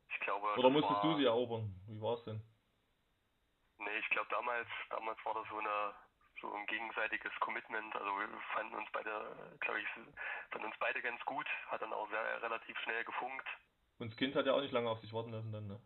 ich 0.09 0.21
glaube. 0.21 0.59
Oder 0.59 0.71
musstest 0.71 1.03
war, 1.03 1.13
du 1.13 1.19
sie 1.19 1.25
erobern? 1.25 1.75
Wie 1.87 2.01
war 2.01 2.15
es 2.15 2.25
denn? 2.25 2.41
Nee, 3.79 3.99
ich 3.99 4.09
glaube 4.11 4.29
damals, 4.31 4.69
damals 4.91 5.19
war 5.25 5.35
das 5.35 5.49
so 5.49 5.59
eine 5.59 5.95
so 6.41 6.53
ein 6.53 6.67
gegenseitiges 6.67 7.33
Commitment. 7.41 7.95
Also 7.95 8.11
wir 8.19 8.29
fanden 8.55 8.75
uns 8.75 8.89
beide, 8.93 9.11
glaube 9.61 9.81
ich, 9.81 9.87
fanden 10.51 10.67
uns 10.67 10.77
beide 10.79 11.01
ganz 11.03 11.23
gut, 11.25 11.47
hat 11.69 11.83
dann 11.83 11.93
auch 11.93 12.09
sehr 12.09 12.43
relativ 12.43 12.79
schnell 12.81 13.05
gefunkt. 13.05 13.47
Und 13.99 14.11
das 14.11 14.17
Kind 14.17 14.35
hat 14.35 14.47
ja 14.47 14.55
auch 14.55 14.61
nicht 14.61 14.73
lange 14.73 14.89
auf 14.89 15.01
sich 15.01 15.13
warten 15.13 15.33
lassen 15.33 15.53
dann, 15.53 15.67
ne? 15.67 15.81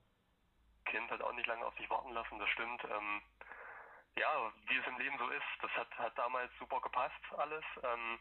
Kind 0.84 1.10
hat 1.10 1.22
auch 1.22 1.32
nicht 1.32 1.46
lange 1.46 1.64
auf 1.64 1.76
sich 1.76 1.88
warten 1.90 2.12
lassen, 2.12 2.38
das 2.38 2.48
stimmt. 2.50 2.84
Ähm, 2.84 3.22
ja, 4.16 4.52
wie 4.68 4.76
es 4.76 4.86
im 4.86 4.98
Leben 4.98 5.18
so 5.18 5.28
ist, 5.28 5.44
das 5.60 5.70
hat, 5.72 5.98
hat 5.98 6.16
damals 6.18 6.50
super 6.58 6.80
gepasst, 6.80 7.20
alles. 7.36 7.64
Ähm, 7.82 8.18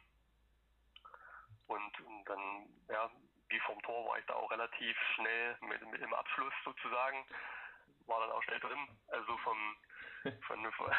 und, 1.67 1.99
und, 2.01 2.25
dann, 2.25 2.67
ja, 2.89 3.09
wie 3.49 3.59
vom 3.61 3.81
Tor 3.83 4.09
war 4.09 4.19
ich 4.19 4.25
da 4.25 4.33
auch 4.33 4.49
relativ 4.51 4.97
schnell 5.15 5.55
mit, 5.61 5.85
mit 5.91 6.01
im 6.01 6.13
Abschluss 6.13 6.53
sozusagen, 6.65 7.25
war 8.07 8.19
dann 8.19 8.31
auch 8.31 8.43
schnell 8.43 8.59
drin. 8.59 8.87
Also 9.09 9.37
vom, 9.37 9.57
von, 10.47 10.71
von, 10.71 10.91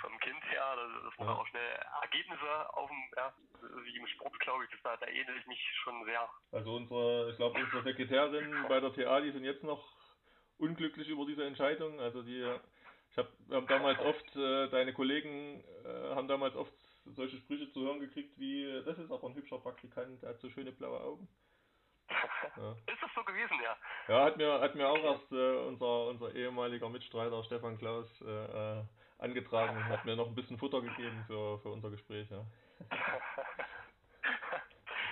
vom 0.00 0.20
Kind 0.20 0.42
her, 0.50 0.76
dass 1.04 1.18
man 1.18 1.28
ja. 1.28 1.34
auch 1.34 1.46
schnell 1.48 1.86
Ergebnisse 2.02 2.74
auf 2.74 2.88
dem, 2.88 3.10
ja, 3.16 3.32
wie 3.82 3.96
im 3.96 4.06
Sport, 4.06 4.38
glaube 4.40 4.64
ich, 4.64 4.70
das, 4.70 4.82
da, 4.82 4.96
da 4.96 5.06
ähnel 5.06 5.36
ich 5.38 5.46
mich 5.46 5.60
schon 5.82 6.04
sehr. 6.04 6.28
Also 6.52 6.76
unsere, 6.76 7.30
ich 7.30 7.36
glaube, 7.36 7.60
unsere 7.60 7.82
Sekretärin 7.82 8.64
bei 8.68 8.80
der 8.80 8.94
TA, 8.94 9.20
die 9.20 9.32
sind 9.32 9.44
jetzt 9.44 9.62
noch 9.62 9.84
unglücklich 10.58 11.08
über 11.08 11.26
diese 11.26 11.44
Entscheidung. 11.44 12.00
Also 12.00 12.22
die 12.22 12.42
ich 13.10 13.18
hab, 13.18 13.28
wir 13.46 13.56
haben 13.56 13.66
damals 13.66 13.98
oft, 14.00 14.36
äh, 14.36 14.68
deine 14.68 14.92
Kollegen 14.92 15.64
äh, 15.84 16.14
haben 16.14 16.28
damals 16.28 16.54
oft 16.56 16.72
solche 17.14 17.36
Sprüche 17.38 17.70
zu 17.72 17.82
hören 17.82 18.00
gekriegt 18.00 18.38
wie, 18.38 18.82
das 18.84 18.98
ist 18.98 19.10
aber 19.10 19.28
ein 19.28 19.34
hübscher 19.34 19.58
Praktikant, 19.58 20.22
der 20.22 20.30
hat 20.30 20.40
so 20.40 20.50
schöne 20.50 20.72
blaue 20.72 21.00
Augen. 21.00 21.28
Ja. 22.56 22.72
Ist 22.92 23.02
das 23.02 23.10
so 23.14 23.22
gewesen, 23.22 23.56
ja? 23.62 23.76
Ja, 24.08 24.24
hat 24.24 24.36
mir, 24.36 24.60
hat 24.60 24.74
mir 24.74 24.88
auch 24.88 24.98
erst 24.98 25.30
äh, 25.30 25.56
unser, 25.68 26.06
unser 26.08 26.34
ehemaliger 26.34 26.88
Mitstreiter 26.88 27.44
Stefan 27.44 27.78
Klaus 27.78 28.08
äh, 28.22 28.78
äh 28.80 28.82
angetragen, 29.18 29.84
hat 29.88 30.04
mir 30.04 30.16
noch 30.16 30.28
ein 30.28 30.34
bisschen 30.34 30.58
Futter 30.58 30.80
gegeben 30.80 31.24
für, 31.26 31.58
für 31.58 31.70
unser 31.70 31.90
Gespräch, 31.90 32.28
ja. 32.30 32.44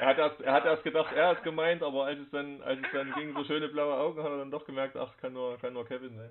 er 0.01 0.07
hat 0.07 0.19
erst, 0.19 0.41
er 0.41 0.53
hat 0.53 0.65
erst 0.65 0.85
gedacht, 0.85 1.13
er 1.13 1.33
ist 1.33 1.43
gemeint, 1.43 1.83
aber 1.83 2.05
als 2.05 2.21
es 2.21 2.31
dann, 2.31 2.63
als 2.63 2.81
es 2.81 2.93
dann 2.93 3.13
ging, 3.15 3.35
so 3.35 3.45
schöne 3.45 3.69
blaue 3.69 3.95
Augen, 3.95 4.23
hat 4.23 4.31
er 4.31 4.39
dann 4.39 4.51
doch 4.51 4.65
gemerkt, 4.65 4.97
ach, 4.97 5.17
kann 5.19 5.33
nur, 5.33 5.59
kann 5.59 5.73
nur 5.73 5.87
Kevin 5.87 6.17
sein. 6.17 6.31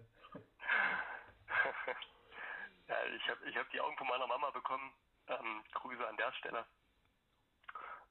Ja, 2.88 3.06
ich 3.06 3.30
habe 3.30 3.50
ich 3.50 3.58
hab 3.58 3.70
die 3.72 3.82
Augen 3.82 3.98
von 3.98 4.08
meiner 4.08 4.28
Mama 4.28 4.50
bekommen. 4.52 4.94
Ähm, 5.28 5.64
Grüße 5.74 6.08
an 6.08 6.18
der 6.18 6.32
Stelle. 6.34 6.66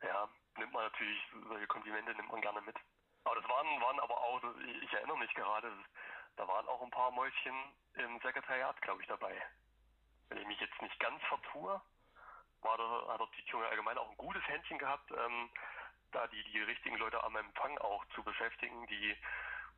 Ja, 0.03 0.29
nimmt 0.59 0.73
man 0.73 0.85
natürlich, 0.85 1.23
solche 1.49 1.67
Komplimente 1.67 2.15
nimmt 2.15 2.31
man 2.31 2.41
gerne 2.41 2.61
mit. 2.63 2.77
Aber 3.25 3.37
das 3.37 3.49
waren, 3.49 3.81
waren 3.81 4.01
aber 4.01 4.19
auch, 4.19 4.43
ich 4.83 4.93
erinnere 4.93 5.19
mich 5.19 5.33
gerade, 5.35 5.73
da 6.37 6.47
waren 6.47 6.69
auch 6.69 6.83
ein 6.83 6.91
paar 6.91 7.11
Mäuschen 7.13 7.55
im 7.95 8.21
Sekretariat, 8.21 8.81
glaube 8.83 9.03
ich, 9.03 9.09
dabei. 9.09 9.41
Wenn 10.29 10.39
ich 10.39 10.47
mich 10.47 10.61
jetzt 10.61 10.81
nicht 10.83 10.99
ganz 11.01 11.23
vertue, 11.25 11.81
war 12.63 12.77
da, 12.77 13.19
hat 13.19 13.29
die 13.37 13.51
Junge 13.51 13.67
allgemein 13.69 13.99
auch 13.99 14.11
ein 14.11 14.17
gutes 14.17 14.47
Händchen 14.49 14.79
gehabt, 14.79 15.11
ähm, 15.13 15.51
da 16.13 16.27
die, 16.29 16.43
die 16.45 16.61
richtigen 16.61 16.97
Leute 16.97 17.23
am 17.23 17.37
Empfang 17.37 17.79
auch 17.79 18.05
zu 18.15 18.23
beschäftigen, 18.23 18.87
die 18.89 19.17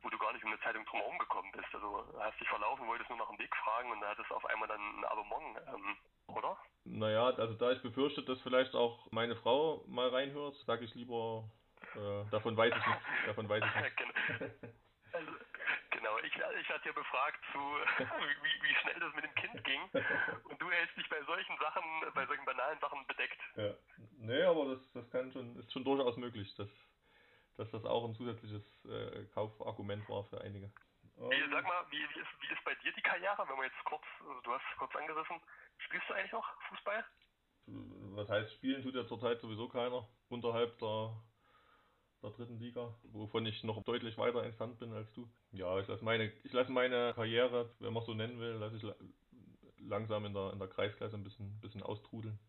wo 0.01 0.09
du 0.09 0.17
gar 0.17 0.33
nicht 0.33 0.43
um 0.43 0.51
eine 0.51 0.59
Zeitung 0.61 0.85
drumherum 0.85 1.17
gekommen 1.17 1.51
bist. 1.51 1.67
Also 1.73 2.05
hast 2.19 2.39
dich 2.39 2.47
verlaufen, 2.49 2.87
wolltest 2.87 3.09
nur 3.09 3.19
nach 3.19 3.29
dem 3.29 3.39
Weg 3.39 3.55
fragen 3.55 3.91
und 3.91 4.01
da 4.01 4.09
hattest 4.09 4.31
auf 4.31 4.45
einmal 4.45 4.67
dann 4.67 4.99
ein 4.99 5.05
Abonnement, 5.05 5.59
ähm, 5.67 5.97
oder? 6.27 6.57
Naja, 6.85 7.25
also 7.25 7.53
da 7.55 7.71
ich 7.71 7.81
befürchte, 7.81 8.23
dass 8.23 8.39
vielleicht 8.41 8.75
auch 8.75 9.11
meine 9.11 9.35
Frau 9.35 9.83
mal 9.87 10.09
reinhört, 10.09 10.55
sage 10.65 10.85
ich 10.85 10.95
lieber, 10.95 11.49
äh, 11.95 12.29
davon 12.31 12.55
weiß 12.55 12.73
ich 12.75 12.87
nichts. 12.87 13.03
Davon 13.27 13.49
weiß 13.49 13.63
ich 13.63 13.81
nichts. 13.81 13.95
genau. 13.97 14.13
Also, 15.13 15.31
genau, 15.89 16.17
ich, 16.19 16.35
ich 16.35 16.69
hatte 16.69 16.85
ja 16.85 16.91
befragt, 16.91 17.39
zu, 17.51 17.59
wie, 17.99 18.63
wie 18.63 18.75
schnell 18.75 18.99
das 18.99 19.13
mit 19.15 19.23
dem 19.23 19.35
Kind 19.35 19.63
ging 19.63 19.81
und 20.43 20.61
du 20.61 20.69
hältst 20.69 20.97
dich 20.97 21.09
bei 21.09 21.21
solchen 21.23 21.57
Sachen, 21.57 21.83
bei 22.13 22.25
solchen 22.25 22.45
banalen 22.45 22.79
Sachen 22.79 23.05
bedeckt. 23.07 23.39
Ja, 23.55 23.73
nee, 24.19 24.43
aber 24.43 24.75
das, 24.75 24.91
das 24.93 25.09
kann 25.11 25.31
schon, 25.31 25.57
ist 25.57 25.71
schon 25.71 25.83
durchaus 25.83 26.17
möglich, 26.17 26.53
dass 26.55 26.69
dass 27.57 27.69
das 27.71 27.85
auch 27.85 28.05
ein 28.05 28.15
zusätzliches 28.15 28.63
äh, 28.85 29.25
Kaufargument 29.33 30.07
war 30.09 30.23
für 30.25 30.41
einige. 30.41 30.71
Wie, 31.17 31.51
sag 31.51 31.63
mal, 31.63 31.83
wie, 31.89 31.97
wie, 31.97 32.19
ist, 32.19 32.29
wie 32.41 32.53
ist 32.53 32.63
bei 32.63 32.75
dir 32.75 32.93
die 32.93 33.01
Karriere, 33.01 33.43
wenn 33.49 33.57
wir 33.57 33.65
jetzt 33.65 33.83
kurz, 33.85 34.03
also 34.19 34.39
du 34.41 34.51
hast 34.51 34.63
kurz 34.77 34.95
angerissen, 34.95 35.41
spielst 35.79 36.07
du 36.09 36.13
eigentlich 36.13 36.31
noch 36.31 36.45
Fußball? 36.69 37.03
Was 38.15 38.29
heißt 38.29 38.53
spielen 38.53 38.83
tut 38.83 38.95
ja 38.95 39.05
zurzeit 39.07 39.41
sowieso 39.41 39.67
keiner 39.67 40.07
unterhalb 40.29 40.77
der, 40.77 41.19
der 42.21 42.29
dritten 42.29 42.59
Liga, 42.59 42.93
wovon 43.11 43.45
ich 43.47 43.63
noch 43.63 43.83
deutlich 43.83 44.17
weiter 44.17 44.43
entfernt 44.43 44.77
bin 44.77 44.93
als 44.93 45.11
du. 45.13 45.27
Ja, 45.51 45.79
ich 45.79 45.87
lasse 45.87 46.05
meine, 46.05 46.31
ich 46.43 46.53
lasse 46.53 46.71
meine 46.71 47.13
Karriere, 47.15 47.73
wenn 47.79 47.93
man 47.93 48.03
so 48.03 48.13
nennen 48.13 48.39
will, 48.39 48.53
lasse 48.53 48.77
ich 48.77 48.85
langsam 49.79 50.25
in 50.25 50.33
der, 50.33 50.53
in 50.53 50.59
der 50.59 50.67
Kreisklasse 50.67 51.15
ein 51.15 51.23
bisschen, 51.23 51.59
bisschen 51.59 51.83
austrudeln. 51.83 52.39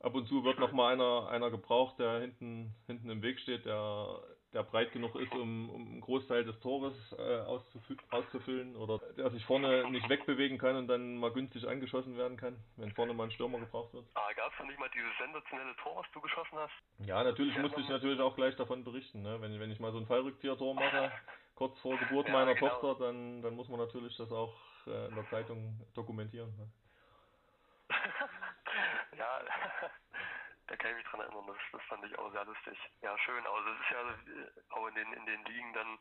Ab 0.00 0.14
und 0.14 0.28
zu 0.28 0.44
wird 0.44 0.58
noch 0.58 0.72
mal 0.72 0.92
einer, 0.92 1.28
einer 1.28 1.50
gebraucht, 1.50 1.98
der 1.98 2.20
hinten, 2.20 2.74
hinten 2.86 3.10
im 3.10 3.22
Weg 3.22 3.40
steht, 3.40 3.64
der 3.64 4.20
der 4.56 4.62
breit 4.62 4.90
genug 4.92 5.14
ist, 5.16 5.32
um, 5.34 5.68
um 5.68 5.86
einen 5.86 6.00
Großteil 6.00 6.44
des 6.44 6.58
Tores 6.60 6.94
äh, 7.18 7.40
auszufü 7.40 7.96
auszufüllen 8.10 8.74
oder 8.74 8.98
der 9.16 9.30
sich 9.30 9.44
vorne 9.44 9.90
nicht 9.90 10.08
wegbewegen 10.08 10.56
kann 10.56 10.76
und 10.76 10.88
dann 10.88 11.18
mal 11.18 11.30
günstig 11.30 11.68
angeschossen 11.68 12.16
werden 12.16 12.38
kann, 12.38 12.56
wenn 12.76 12.90
vorne 12.92 13.12
mal 13.12 13.24
ein 13.24 13.30
Stürmer 13.32 13.58
gebraucht 13.58 13.92
wird. 13.92 14.06
Ah, 14.14 14.32
gab 14.34 14.50
es 14.58 14.66
nicht 14.66 14.78
mal 14.78 14.88
dieses 14.94 15.10
sensationelle 15.18 15.76
Tor, 15.76 15.96
was 15.96 16.06
du 16.12 16.20
geschossen 16.22 16.56
hast? 16.56 16.72
Ja, 17.06 17.22
natürlich 17.22 17.56
musste 17.58 17.80
ich 17.82 17.88
natürlich 17.88 18.20
auch 18.20 18.34
gleich 18.34 18.56
davon 18.56 18.82
berichten. 18.82 19.22
Ne? 19.22 19.40
Wenn, 19.40 19.60
wenn 19.60 19.70
ich 19.70 19.78
mal 19.78 19.92
so 19.92 19.98
ein 19.98 20.06
Fallrückzieher-Tor 20.06 20.74
mache, 20.74 21.12
kurz 21.54 21.78
vor 21.80 21.98
Geburt 21.98 22.28
Ja, 22.28 22.32
meiner 22.32 22.54
genau. 22.54 22.68
Tochter, 22.68 23.04
dann, 23.04 23.42
dann 23.42 23.54
muss 23.54 23.68
man 23.68 23.78
natürlich 23.78 24.16
das 24.16 24.32
auch 24.32 24.54
äh, 24.86 25.08
in 25.08 25.14
der 25.16 25.28
Zeitung 25.28 25.78
dokumentieren. 25.94 26.56
Ne? 26.56 26.68
Ja, 29.16 29.40
da 30.66 30.76
kann 30.76 30.90
ich 30.90 30.96
mich 30.96 31.06
dran 31.06 31.20
erinnern, 31.20 31.46
das, 31.46 31.56
das 31.72 31.82
fand 31.88 32.04
ich 32.04 32.18
auch 32.18 32.30
sehr 32.32 32.44
lustig. 32.44 32.78
Ja, 33.02 33.16
schön, 33.18 33.46
also 33.46 33.70
es 33.70 33.80
ist 33.80 33.90
ja 33.90 34.10
äh, 34.10 34.50
auch 34.70 34.86
in 34.88 34.94
den, 34.94 35.12
in 35.12 35.26
den 35.26 35.44
Ligen 35.44 35.72
dann 35.72 35.98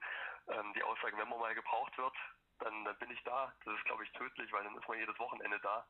ähm, 0.49 0.73
die 0.73 0.83
Aussage, 0.83 1.17
wenn 1.17 1.29
man 1.29 1.39
mal 1.39 1.55
gebraucht 1.55 1.97
wird, 1.97 2.15
dann, 2.59 2.85
dann 2.85 2.97
bin 2.97 3.11
ich 3.11 3.23
da. 3.23 3.53
Das 3.65 3.75
ist, 3.75 3.85
glaube 3.85 4.03
ich, 4.03 4.11
tödlich, 4.11 4.51
weil 4.51 4.63
dann 4.63 4.77
ist 4.77 4.87
man 4.87 4.97
jedes 4.97 5.17
Wochenende 5.19 5.59
da. 5.61 5.85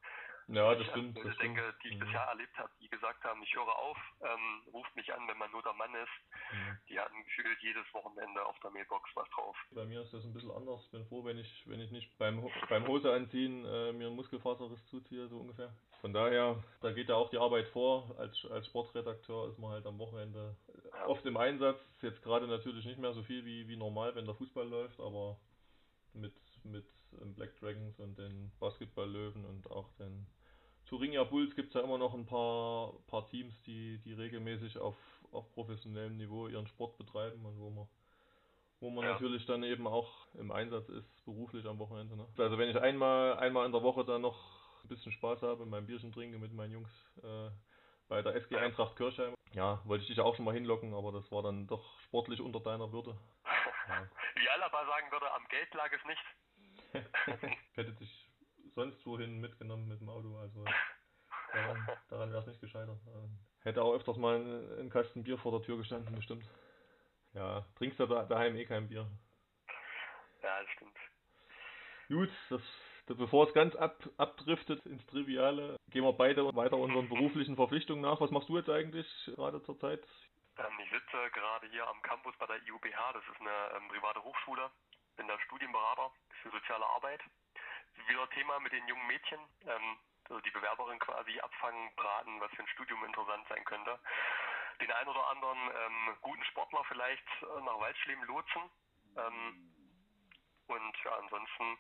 Ja, 0.48 0.74
das 0.74 0.82
ich 0.82 0.90
stimmt. 0.92 1.18
Das 1.18 1.24
stimmt. 1.36 1.58
denke, 1.58 1.76
die 1.84 1.88
ich 1.90 1.96
Mhm. 1.96 2.00
bisher 2.06 2.22
erlebt 2.22 2.56
habe, 2.60 2.70
die 2.80 2.88
gesagt 2.88 3.24
haben, 3.24 3.42
ich 3.42 3.56
höre 3.56 3.76
auf, 3.80 3.98
ähm, 4.22 4.62
ruft 4.72 4.96
mich 4.96 5.12
an, 5.12 5.28
wenn 5.28 5.38
man 5.40 5.50
nur 5.52 5.64
der 5.64 5.74
Mann 5.74 5.94
ist. 5.96 6.54
Mhm. 6.54 6.78
Die 6.88 7.00
hatten 7.00 7.24
gefühlt 7.24 7.60
jedes 7.62 7.92
Wochenende 7.94 8.46
auf 8.46 8.60
der 8.60 8.70
Mailbox 8.70 9.10
was 9.16 9.28
drauf. 9.32 9.58
Bei 9.72 9.86
mir 9.86 10.02
ist 10.02 10.14
das 10.14 10.24
ein 10.24 10.34
bisschen 10.34 10.52
anders. 10.52 10.84
Ich 10.86 10.92
bin 10.92 11.06
froh, 11.08 11.26
wenn 11.26 11.40
ich, 11.40 11.64
wenn 11.68 11.80
ich 11.82 11.90
nicht 11.90 12.16
beim, 12.20 12.48
beim 12.70 12.86
Hose 12.88 13.12
anziehen 13.12 13.66
äh, 13.66 13.92
mir 13.94 14.06
einen 14.08 14.16
Muskelfaserriss 14.16 14.86
zuziehe, 14.88 15.28
so 15.30 15.40
ungefähr. 15.40 15.74
Von 16.02 16.14
daher, 16.14 16.64
da 16.82 16.92
geht 16.92 17.10
ja 17.10 17.16
auch 17.16 17.32
die 17.32 17.40
Arbeit 17.40 17.68
vor. 17.70 18.14
Als, 18.20 18.46
als 18.52 18.68
Sportredakteur 18.68 19.50
ist 19.50 19.58
man 19.58 19.72
halt 19.72 19.88
am 19.88 19.98
Wochenende 19.98 20.56
äh, 20.68 21.06
oft 21.08 21.26
im 21.26 21.38
Einsatz. 21.38 21.80
Jetzt 22.04 22.22
gerade 22.22 22.46
natürlich 22.48 22.86
nicht 22.86 23.00
mehr 23.00 23.14
so 23.14 23.24
viel 23.24 23.44
wie, 23.46 23.68
wie 23.68 23.78
normal, 23.78 24.14
wenn 24.14 24.26
der 24.26 24.36
Fußball 24.36 24.68
läuft, 24.68 25.00
aber 25.00 25.40
mit, 26.14 26.34
mit 26.66 26.86
ähm, 27.22 27.34
Black 27.36 27.58
Dragons 27.60 28.00
und 28.00 28.18
den 28.18 28.52
Basketball-Löwen 28.60 29.46
und 29.46 29.70
auch 29.72 29.92
den 29.94 30.26
Thuringia 30.88 31.24
Bulls 31.24 31.56
gibt 31.56 31.70
es 31.70 31.74
ja 31.74 31.82
immer 31.82 31.98
noch 31.98 32.14
ein 32.14 32.26
paar, 32.26 32.94
paar 33.08 33.28
Teams, 33.30 33.54
die, 33.64 33.98
die 34.06 34.14
regelmäßig 34.14 34.78
auf, 34.78 34.96
auf 35.32 35.52
professionellem 35.54 36.18
Niveau 36.18 36.48
ihren 36.48 36.68
Sport 36.68 36.98
betreiben 36.98 37.46
und 37.46 37.60
wo 37.60 37.70
man 37.70 37.88
wo 38.82 38.90
man 38.90 39.06
Ja. 39.06 39.14
natürlich 39.14 39.46
dann 39.46 39.64
eben 39.64 39.88
auch 39.88 40.28
im 40.36 40.52
Einsatz 40.52 40.88
ist, 40.90 41.26
beruflich 41.26 41.66
am 41.66 41.80
Wochenende. 41.80 42.16
Ne? 42.18 42.28
Also 42.38 42.58
wenn 42.58 42.70
ich 42.70 42.78
einmal, 42.80 43.38
einmal 43.38 43.66
in 43.66 43.72
der 43.72 43.82
Woche 43.82 44.04
dann 44.04 44.22
noch 44.22 44.38
ein 44.84 44.90
bisschen 44.90 45.14
Spaß 45.14 45.42
habe, 45.42 45.66
mein 45.66 45.88
Bierchen 45.88 46.12
trinke 46.12 46.38
mit 46.38 46.54
meinen 46.54 46.74
Jungs 46.74 46.90
äh, 47.24 47.50
bei 48.10 48.22
der 48.22 48.36
SG 48.36 48.58
Eintracht 48.58 48.96
Kirchheim. 48.98 49.34
Ja, 49.54 49.82
wollte 49.86 50.04
ich 50.04 50.10
dich 50.10 50.20
auch 50.20 50.36
schon 50.36 50.46
mal 50.46 50.54
hinlocken, 50.54 50.94
aber 50.94 51.14
das 51.14 51.32
war 51.32 51.42
dann 51.42 51.66
doch 51.68 52.00
sportlich 52.02 52.42
unter 52.42 52.60
deiner 52.60 52.92
Würde. 52.92 53.18
Ja. 53.88 54.08
Wie 54.36 54.50
Alaba 54.50 54.86
sagen 54.86 55.10
würde, 55.12 55.32
am 55.34 55.46
Geld 55.48 55.74
lag 55.74 55.92
es 55.92 56.06
nicht. 56.06 56.22
Ich 57.28 57.78
hätte 57.78 57.94
dich 57.94 58.30
sonst 58.74 59.06
wohin 59.06 59.40
mitgenommen 59.40 59.88
mit 59.88 60.02
dem 60.02 60.10
Auto, 60.10 60.38
also 60.38 60.64
daran, 61.54 61.88
daran 62.10 62.30
wäre 62.32 62.42
es 62.42 62.48
nicht 62.48 62.62
gescheitert. 62.62 63.00
Ähm, 63.08 63.40
Hätte 63.66 63.82
auch 63.82 63.96
öfters 63.96 64.18
mal 64.18 64.36
ein, 64.36 64.80
ein 64.80 64.90
Kasten 64.90 65.24
Bier 65.24 65.40
vor 65.40 65.52
der 65.52 65.64
Tür 65.64 65.78
gestanden, 65.78 66.14
bestimmt. 66.16 66.46
Ja, 67.34 67.66
trinkst 67.78 68.00
du 68.00 68.06
da, 68.06 68.24
daheim 68.24 68.56
eh 68.56 68.66
kein 68.66 68.88
Bier. 68.88 69.08
Ja, 70.44 70.62
das 70.62 70.70
stimmt. 70.72 70.96
Gut, 72.08 72.30
das, 72.50 72.62
das, 73.08 73.18
bevor 73.18 73.48
es 73.48 73.54
ganz 73.54 73.76
ab, 73.76 73.98
abdriftet 74.18 74.86
ins 74.86 75.06
Triviale, 75.08 75.78
gehen 75.90 76.04
wir 76.04 76.14
beide 76.14 76.46
weiter 76.56 76.78
unseren 76.78 77.10
beruflichen 77.10 77.56
Verpflichtungen 77.56 78.02
nach. 78.02 78.22
Was 78.22 78.30
machst 78.30 78.50
du 78.50 78.58
jetzt 78.58 78.70
eigentlich 78.70 79.08
gerade 79.36 79.64
zur 79.64 79.80
Zeit? 79.80 80.06
Ähm, 80.58 80.80
ich 80.84 80.92
sitze 80.92 81.18
gerade 81.34 81.68
hier 81.72 81.88
am 81.88 82.02
Campus 82.04 82.36
bei 82.38 82.46
der 82.46 82.62
IUBH, 82.64 83.14
das 83.14 83.24
ist 83.34 83.42
eine 83.42 83.78
ähm, 83.78 83.88
private 83.90 84.24
Hochschule, 84.24 84.70
bin 85.16 85.28
da 85.28 85.40
Studienberater 85.40 86.12
für 86.42 86.52
soziale 86.52 86.86
Arbeit. 86.86 87.22
Wieder 88.08 88.30
Thema 88.32 88.60
mit 88.60 88.74
den 88.74 88.88
jungen 88.88 89.08
Mädchen, 89.08 89.40
ähm, 89.68 89.98
also 90.26 90.42
die 90.42 90.52
Bewerberin 90.52 91.00
quasi 91.00 91.40
abfangen, 91.40 91.96
beraten, 91.96 92.42
was 92.42 92.52
für 92.52 92.64
ein 92.64 92.68
Studium 92.68 93.04
interessant 93.06 93.48
sein 93.48 93.64
könnte. 93.66 94.00
Den 94.82 94.92
einen 94.92 95.10
oder 95.10 95.28
anderen 95.30 95.58
ähm, 95.58 96.18
guten 96.22 96.44
Sportler 96.46 96.84
vielleicht 96.88 97.26
äh, 97.42 97.62
nach 97.62 97.80
Waldschleben 97.80 98.26
lotsen. 98.26 98.62
Ähm, 99.16 99.72
und 100.68 100.96
ja, 101.04 101.18
ansonsten 101.18 101.78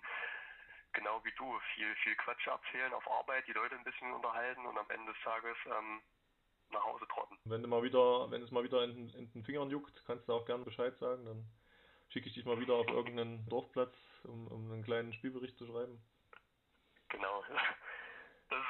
genau 0.93 1.23
wie 1.25 1.33
du, 1.33 1.59
viel, 1.73 1.93
viel 2.03 2.15
Quatsch 2.15 2.47
erzählen 2.47 2.93
auf 2.93 3.05
Arbeit, 3.11 3.45
die 3.47 3.53
Leute 3.53 3.75
ein 3.75 3.83
bisschen 3.83 4.13
unterhalten 4.13 4.65
und 4.65 4.77
am 4.77 4.89
Ende 4.89 5.11
des 5.11 5.21
Tages 5.23 5.57
ähm, 5.65 6.01
nach 6.71 6.83
Hause 6.83 7.05
trotten. 7.07 7.37
Wenn 7.45 7.61
du 7.61 7.67
mal 7.67 7.83
wieder, 7.83 8.31
wenn 8.31 8.41
es 8.41 8.51
mal 8.51 8.63
wieder 8.63 8.83
in, 8.83 9.09
in 9.09 9.31
den 9.31 9.43
Fingern 9.43 9.69
juckt, 9.69 10.03
kannst 10.05 10.27
du 10.27 10.33
auch 10.33 10.45
gerne 10.45 10.63
Bescheid 10.63 10.97
sagen. 10.97 11.25
Dann 11.25 11.45
schicke 12.09 12.27
ich 12.27 12.33
dich 12.33 12.45
mal 12.45 12.59
wieder 12.59 12.75
auf 12.75 12.87
irgendeinen 12.87 13.47
Dorfplatz, 13.49 13.95
um, 14.23 14.47
um 14.47 14.71
einen 14.71 14.83
kleinen 14.83 15.13
Spielbericht 15.13 15.57
zu 15.57 15.65
schreiben. 15.65 16.01
Genau. 17.09 17.43
Das, 18.49 18.61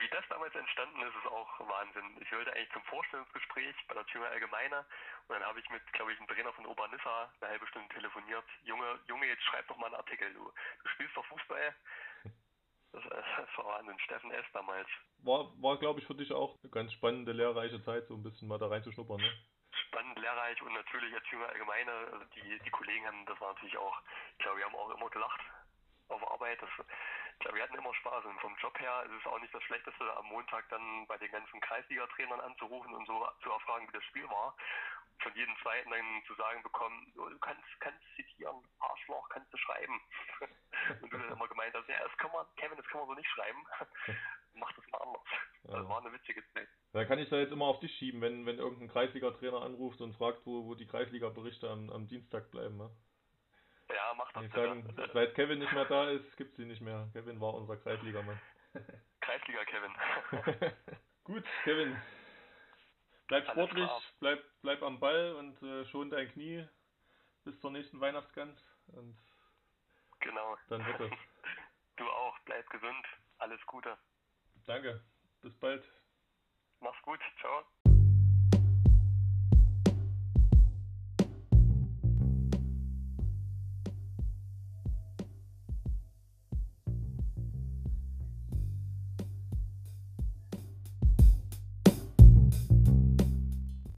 wie 0.00 0.08
das 0.08 0.24
damals 0.28 0.54
entstanden 0.56 1.00
ist, 1.02 1.14
ist 1.14 1.30
auch 1.30 1.60
Wahnsinn. 1.60 2.18
Ich 2.20 2.32
wollte 2.32 2.52
eigentlich 2.52 2.72
zum 2.72 2.82
Vorstellungsgespräch 2.82 3.76
bei 3.86 3.94
der 3.94 4.04
Thüringer 4.06 4.30
Allgemeine 4.30 4.84
und 5.28 5.34
dann 5.34 5.44
habe 5.44 5.60
ich 5.60 5.70
mit, 5.70 5.80
glaube 5.92 6.12
ich, 6.12 6.18
einem 6.18 6.26
Trainer 6.26 6.52
von 6.52 6.66
Obernissa 6.66 7.32
eine 7.40 7.50
halbe 7.50 7.66
Stunde 7.68 7.94
telefoniert. 7.94 8.44
Junge, 8.64 8.98
Junge, 9.06 9.26
jetzt 9.26 9.44
schreib 9.44 9.68
doch 9.68 9.76
mal 9.76 9.86
einen 9.86 9.94
Artikel, 9.94 10.32
du. 10.34 10.52
Du 10.82 10.88
spielst 10.88 11.16
doch 11.16 11.24
Fußball. 11.26 11.74
Das, 12.92 13.04
das 13.04 13.58
war 13.58 13.66
Wahnsinn. 13.66 14.00
Steffen 14.00 14.32
S. 14.32 14.44
damals. 14.52 14.88
War, 15.18 15.46
war 15.62 15.78
glaube 15.78 16.00
ich, 16.00 16.06
für 16.06 16.16
dich 16.16 16.32
auch 16.32 16.58
eine 16.62 16.70
ganz 16.72 16.92
spannende, 16.92 17.30
lehrreiche 17.30 17.80
Zeit, 17.84 18.08
so 18.08 18.14
ein 18.14 18.24
bisschen 18.24 18.48
mal 18.48 18.58
da 18.58 18.66
reinzuschnuppern. 18.66 19.20
Ne? 19.20 19.32
Spannend, 19.72 20.18
lehrreich 20.18 20.60
und 20.62 20.72
natürlich 20.74 21.14
als 21.14 21.24
Thüringer 21.24 21.48
Allgemeine, 21.48 21.92
also 22.12 22.24
die, 22.36 22.58
die 22.58 22.70
Kollegen 22.70 23.06
haben, 23.06 23.24
das 23.26 23.40
war 23.40 23.52
natürlich 23.54 23.76
auch, 23.76 24.00
ich 24.32 24.38
glaube, 24.38 24.58
wir 24.58 24.64
haben 24.66 24.74
auch 24.74 24.90
immer 24.90 25.10
gelacht 25.10 25.40
auf 26.08 26.30
Arbeit. 26.30 26.60
Das, 26.60 26.70
wir 27.52 27.62
hatten 27.62 27.74
immer 27.76 27.94
Spaß 27.94 28.24
und 28.26 28.38
vom 28.40 28.54
Job 28.56 28.78
her 28.78 29.02
ist 29.06 29.12
es 29.20 29.26
auch 29.26 29.38
nicht 29.40 29.54
das 29.54 29.62
Schlechteste, 29.64 30.16
am 30.16 30.26
Montag 30.26 30.68
dann 30.68 31.06
bei 31.06 31.16
den 31.18 31.30
ganzen 31.32 31.60
Kreisliga-Trainern 31.60 32.40
anzurufen 32.40 32.92
und 32.94 33.06
so 33.06 33.26
zu 33.42 33.50
erfragen, 33.50 33.88
wie 33.88 33.92
das 33.92 34.04
Spiel 34.04 34.28
war. 34.28 34.54
Von 35.22 35.34
jedem 35.34 35.54
zweiten 35.62 35.90
dann 35.90 36.22
zu 36.26 36.34
sagen 36.34 36.62
bekommen, 36.62 37.12
du 37.14 37.38
kannst, 37.40 37.62
kannst 37.80 38.00
zitieren, 38.16 38.56
Arschloch, 38.78 39.28
kannst 39.28 39.52
du 39.52 39.56
schreiben. 39.58 40.00
und 41.02 41.12
du 41.12 41.18
dann 41.18 41.32
immer 41.32 41.48
gemeint 41.48 41.74
hast, 41.74 41.88
ja, 41.88 41.98
das 42.02 42.16
kann 42.18 42.30
man, 42.32 42.46
Kevin, 42.56 42.76
das 42.78 42.86
kann 42.86 43.00
man 43.00 43.08
so 43.08 43.14
nicht 43.14 43.28
schreiben. 43.30 43.66
Mach 44.54 44.72
das 44.72 44.86
mal 44.88 44.98
anders. 44.98 45.22
Das 45.64 45.74
Ja. 45.74 45.88
war 45.88 46.00
eine 46.00 46.12
witzige 46.12 46.42
Zeit. 46.52 46.68
Dann 46.92 47.06
kann 47.06 47.18
ich 47.18 47.28
da 47.28 47.36
jetzt 47.36 47.52
immer 47.52 47.66
auf 47.66 47.80
dich 47.80 47.94
schieben, 47.98 48.20
wenn, 48.20 48.46
wenn 48.46 48.58
irgendein 48.58 48.88
Kreisliga-Trainer 48.88 49.62
anruft 49.62 50.00
und 50.00 50.14
fragt, 50.16 50.44
wo, 50.46 50.64
wo 50.66 50.74
die 50.74 50.86
Kreisliga-Berichte 50.86 51.68
am, 51.70 51.90
am 51.90 52.08
Dienstag 52.08 52.50
bleiben. 52.50 52.76
Ne? 52.78 52.90
Ja, 53.94 54.14
mach 54.16 54.32
das 54.32 54.42
Die 54.42 54.48
sagen, 54.48 54.94
seit 55.12 55.34
Kevin 55.34 55.58
nicht 55.58 55.72
mehr 55.72 55.84
da 55.84 56.10
ist, 56.10 56.36
gibt 56.36 56.56
sie 56.56 56.64
nicht 56.64 56.80
mehr. 56.80 57.08
Kevin 57.12 57.40
war 57.40 57.54
unser 57.54 57.76
Kreisligamann. 57.76 58.40
Kreisliga, 59.20 59.64
Kevin. 59.64 59.92
Gut, 61.24 61.44
Kevin. 61.64 62.00
Bleib 63.28 63.48
Alles 63.48 63.52
sportlich, 63.52 63.86
klar. 63.86 64.02
bleib, 64.18 64.44
bleib 64.62 64.82
am 64.82 64.98
Ball 64.98 65.34
und 65.34 65.62
äh, 65.62 65.84
schon 65.86 66.10
dein 66.10 66.30
Knie 66.32 66.66
bis 67.44 67.60
zur 67.60 67.70
nächsten 67.70 68.00
Weihnachtsgans. 68.00 68.60
Und 68.88 69.16
genau. 70.18 70.56
dann 70.68 70.84
wird 70.84 71.00
es. 71.00 71.18
Du 71.96 72.08
auch, 72.08 72.38
bleib 72.44 72.68
gesund. 72.70 73.06
Alles 73.38 73.64
Gute. 73.66 73.96
Danke. 74.66 75.00
Bis 75.42 75.54
bald. 75.60 75.84
Mach's 76.80 77.00
gut. 77.02 77.20
Ciao. 77.40 77.64